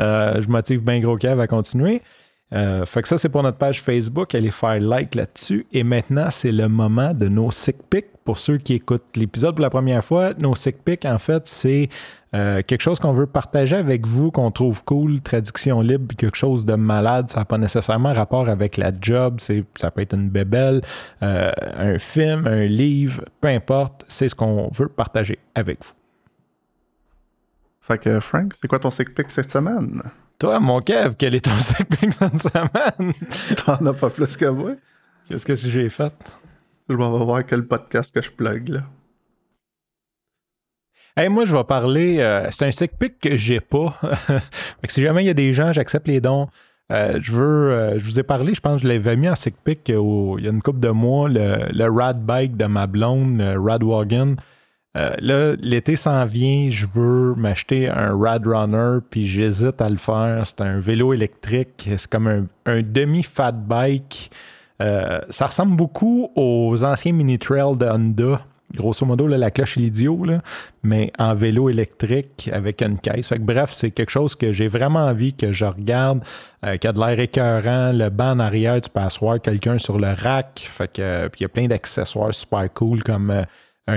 Euh, 0.00 0.40
je 0.40 0.48
motive 0.48 0.82
bien 0.82 0.98
gros 0.98 1.16
cave 1.16 1.38
à 1.38 1.46
continuer. 1.46 2.02
Euh, 2.52 2.86
fait 2.86 3.02
que 3.02 3.08
ça, 3.08 3.18
c'est 3.18 3.28
pour 3.28 3.42
notre 3.42 3.58
page 3.58 3.82
Facebook. 3.82 4.34
Allez 4.34 4.50
faire 4.50 4.80
like 4.80 5.14
là-dessus. 5.14 5.66
Et 5.72 5.84
maintenant, 5.84 6.30
c'est 6.30 6.52
le 6.52 6.68
moment 6.68 7.12
de 7.12 7.28
nos 7.28 7.50
sick 7.50 7.76
pics. 7.90 8.06
Pour 8.24 8.38
ceux 8.38 8.58
qui 8.58 8.74
écoutent 8.74 9.16
l'épisode 9.16 9.54
pour 9.54 9.62
la 9.62 9.70
première 9.70 10.04
fois, 10.04 10.34
nos 10.38 10.54
sick 10.54 10.84
pics, 10.84 11.04
en 11.04 11.18
fait, 11.18 11.46
c'est 11.46 11.88
euh, 12.34 12.62
quelque 12.62 12.82
chose 12.82 12.98
qu'on 12.98 13.12
veut 13.12 13.26
partager 13.26 13.76
avec 13.76 14.06
vous, 14.06 14.30
qu'on 14.30 14.50
trouve 14.50 14.84
cool, 14.84 15.20
traduction 15.20 15.80
libre, 15.80 16.14
quelque 16.14 16.36
chose 16.36 16.64
de 16.64 16.74
malade. 16.74 17.30
Ça 17.30 17.40
n'a 17.40 17.44
pas 17.44 17.58
nécessairement 17.58 18.12
rapport 18.12 18.48
avec 18.48 18.76
la 18.76 18.92
job. 18.98 19.36
C'est, 19.40 19.64
ça 19.74 19.90
peut 19.90 20.02
être 20.02 20.14
une 20.14 20.30
bébelle, 20.30 20.82
euh, 21.22 21.52
un 21.76 21.98
film, 21.98 22.46
un 22.46 22.64
livre, 22.64 23.24
peu 23.40 23.48
importe. 23.48 24.04
C'est 24.08 24.28
ce 24.28 24.34
qu'on 24.34 24.70
veut 24.72 24.88
partager 24.88 25.38
avec 25.54 25.84
vous. 25.84 25.92
Fait 27.80 27.98
que 27.98 28.20
Frank, 28.20 28.52
c'est 28.54 28.68
quoi 28.68 28.78
ton 28.78 28.90
sick 28.90 29.14
pick 29.14 29.30
cette 29.30 29.50
semaine? 29.50 30.02
Toi, 30.38 30.60
mon 30.60 30.80
Kev, 30.80 31.14
quel 31.18 31.34
est 31.34 31.44
ton 31.44 31.50
sick 31.58 31.88
pic 31.88 32.12
cette 32.12 32.38
semaine? 32.38 33.12
T'en 33.64 33.84
as 33.86 33.94
pas 33.94 34.10
plus 34.10 34.36
que 34.36 34.46
moi? 34.46 34.72
Qu'est-ce 35.28 35.44
que 35.44 35.54
j'ai 35.56 35.88
fait? 35.88 36.12
Je 36.88 36.94
m'en 36.96 37.16
vais 37.18 37.24
voir 37.24 37.44
quel 37.44 37.66
podcast 37.66 38.14
que 38.14 38.22
je 38.22 38.30
plug 38.30 38.68
là. 38.68 38.80
Hey, 41.16 41.28
moi, 41.28 41.44
je 41.44 41.54
vais 41.56 41.64
parler. 41.64 42.18
euh, 42.20 42.46
c'est 42.52 42.66
un 42.66 42.70
sick 42.70 42.92
pic 42.98 43.18
que 43.18 43.36
j'ai 43.36 43.60
pas. 43.60 43.98
Si 44.88 45.02
jamais 45.02 45.24
il 45.24 45.26
y 45.26 45.30
a 45.30 45.34
des 45.34 45.52
gens, 45.52 45.72
j'accepte 45.72 46.06
les 46.06 46.20
dons. 46.20 46.48
Euh, 46.92 47.18
je 47.20 47.32
veux. 47.32 47.70
euh, 47.72 47.98
je 47.98 48.04
vous 48.04 48.20
ai 48.20 48.22
parlé, 48.22 48.54
je 48.54 48.60
pense 48.60 48.80
que 48.80 48.82
je 48.84 48.92
l'avais 48.92 49.16
mis 49.16 49.28
en 49.28 49.34
sick 49.34 49.56
pic 49.62 49.80
il 49.88 49.94
y 49.94 50.46
a 50.46 50.50
une 50.50 50.62
couple 50.62 50.78
de 50.78 50.88
mois, 50.90 51.28
le, 51.28 51.66
le 51.72 51.90
Rad 51.90 52.24
Bike 52.24 52.56
de 52.56 52.64
ma 52.66 52.86
blonde, 52.86 53.38
le 53.38 53.60
Rad 53.60 53.82
Wagon. 53.82 54.36
Euh, 54.96 55.14
là, 55.18 55.54
l'été 55.60 55.96
s'en 55.96 56.24
vient, 56.24 56.70
je 56.70 56.86
veux 56.86 57.34
m'acheter 57.34 57.88
un 57.88 58.16
Rad 58.16 58.46
Runner, 58.46 58.98
puis 59.10 59.26
j'hésite 59.26 59.80
à 59.80 59.88
le 59.88 59.96
faire. 59.96 60.46
C'est 60.46 60.60
un 60.60 60.80
vélo 60.80 61.12
électrique, 61.12 61.90
c'est 61.96 62.08
comme 62.08 62.48
un, 62.66 62.82
demi-fat 62.82 63.52
bike. 63.52 64.30
Euh, 64.80 65.20
ça 65.30 65.46
ressemble 65.46 65.76
beaucoup 65.76 66.30
aux 66.36 66.84
anciens 66.84 67.12
mini-trails 67.12 67.76
de 67.76 67.86
Honda. 67.86 68.40
Grosso 68.74 69.06
modo, 69.06 69.26
là, 69.26 69.38
la 69.38 69.50
cloche 69.50 69.78
et 69.78 69.80
l'idiot, 69.80 70.26
mais 70.82 71.10
en 71.18 71.34
vélo 71.34 71.70
électrique 71.70 72.50
avec 72.52 72.82
une 72.82 72.98
caisse. 72.98 73.28
Fait 73.28 73.36
que, 73.36 73.42
bref, 73.42 73.70
c'est 73.72 73.90
quelque 73.90 74.10
chose 74.10 74.34
que 74.34 74.52
j'ai 74.52 74.68
vraiment 74.68 75.06
envie 75.06 75.32
que 75.32 75.52
je 75.52 75.64
regarde, 75.64 76.20
euh, 76.66 76.76
qui 76.76 76.86
a 76.86 76.92
de 76.92 76.98
l'air 76.98 77.18
écœurant. 77.18 77.92
Le 77.92 78.10
banc 78.10 78.32
en 78.32 78.40
arrière, 78.40 78.78
tu 78.80 78.90
peux 78.90 79.00
asseoir 79.00 79.40
quelqu'un 79.40 79.78
sur 79.78 79.98
le 79.98 80.12
rack. 80.12 80.68
Fait 80.70 80.92
que, 80.92 81.00
euh, 81.00 81.28
il 81.38 81.42
y 81.42 81.46
a 81.46 81.48
plein 81.48 81.66
d'accessoires 81.66 82.34
super 82.34 82.70
cool 82.74 83.02
comme 83.02 83.46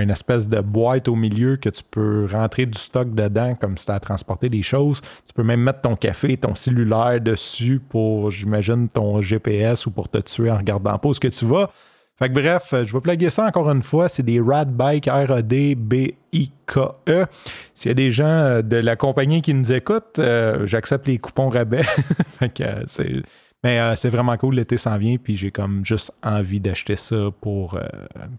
une 0.00 0.10
espèce 0.10 0.48
de 0.48 0.60
boîte 0.60 1.08
au 1.08 1.14
milieu 1.14 1.56
que 1.56 1.68
tu 1.68 1.82
peux 1.90 2.26
rentrer 2.30 2.66
du 2.66 2.78
stock 2.78 3.14
dedans 3.14 3.54
comme 3.54 3.76
si 3.76 3.86
tu 3.86 3.92
à 3.92 4.00
transporter 4.00 4.48
des 4.48 4.62
choses. 4.62 5.00
Tu 5.26 5.32
peux 5.34 5.42
même 5.42 5.60
mettre 5.60 5.82
ton 5.82 5.96
café, 5.96 6.36
ton 6.36 6.54
cellulaire 6.54 7.20
dessus 7.20 7.80
pour, 7.88 8.30
j'imagine, 8.30 8.88
ton 8.88 9.20
GPS 9.20 9.86
ou 9.86 9.90
pour 9.90 10.08
te 10.08 10.18
tuer 10.18 10.50
en 10.50 10.56
regardant 10.56 10.98
pas 10.98 11.08
où 11.08 11.10
est-ce 11.10 11.20
que 11.20 11.28
tu 11.28 11.46
vas. 11.46 11.70
Fait 12.18 12.28
que 12.28 12.34
bref, 12.34 12.72
euh, 12.72 12.84
je 12.84 12.92
vais 12.92 13.00
plugger 13.00 13.30
ça 13.30 13.44
encore 13.44 13.70
une 13.70 13.82
fois. 13.82 14.08
C'est 14.08 14.22
des 14.22 14.40
Rad 14.40 14.70
Bike 14.70 15.06
R-A-D-B-I-K-E. 15.06 16.92
E. 17.08 17.26
S'il 17.74 17.88
y 17.88 17.90
a 17.90 17.94
des 17.94 18.10
gens 18.10 18.26
euh, 18.26 18.62
de 18.62 18.76
la 18.76 18.96
compagnie 18.96 19.42
qui 19.42 19.54
nous 19.54 19.72
écoutent, 19.72 20.18
euh, 20.18 20.66
j'accepte 20.66 21.08
les 21.08 21.18
coupons 21.18 21.48
rabais. 21.48 21.82
fait 22.38 22.52
que 22.54 22.84
c'est. 22.86 23.22
Mais 23.64 23.78
euh, 23.78 23.94
c'est 23.94 24.08
vraiment 24.08 24.36
cool, 24.36 24.56
l'été 24.56 24.76
s'en 24.76 24.98
vient, 24.98 25.16
puis 25.18 25.36
j'ai 25.36 25.52
comme 25.52 25.86
juste 25.86 26.12
envie 26.22 26.58
d'acheter 26.58 26.96
ça 26.96 27.28
pour. 27.40 27.74
euh, 27.76 27.82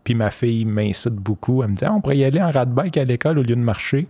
puis 0.04 0.16
ma 0.16 0.32
fille 0.32 0.66
m'incite 0.66 1.14
beaucoup. 1.16 1.64
Elle 1.64 1.70
me 1.70 1.76
dit 1.76 1.86
Ah, 1.86 1.94
on 1.94 2.02
pourrait 2.02 2.18
y 2.18 2.26
aller 2.26 2.42
en 2.42 2.52
rad 2.52 2.70
bike 2.74 2.98
à 2.98 3.06
l'école 3.06 3.40
au 3.40 3.44
lieu 3.44 3.56
de 3.56 3.62
marcher. 3.62 4.08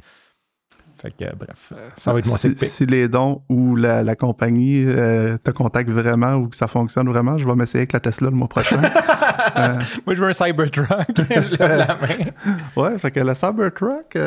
Fait 0.96 1.12
que, 1.12 1.26
euh, 1.26 1.32
bref, 1.38 1.72
euh, 1.76 1.90
ça 1.98 2.14
va 2.14 2.20
être 2.20 2.26
mon 2.28 2.38
si, 2.38 2.56
si 2.58 2.86
les 2.88 3.08
dons 3.08 3.42
ou 3.50 3.76
la, 3.76 4.02
la 4.02 4.16
compagnie 4.16 4.86
te 4.86 5.52
contactent 5.52 5.92
vraiment 5.92 6.34
ou 6.36 6.48
que 6.48 6.56
ça 6.56 6.68
fonctionne 6.68 7.08
vraiment, 7.10 7.38
je 7.38 7.48
vais 7.48 7.56
m'essayer 7.56 7.82
avec 7.82 7.94
la 7.94 8.00
Tesla 8.00 8.30
le 8.32 8.36
mois 8.36 8.48
prochain. 8.48 8.78
Moi, 10.08 10.16
je 10.16 10.22
veux 10.22 10.30
un 10.30 10.34
Cybertruck. 10.34 10.90
je 11.18 11.58
la 11.60 11.88
main. 11.88 12.32
ouais, 12.76 12.98
fait 12.98 13.12
que 13.12 13.20
le 13.20 13.36
Cybertruck. 13.36 14.18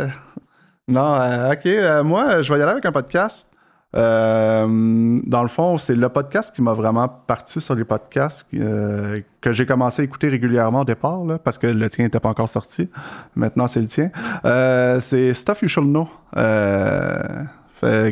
Non, 0.87 1.17
ok. 1.51 2.05
moi, 2.05 2.43
je 2.43 2.53
vais 2.53 2.61
y 2.61 2.63
aller 2.63 2.71
avec 2.73 2.85
un 2.85 2.93
podcast. 2.93 3.51
Euh, 3.97 5.21
dans 5.25 5.43
le 5.43 5.49
fond, 5.49 5.79
c'est 5.79 5.95
le 5.95 6.09
podcast 6.09 6.55
qui 6.55 6.61
m'a 6.61 6.75
vraiment 6.75 7.09
parti 7.09 7.61
sur 7.61 7.75
les 7.75 7.85
podcasts 7.85 8.47
euh, 8.55 9.21
que 9.41 9.53
j'ai 9.53 9.65
commencé 9.65 10.03
à 10.03 10.05
écouter 10.05 10.29
régulièrement 10.29 10.81
au 10.81 10.85
départ, 10.85 11.23
parce 11.43 11.57
que 11.57 11.67
le 11.67 11.89
tien 11.89 12.05
n'était 12.05 12.21
pas 12.21 12.29
encore 12.29 12.49
sorti. 12.49 12.91
Maintenant, 13.35 13.69
c'est 13.69 13.81
le 13.81 13.87
tien. 13.87 14.11
Euh, 14.45 15.01
c'est 15.01 15.33
Stuff 15.33 15.63
You 15.63 15.69
Should 15.69 15.87
Know. 15.87 16.09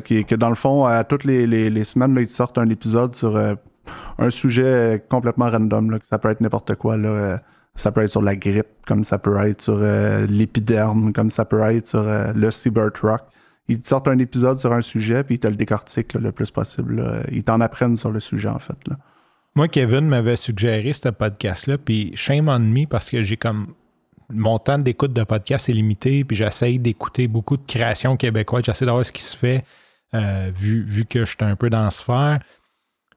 Qui, 0.04 0.24
dans 0.24 0.50
le 0.50 0.54
fond, 0.54 0.84
à 0.84 1.04
toutes 1.04 1.24
les, 1.24 1.84
semaines, 1.84 2.14
là, 2.14 2.20
ils 2.22 2.28
sortent 2.28 2.58
un 2.58 2.68
épisode 2.68 3.14
sur 3.14 3.36
un 3.36 4.30
sujet 4.30 5.04
complètement 5.10 5.50
random. 5.50 5.98
Que 5.98 6.06
ça 6.06 6.18
peut 6.18 6.30
être 6.30 6.40
n'importe 6.40 6.74
quoi. 6.76 6.96
Ça 7.74 7.90
peut 7.90 8.02
être 8.02 8.10
sur 8.10 8.22
la 8.22 8.36
grippe, 8.36 8.68
comme 8.86 9.04
ça 9.04 9.18
peut 9.18 9.36
être 9.38 9.60
sur 9.60 9.78
l'épiderme, 10.28 11.12
comme 11.12 11.30
ça 11.30 11.44
peut 11.44 11.60
être 11.62 11.88
sur 11.88 12.04
le 12.04 12.50
Cybertruck. 12.50 13.22
Ils 13.68 13.80
te 13.80 13.86
sortent 13.86 14.08
un 14.08 14.18
épisode 14.18 14.58
sur 14.58 14.72
un 14.72 14.82
sujet, 14.82 15.24
puis 15.24 15.36
ils 15.36 15.38
te 15.38 15.48
le 15.48 15.56
décortiquent 15.56 16.14
le 16.14 16.32
plus 16.32 16.50
possible. 16.50 17.24
Ils 17.32 17.44
t'en 17.44 17.60
apprennent 17.60 17.96
sur 17.96 18.10
le 18.10 18.20
sujet, 18.20 18.48
en 18.48 18.58
fait. 18.58 18.76
Moi, 19.56 19.68
Kevin 19.68 20.08
m'avait 20.08 20.36
suggéré 20.36 20.92
ce 20.92 21.08
podcast-là, 21.10 21.78
puis 21.78 22.10
shame 22.16 22.48
on 22.48 22.58
me 22.58 22.86
parce 22.86 23.10
que 23.10 23.22
j'ai 23.22 23.36
comme. 23.36 23.74
Mon 24.30 24.58
temps 24.58 24.78
d'écoute 24.78 25.12
de 25.12 25.22
podcast 25.22 25.68
est 25.68 25.74
limité, 25.74 26.24
puis 26.24 26.34
j'essaye 26.34 26.78
d'écouter 26.78 27.28
beaucoup 27.28 27.58
de 27.58 27.62
créations 27.66 28.16
québécoises. 28.16 28.64
J'essaie 28.64 28.86
d'avoir 28.86 29.04
ce 29.04 29.12
qui 29.12 29.22
se 29.22 29.36
fait, 29.36 29.64
euh, 30.14 30.50
vu, 30.52 30.82
vu 30.82 31.04
que 31.04 31.26
je 31.26 31.30
suis 31.30 31.36
un 31.40 31.56
peu 31.56 31.68
dans 31.68 31.84
la 31.84 31.90
sphère. 31.90 32.40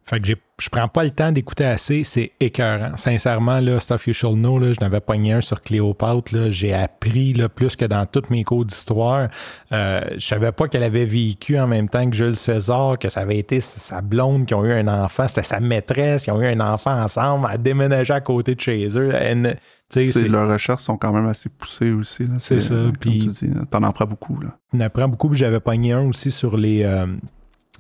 Fait 0.10 0.22
que 0.22 0.26
j'ai- 0.28 0.38
je 0.60 0.70
prends 0.70 0.88
pas 0.88 1.04
le 1.04 1.12
temps 1.12 1.34
d'écouter 1.34 1.65
assez, 1.65 2.04
c'est 2.06 2.32
écœurant. 2.39 2.96
Sincèrement, 2.96 3.60
là, 3.60 3.78
Stuff 3.80 4.08
You 4.08 4.13
Should 4.13 4.36
Know, 4.38 4.58
là, 4.58 4.72
je 4.72 4.80
n'avais 4.80 5.02
pogné 5.02 5.34
un 5.34 5.41
sur 5.41 5.62
Cléopâtre, 5.62 6.34
là, 6.34 6.50
j'ai 6.50 6.74
appris 6.74 7.34
là, 7.34 7.50
plus 7.50 7.76
que 7.76 7.84
dans 7.84 8.06
toutes 8.06 8.30
mes 8.30 8.46
cours 8.46 8.63
d'histoire. 8.63 9.28
Euh, 9.74 10.02
je 10.17 10.25
savais 10.25 10.54
pas 10.54 10.69
qu'elle 10.69 10.84
avait 10.84 11.04
vécu 11.06 11.60
en 11.60 11.67
même 11.67 11.90
temps 11.90 12.10
que 12.10 12.15
Jules 12.15 12.38
César, 12.38 12.98
que 12.98 13.10
ça 13.10 13.19
avait 13.19 13.38
été 13.38 13.60
sa 13.60 14.00
blonde 14.02 14.46
qui 14.46 14.54
ont 14.54 14.63
eu 14.63 14.71
un 14.71 14.88
enfant, 14.88 15.27
c'était 15.27 15.44
sa 15.44 15.60
maîtresse, 15.60 16.23
qui 16.23 16.31
ont 16.31 16.42
eu 16.42 16.48
un 16.48 16.62
enfant 16.62 16.98
ensemble, 17.02 17.46
à 17.50 17.58
déménager 17.58 18.13
à 18.13 18.21
côté 18.21 18.56
de 18.56 18.62
chez 18.62 18.88
eux. 18.98 19.12
Elle- 19.13 19.60
C'est- 19.90 20.08
Leurs 20.27 20.50
recherches 20.50 20.81
sont 20.84 20.98
quand 20.98 21.13
même 21.13 21.27
assez 21.27 21.50
poussées 21.50 21.92
aussi. 21.92 22.23
là. 22.23 22.36
C'est 22.40 22.60
ça, 22.62 22.73
euh, 22.73 22.86
Comme 22.88 22.98
puis- 22.98 23.19
tu 23.19 23.46
dis, 23.48 23.54
t'en 23.69 23.84
en 23.84 23.92
prends 23.92 24.06
beaucoup. 24.06 24.40
Là. 24.42 24.50
on 24.73 24.79
apprend 24.81 25.08
beaucoup. 25.08 25.34
J'avais 25.34 25.60
pogné 25.62 25.94
un 25.94 26.02
aussi 26.10 26.29
sur 26.31 26.58
les, 26.58 26.84
euh, 26.84 27.06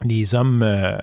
les 0.03 0.35
hommes, 0.35 0.61
euh, 0.63 0.97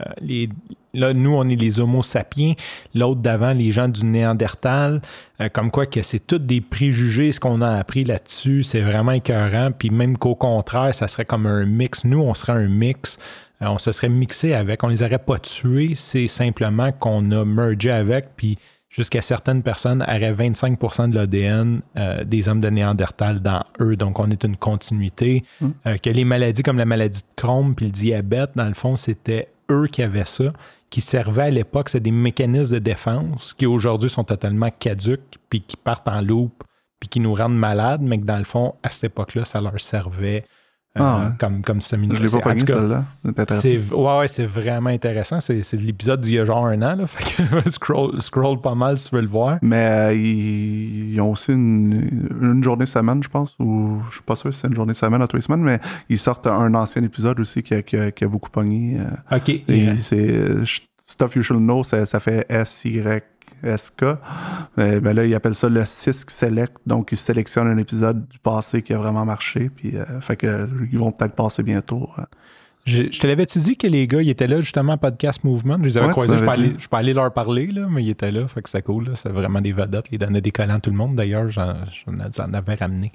là, 0.92 1.12
nous, 1.12 1.34
on 1.34 1.48
est 1.48 1.56
les 1.56 1.80
Homo 1.80 2.02
sapiens, 2.02 2.54
l'autre 2.94 3.20
d'avant, 3.20 3.52
les 3.52 3.70
gens 3.72 3.88
du 3.88 4.04
Néandertal, 4.04 5.02
euh, 5.40 5.48
comme 5.48 5.70
quoi 5.70 5.86
que 5.86 6.02
c'est 6.02 6.24
tous 6.24 6.38
des 6.38 6.60
préjugés, 6.60 7.32
ce 7.32 7.40
qu'on 7.40 7.60
a 7.60 7.76
appris 7.76 8.04
là-dessus, 8.04 8.62
c'est 8.62 8.80
vraiment 8.80 9.12
écœurant, 9.12 9.70
puis 9.72 9.90
même 9.90 10.16
qu'au 10.16 10.34
contraire, 10.34 10.94
ça 10.94 11.08
serait 11.08 11.24
comme 11.24 11.46
un 11.46 11.64
mix. 11.64 12.04
Nous, 12.04 12.20
on 12.20 12.34
serait 12.34 12.52
un 12.52 12.68
mix, 12.68 13.18
euh, 13.62 13.66
on 13.66 13.78
se 13.78 13.92
serait 13.92 14.08
mixé 14.08 14.54
avec, 14.54 14.84
on 14.84 14.88
les 14.88 15.02
aurait 15.02 15.18
pas 15.18 15.38
tués, 15.38 15.92
c'est 15.94 16.26
simplement 16.26 16.92
qu'on 16.92 17.30
a 17.32 17.44
mergé 17.44 17.90
avec, 17.90 18.36
puis 18.36 18.58
jusqu'à 18.94 19.22
certaines 19.22 19.62
personnes 19.62 20.02
auraient 20.02 20.32
25% 20.32 21.10
de 21.10 21.14
l'ADN 21.16 21.82
des 22.24 22.48
hommes 22.48 22.60
de 22.60 22.70
Néandertal 22.70 23.40
dans 23.40 23.64
eux. 23.80 23.96
Donc, 23.96 24.20
on 24.20 24.30
est 24.30 24.44
une 24.44 24.56
continuité. 24.56 25.44
que 25.84 26.10
les 26.10 26.24
maladies 26.24 26.62
comme 26.62 26.78
la 26.78 26.84
maladie 26.84 27.20
de 27.20 27.26
Crohn 27.42 27.74
puis 27.74 27.86
le 27.86 27.92
diabète, 27.92 28.50
dans 28.54 28.68
le 28.68 28.74
fond, 28.74 28.96
c'était 28.96 29.48
eux 29.70 29.88
qui 29.90 30.02
avaient 30.02 30.24
ça, 30.24 30.52
qui 30.90 31.00
servaient 31.00 31.42
à 31.42 31.50
l'époque, 31.50 31.88
c'est 31.88 31.98
des 31.98 32.12
mécanismes 32.12 32.74
de 32.74 32.78
défense 32.78 33.52
qui 33.52 33.66
aujourd'hui 33.66 34.08
sont 34.08 34.22
totalement 34.22 34.70
caduques, 34.70 35.38
puis 35.50 35.60
qui 35.60 35.76
partent 35.76 36.06
en 36.06 36.20
loupe, 36.20 36.62
puis 37.00 37.08
qui 37.08 37.18
nous 37.18 37.34
rendent 37.34 37.58
malades, 37.58 38.00
mais 38.00 38.18
que 38.18 38.24
dans 38.24 38.38
le 38.38 38.44
fond, 38.44 38.76
à 38.84 38.90
cette 38.90 39.04
époque-là, 39.04 39.44
ça 39.44 39.60
leur 39.60 39.80
servait 39.80 40.44
euh, 40.44 40.63
Ah 40.96 41.18
ouais. 41.18 41.24
comme, 41.40 41.62
comme 41.62 41.80
système 41.80 42.02
Je 42.14 42.22
l'ai 42.22 42.28
pas 42.30 42.38
pogné 42.40 42.60
celle-là. 42.66 43.04
C'est 43.60 43.78
ouais, 43.92 44.18
ouais, 44.18 44.28
c'est 44.28 44.46
vraiment 44.46 44.90
intéressant. 44.90 45.40
C'est, 45.40 45.62
c'est 45.64 45.76
l'épisode 45.76 46.20
d'il 46.20 46.34
y 46.34 46.38
a 46.38 46.44
genre 46.44 46.66
un 46.66 46.80
an. 46.82 46.94
Là, 46.96 47.06
fait 47.08 47.24
que 47.64 47.68
scroll, 47.70 48.22
scroll 48.22 48.60
pas 48.60 48.74
mal 48.76 48.96
si 48.96 49.08
tu 49.08 49.16
veux 49.16 49.22
le 49.22 49.26
voir. 49.28 49.58
Mais 49.62 49.88
euh, 49.90 50.12
ils, 50.14 51.14
ils 51.14 51.20
ont 51.20 51.32
aussi 51.32 51.52
une, 51.52 52.28
une 52.40 52.62
journée 52.62 52.86
semaine, 52.86 53.22
je 53.22 53.28
pense, 53.28 53.56
ou 53.58 53.98
je 54.08 54.14
suis 54.14 54.22
pas 54.22 54.36
sûr 54.36 54.54
si 54.54 54.60
c'est 54.60 54.68
une 54.68 54.74
journée 54.74 54.94
semaine 54.94 55.20
à 55.22 55.26
tous 55.26 55.36
les 55.36 55.42
semaines, 55.42 55.62
mais 55.62 55.80
ils 56.08 56.18
sortent 56.18 56.46
un 56.46 56.72
ancien 56.74 57.02
épisode 57.02 57.40
aussi 57.40 57.62
qui 57.62 57.74
a, 57.74 57.82
qui 57.82 57.96
a- 57.96 58.10
qui 58.12 58.22
a 58.24 58.28
beaucoup 58.28 58.50
pogné. 58.50 58.98
euh, 59.00 59.36
OK. 59.36 59.48
et 59.48 59.64
euh, 59.68 59.94
c'est 59.96 60.30
euh, 60.30 60.64
Stuff 61.06 61.36
You 61.36 61.42
Should 61.42 61.60
Know, 61.60 61.84
ça, 61.84 62.06
ça 62.06 62.18
fait 62.20 62.46
S-Y-S-K. 63.64 64.04
Mais 64.76 65.00
ben 65.00 65.14
là, 65.14 65.24
ils 65.24 65.34
appellent 65.34 65.54
ça 65.54 65.68
le 65.68 65.84
CISC 65.84 66.30
Select. 66.30 66.74
Donc, 66.86 67.10
ils 67.12 67.18
sélectionnent 67.18 67.68
un 67.68 67.78
épisode 67.78 68.28
du 68.28 68.38
passé 68.38 68.82
qui 68.82 68.92
a 68.94 68.98
vraiment 68.98 69.24
marché. 69.24 69.70
Puis, 69.74 69.96
euh, 69.96 70.20
fait 70.20 70.36
que, 70.36 70.46
euh, 70.46 70.66
ils 70.92 70.98
vont 70.98 71.12
peut-être 71.12 71.34
passer 71.34 71.62
bientôt. 71.62 72.08
euh. 72.18 72.22
je, 72.84 73.04
je 73.10 73.18
te 73.20 73.26
l'avais-tu 73.26 73.58
dit 73.60 73.76
que 73.76 73.86
les 73.86 74.06
gars, 74.06 74.20
ils 74.22 74.30
étaient 74.30 74.46
là 74.46 74.60
justement 74.60 74.92
à 74.92 74.96
Podcast 74.98 75.42
Movement? 75.44 75.78
Je 75.80 75.84
les 75.86 75.98
avais 75.98 76.06
Ouais, 76.08 76.12
croisés. 76.12 76.36
Je 76.36 76.44
peux, 76.44 76.50
aller, 76.50 76.68
dit. 76.70 76.76
je 76.78 76.88
peux 76.88 76.96
aller 76.96 77.14
leur 77.14 77.32
parler, 77.32 77.66
là, 77.68 77.86
mais 77.90 78.02
ils 78.04 78.10
étaient 78.10 78.30
là. 78.32 78.46
Fait 78.48 78.62
que 78.62 78.68
c'est 78.68 78.82
cool. 78.82 79.12
C'est 79.16 79.30
vraiment 79.30 79.60
des 79.60 79.72
vedettes. 79.72 80.06
Ils 80.10 80.18
donnaient 80.18 80.40
des 80.42 80.52
collants 80.52 80.76
à 80.76 80.80
tout 80.80 80.90
le 80.90 80.96
monde. 80.96 81.16
D'ailleurs, 81.16 81.48
j'en 81.50 81.74
avais 82.52 82.74
ramené. 82.74 83.12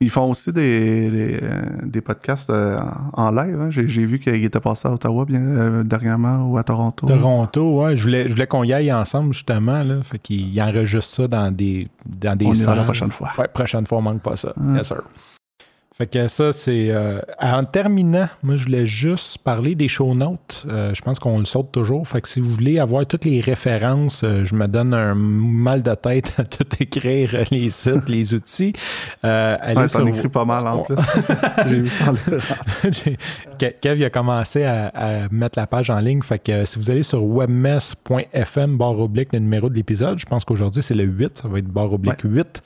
Ils 0.00 0.10
font 0.10 0.30
aussi 0.30 0.52
des, 0.52 1.10
des, 1.10 1.38
euh, 1.42 1.60
des 1.82 2.00
podcasts 2.00 2.50
euh, 2.50 2.78
en 3.14 3.32
live. 3.32 3.60
hein. 3.60 3.68
J'ai, 3.70 3.82
vu 4.06 4.20
qu'ils 4.20 4.44
étaient 4.44 4.60
passés 4.60 4.86
à 4.86 4.92
Ottawa 4.92 5.24
bien, 5.24 5.40
euh, 5.40 5.82
dernièrement 5.82 6.46
ou 6.48 6.56
à 6.56 6.62
Toronto. 6.62 7.04
Toronto, 7.04 7.82
ouais. 7.82 7.96
Je 7.96 8.02
voulais, 8.04 8.28
je 8.28 8.32
voulais 8.32 8.46
qu'on 8.46 8.62
y 8.62 8.72
aille 8.72 8.92
ensemble, 8.92 9.32
justement. 9.32 9.82
Là. 9.82 10.00
Fait 10.04 10.20
qu'ils 10.20 10.54
ils 10.54 10.62
enregistrent 10.62 11.12
ça 11.16 11.26
dans 11.26 11.50
des, 11.50 11.88
dans 12.06 12.36
des 12.36 12.46
On 12.46 12.52
ira 12.52 12.64
salles. 12.64 12.76
la 12.76 12.84
prochaine 12.84 13.10
fois. 13.10 13.30
Ouais, 13.38 13.48
prochaine 13.48 13.86
fois, 13.86 13.98
on 13.98 14.02
manque 14.02 14.22
pas 14.22 14.36
ça. 14.36 14.52
Ah. 14.56 14.76
Yes, 14.76 14.86
sir. 14.86 15.02
Fait 16.00 16.06
que 16.06 16.28
ça, 16.28 16.52
c'est. 16.52 16.90
euh, 16.90 17.20
en 17.40 17.64
terminant, 17.64 18.28
moi, 18.44 18.54
je 18.54 18.62
voulais 18.66 18.86
juste 18.86 19.38
parler 19.38 19.74
des 19.74 19.88
show 19.88 20.14
notes. 20.14 20.64
Euh, 20.68 20.94
je 20.94 21.02
pense 21.02 21.18
qu'on 21.18 21.40
le 21.40 21.44
saute 21.44 21.72
toujours. 21.72 22.06
Fait 22.06 22.20
que 22.20 22.28
si 22.28 22.38
vous 22.38 22.48
voulez 22.50 22.78
avoir 22.78 23.04
toutes 23.04 23.24
les 23.24 23.40
références, 23.40 24.22
euh, 24.22 24.44
je 24.44 24.54
me 24.54 24.68
donne 24.68 24.94
un 24.94 25.16
mal 25.16 25.82
de 25.82 25.92
tête 25.96 26.34
à 26.38 26.44
tout 26.44 26.64
écrire, 26.78 27.30
euh, 27.34 27.44
les 27.50 27.68
sites, 27.70 28.08
les 28.08 28.32
outils. 28.32 28.74
Euh, 29.24 29.56
allez 29.60 29.80
Ouais, 29.80 29.88
sur- 29.88 30.06
écris 30.06 30.28
pas 30.28 30.44
mal 30.44 30.68
en 30.68 30.76
Ouais. 30.78 30.84
plus. 30.86 30.96
J'ai 31.66 31.80
vu 31.80 31.88
ça 31.88 32.12
Kev 33.80 33.98
il 33.98 34.04
a 34.04 34.10
commencé 34.10 34.62
à, 34.64 34.86
à 34.94 35.28
mettre 35.32 35.58
la 35.58 35.66
page 35.66 35.90
en 35.90 35.98
ligne. 35.98 36.22
Fait 36.22 36.38
que 36.38 36.52
euh, 36.52 36.64
si 36.64 36.78
vous 36.78 36.90
allez 36.90 37.02
sur 37.02 37.24
webmess.fm 37.24 38.76
barre 38.78 39.00
oblique 39.00 39.32
le 39.32 39.40
numéro 39.40 39.68
de 39.68 39.74
l'épisode, 39.74 40.18
je 40.20 40.26
pense 40.26 40.44
qu'aujourd'hui 40.44 40.80
c'est 40.82 40.94
le 40.94 41.02
8, 41.04 41.38
ça 41.42 41.48
va 41.48 41.58
être 41.58 41.66
barre 41.66 41.92
oblique 41.92 42.20
8. 42.22 42.62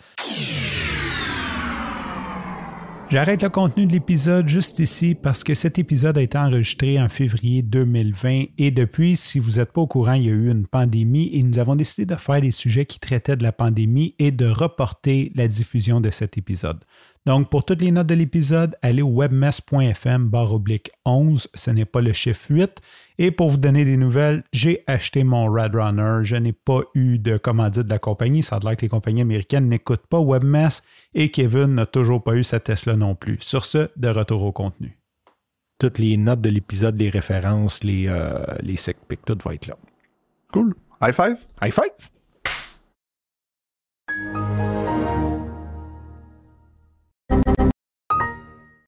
J'arrête 3.12 3.42
le 3.42 3.50
contenu 3.50 3.84
de 3.84 3.92
l'épisode 3.92 4.48
juste 4.48 4.78
ici 4.78 5.14
parce 5.14 5.44
que 5.44 5.52
cet 5.52 5.78
épisode 5.78 6.16
a 6.16 6.22
été 6.22 6.38
enregistré 6.38 6.98
en 6.98 7.10
février 7.10 7.60
2020 7.60 8.44
et 8.56 8.70
depuis, 8.70 9.18
si 9.18 9.38
vous 9.38 9.58
n'êtes 9.58 9.70
pas 9.70 9.82
au 9.82 9.86
courant, 9.86 10.14
il 10.14 10.24
y 10.24 10.28
a 10.30 10.32
eu 10.32 10.50
une 10.50 10.66
pandémie 10.66 11.28
et 11.34 11.42
nous 11.42 11.58
avons 11.58 11.76
décidé 11.76 12.06
de 12.06 12.16
faire 12.16 12.40
des 12.40 12.52
sujets 12.52 12.86
qui 12.86 12.98
traitaient 12.98 13.36
de 13.36 13.42
la 13.42 13.52
pandémie 13.52 14.14
et 14.18 14.30
de 14.30 14.46
reporter 14.46 15.30
la 15.34 15.46
diffusion 15.46 16.00
de 16.00 16.08
cet 16.08 16.38
épisode. 16.38 16.82
Donc, 17.25 17.51
pour 17.51 17.64
toutes 17.64 17.83
les 17.83 17.93
notes 17.93 18.09
de 18.09 18.14
l'épisode, 18.14 18.77
allez 18.83 19.03
au 19.03 19.09
webmess.fm 19.09 20.29
barre 20.29 20.53
oblique 20.53 20.91
11, 21.05 21.49
ce 21.55 21.70
n'est 21.70 21.85
pas 21.85 22.01
le 22.01 22.12
chiffre 22.12 22.51
8. 22.51 22.81
Et 23.18 23.31
pour 23.31 23.49
vous 23.49 23.59
donner 23.59 23.85
des 23.85 23.97
nouvelles, 23.97 24.43
j'ai 24.53 24.83
acheté 24.89 25.23
mon 25.23 25.47
Red 25.47 25.77
Runner. 25.77 26.25
Je 26.25 26.35
n'ai 26.35 26.53
pas 26.53 26.81
eu 26.95 27.18
de 27.18 27.37
commandite 27.37 27.85
de 27.85 27.91
la 27.91 28.01
compagnie. 28.01 28.43
Ça 28.43 28.57
a 28.57 28.59
l'air 28.61 28.77
que 28.77 28.83
les 28.83 28.89
compagnies 28.89 29.20
américaines 29.20 29.68
n'écoutent 29.68 30.07
pas 30.09 30.18
Webmess 30.18 30.83
et 31.14 31.31
Kevin 31.31 31.75
n'a 31.75 31.87
toujours 31.87 32.25
pas 32.25 32.35
eu 32.35 32.43
sa 32.43 32.59
Tesla 32.59 32.97
non 32.97 33.14
plus. 33.14 33.39
Sur 33.41 33.66
ce, 33.66 33.89
de 33.97 34.09
retour 34.09 34.43
au 34.43 34.51
contenu. 34.51 34.99
Toutes 35.79 35.99
les 35.99 36.16
notes 36.16 36.41
de 36.41 36.49
l'épisode, 36.49 37.01
les 37.01 37.11
références, 37.11 37.85
les, 37.85 38.09
euh, 38.09 38.45
les 38.62 38.77
sec 38.77 38.97
pics, 39.07 39.25
tout 39.25 39.39
va 39.45 39.55
être 39.55 39.68
là. 39.68 39.77
Cool. 40.53 40.75
High 41.01 41.14
five? 41.14 41.37
High 41.61 41.73
five! 41.73 41.93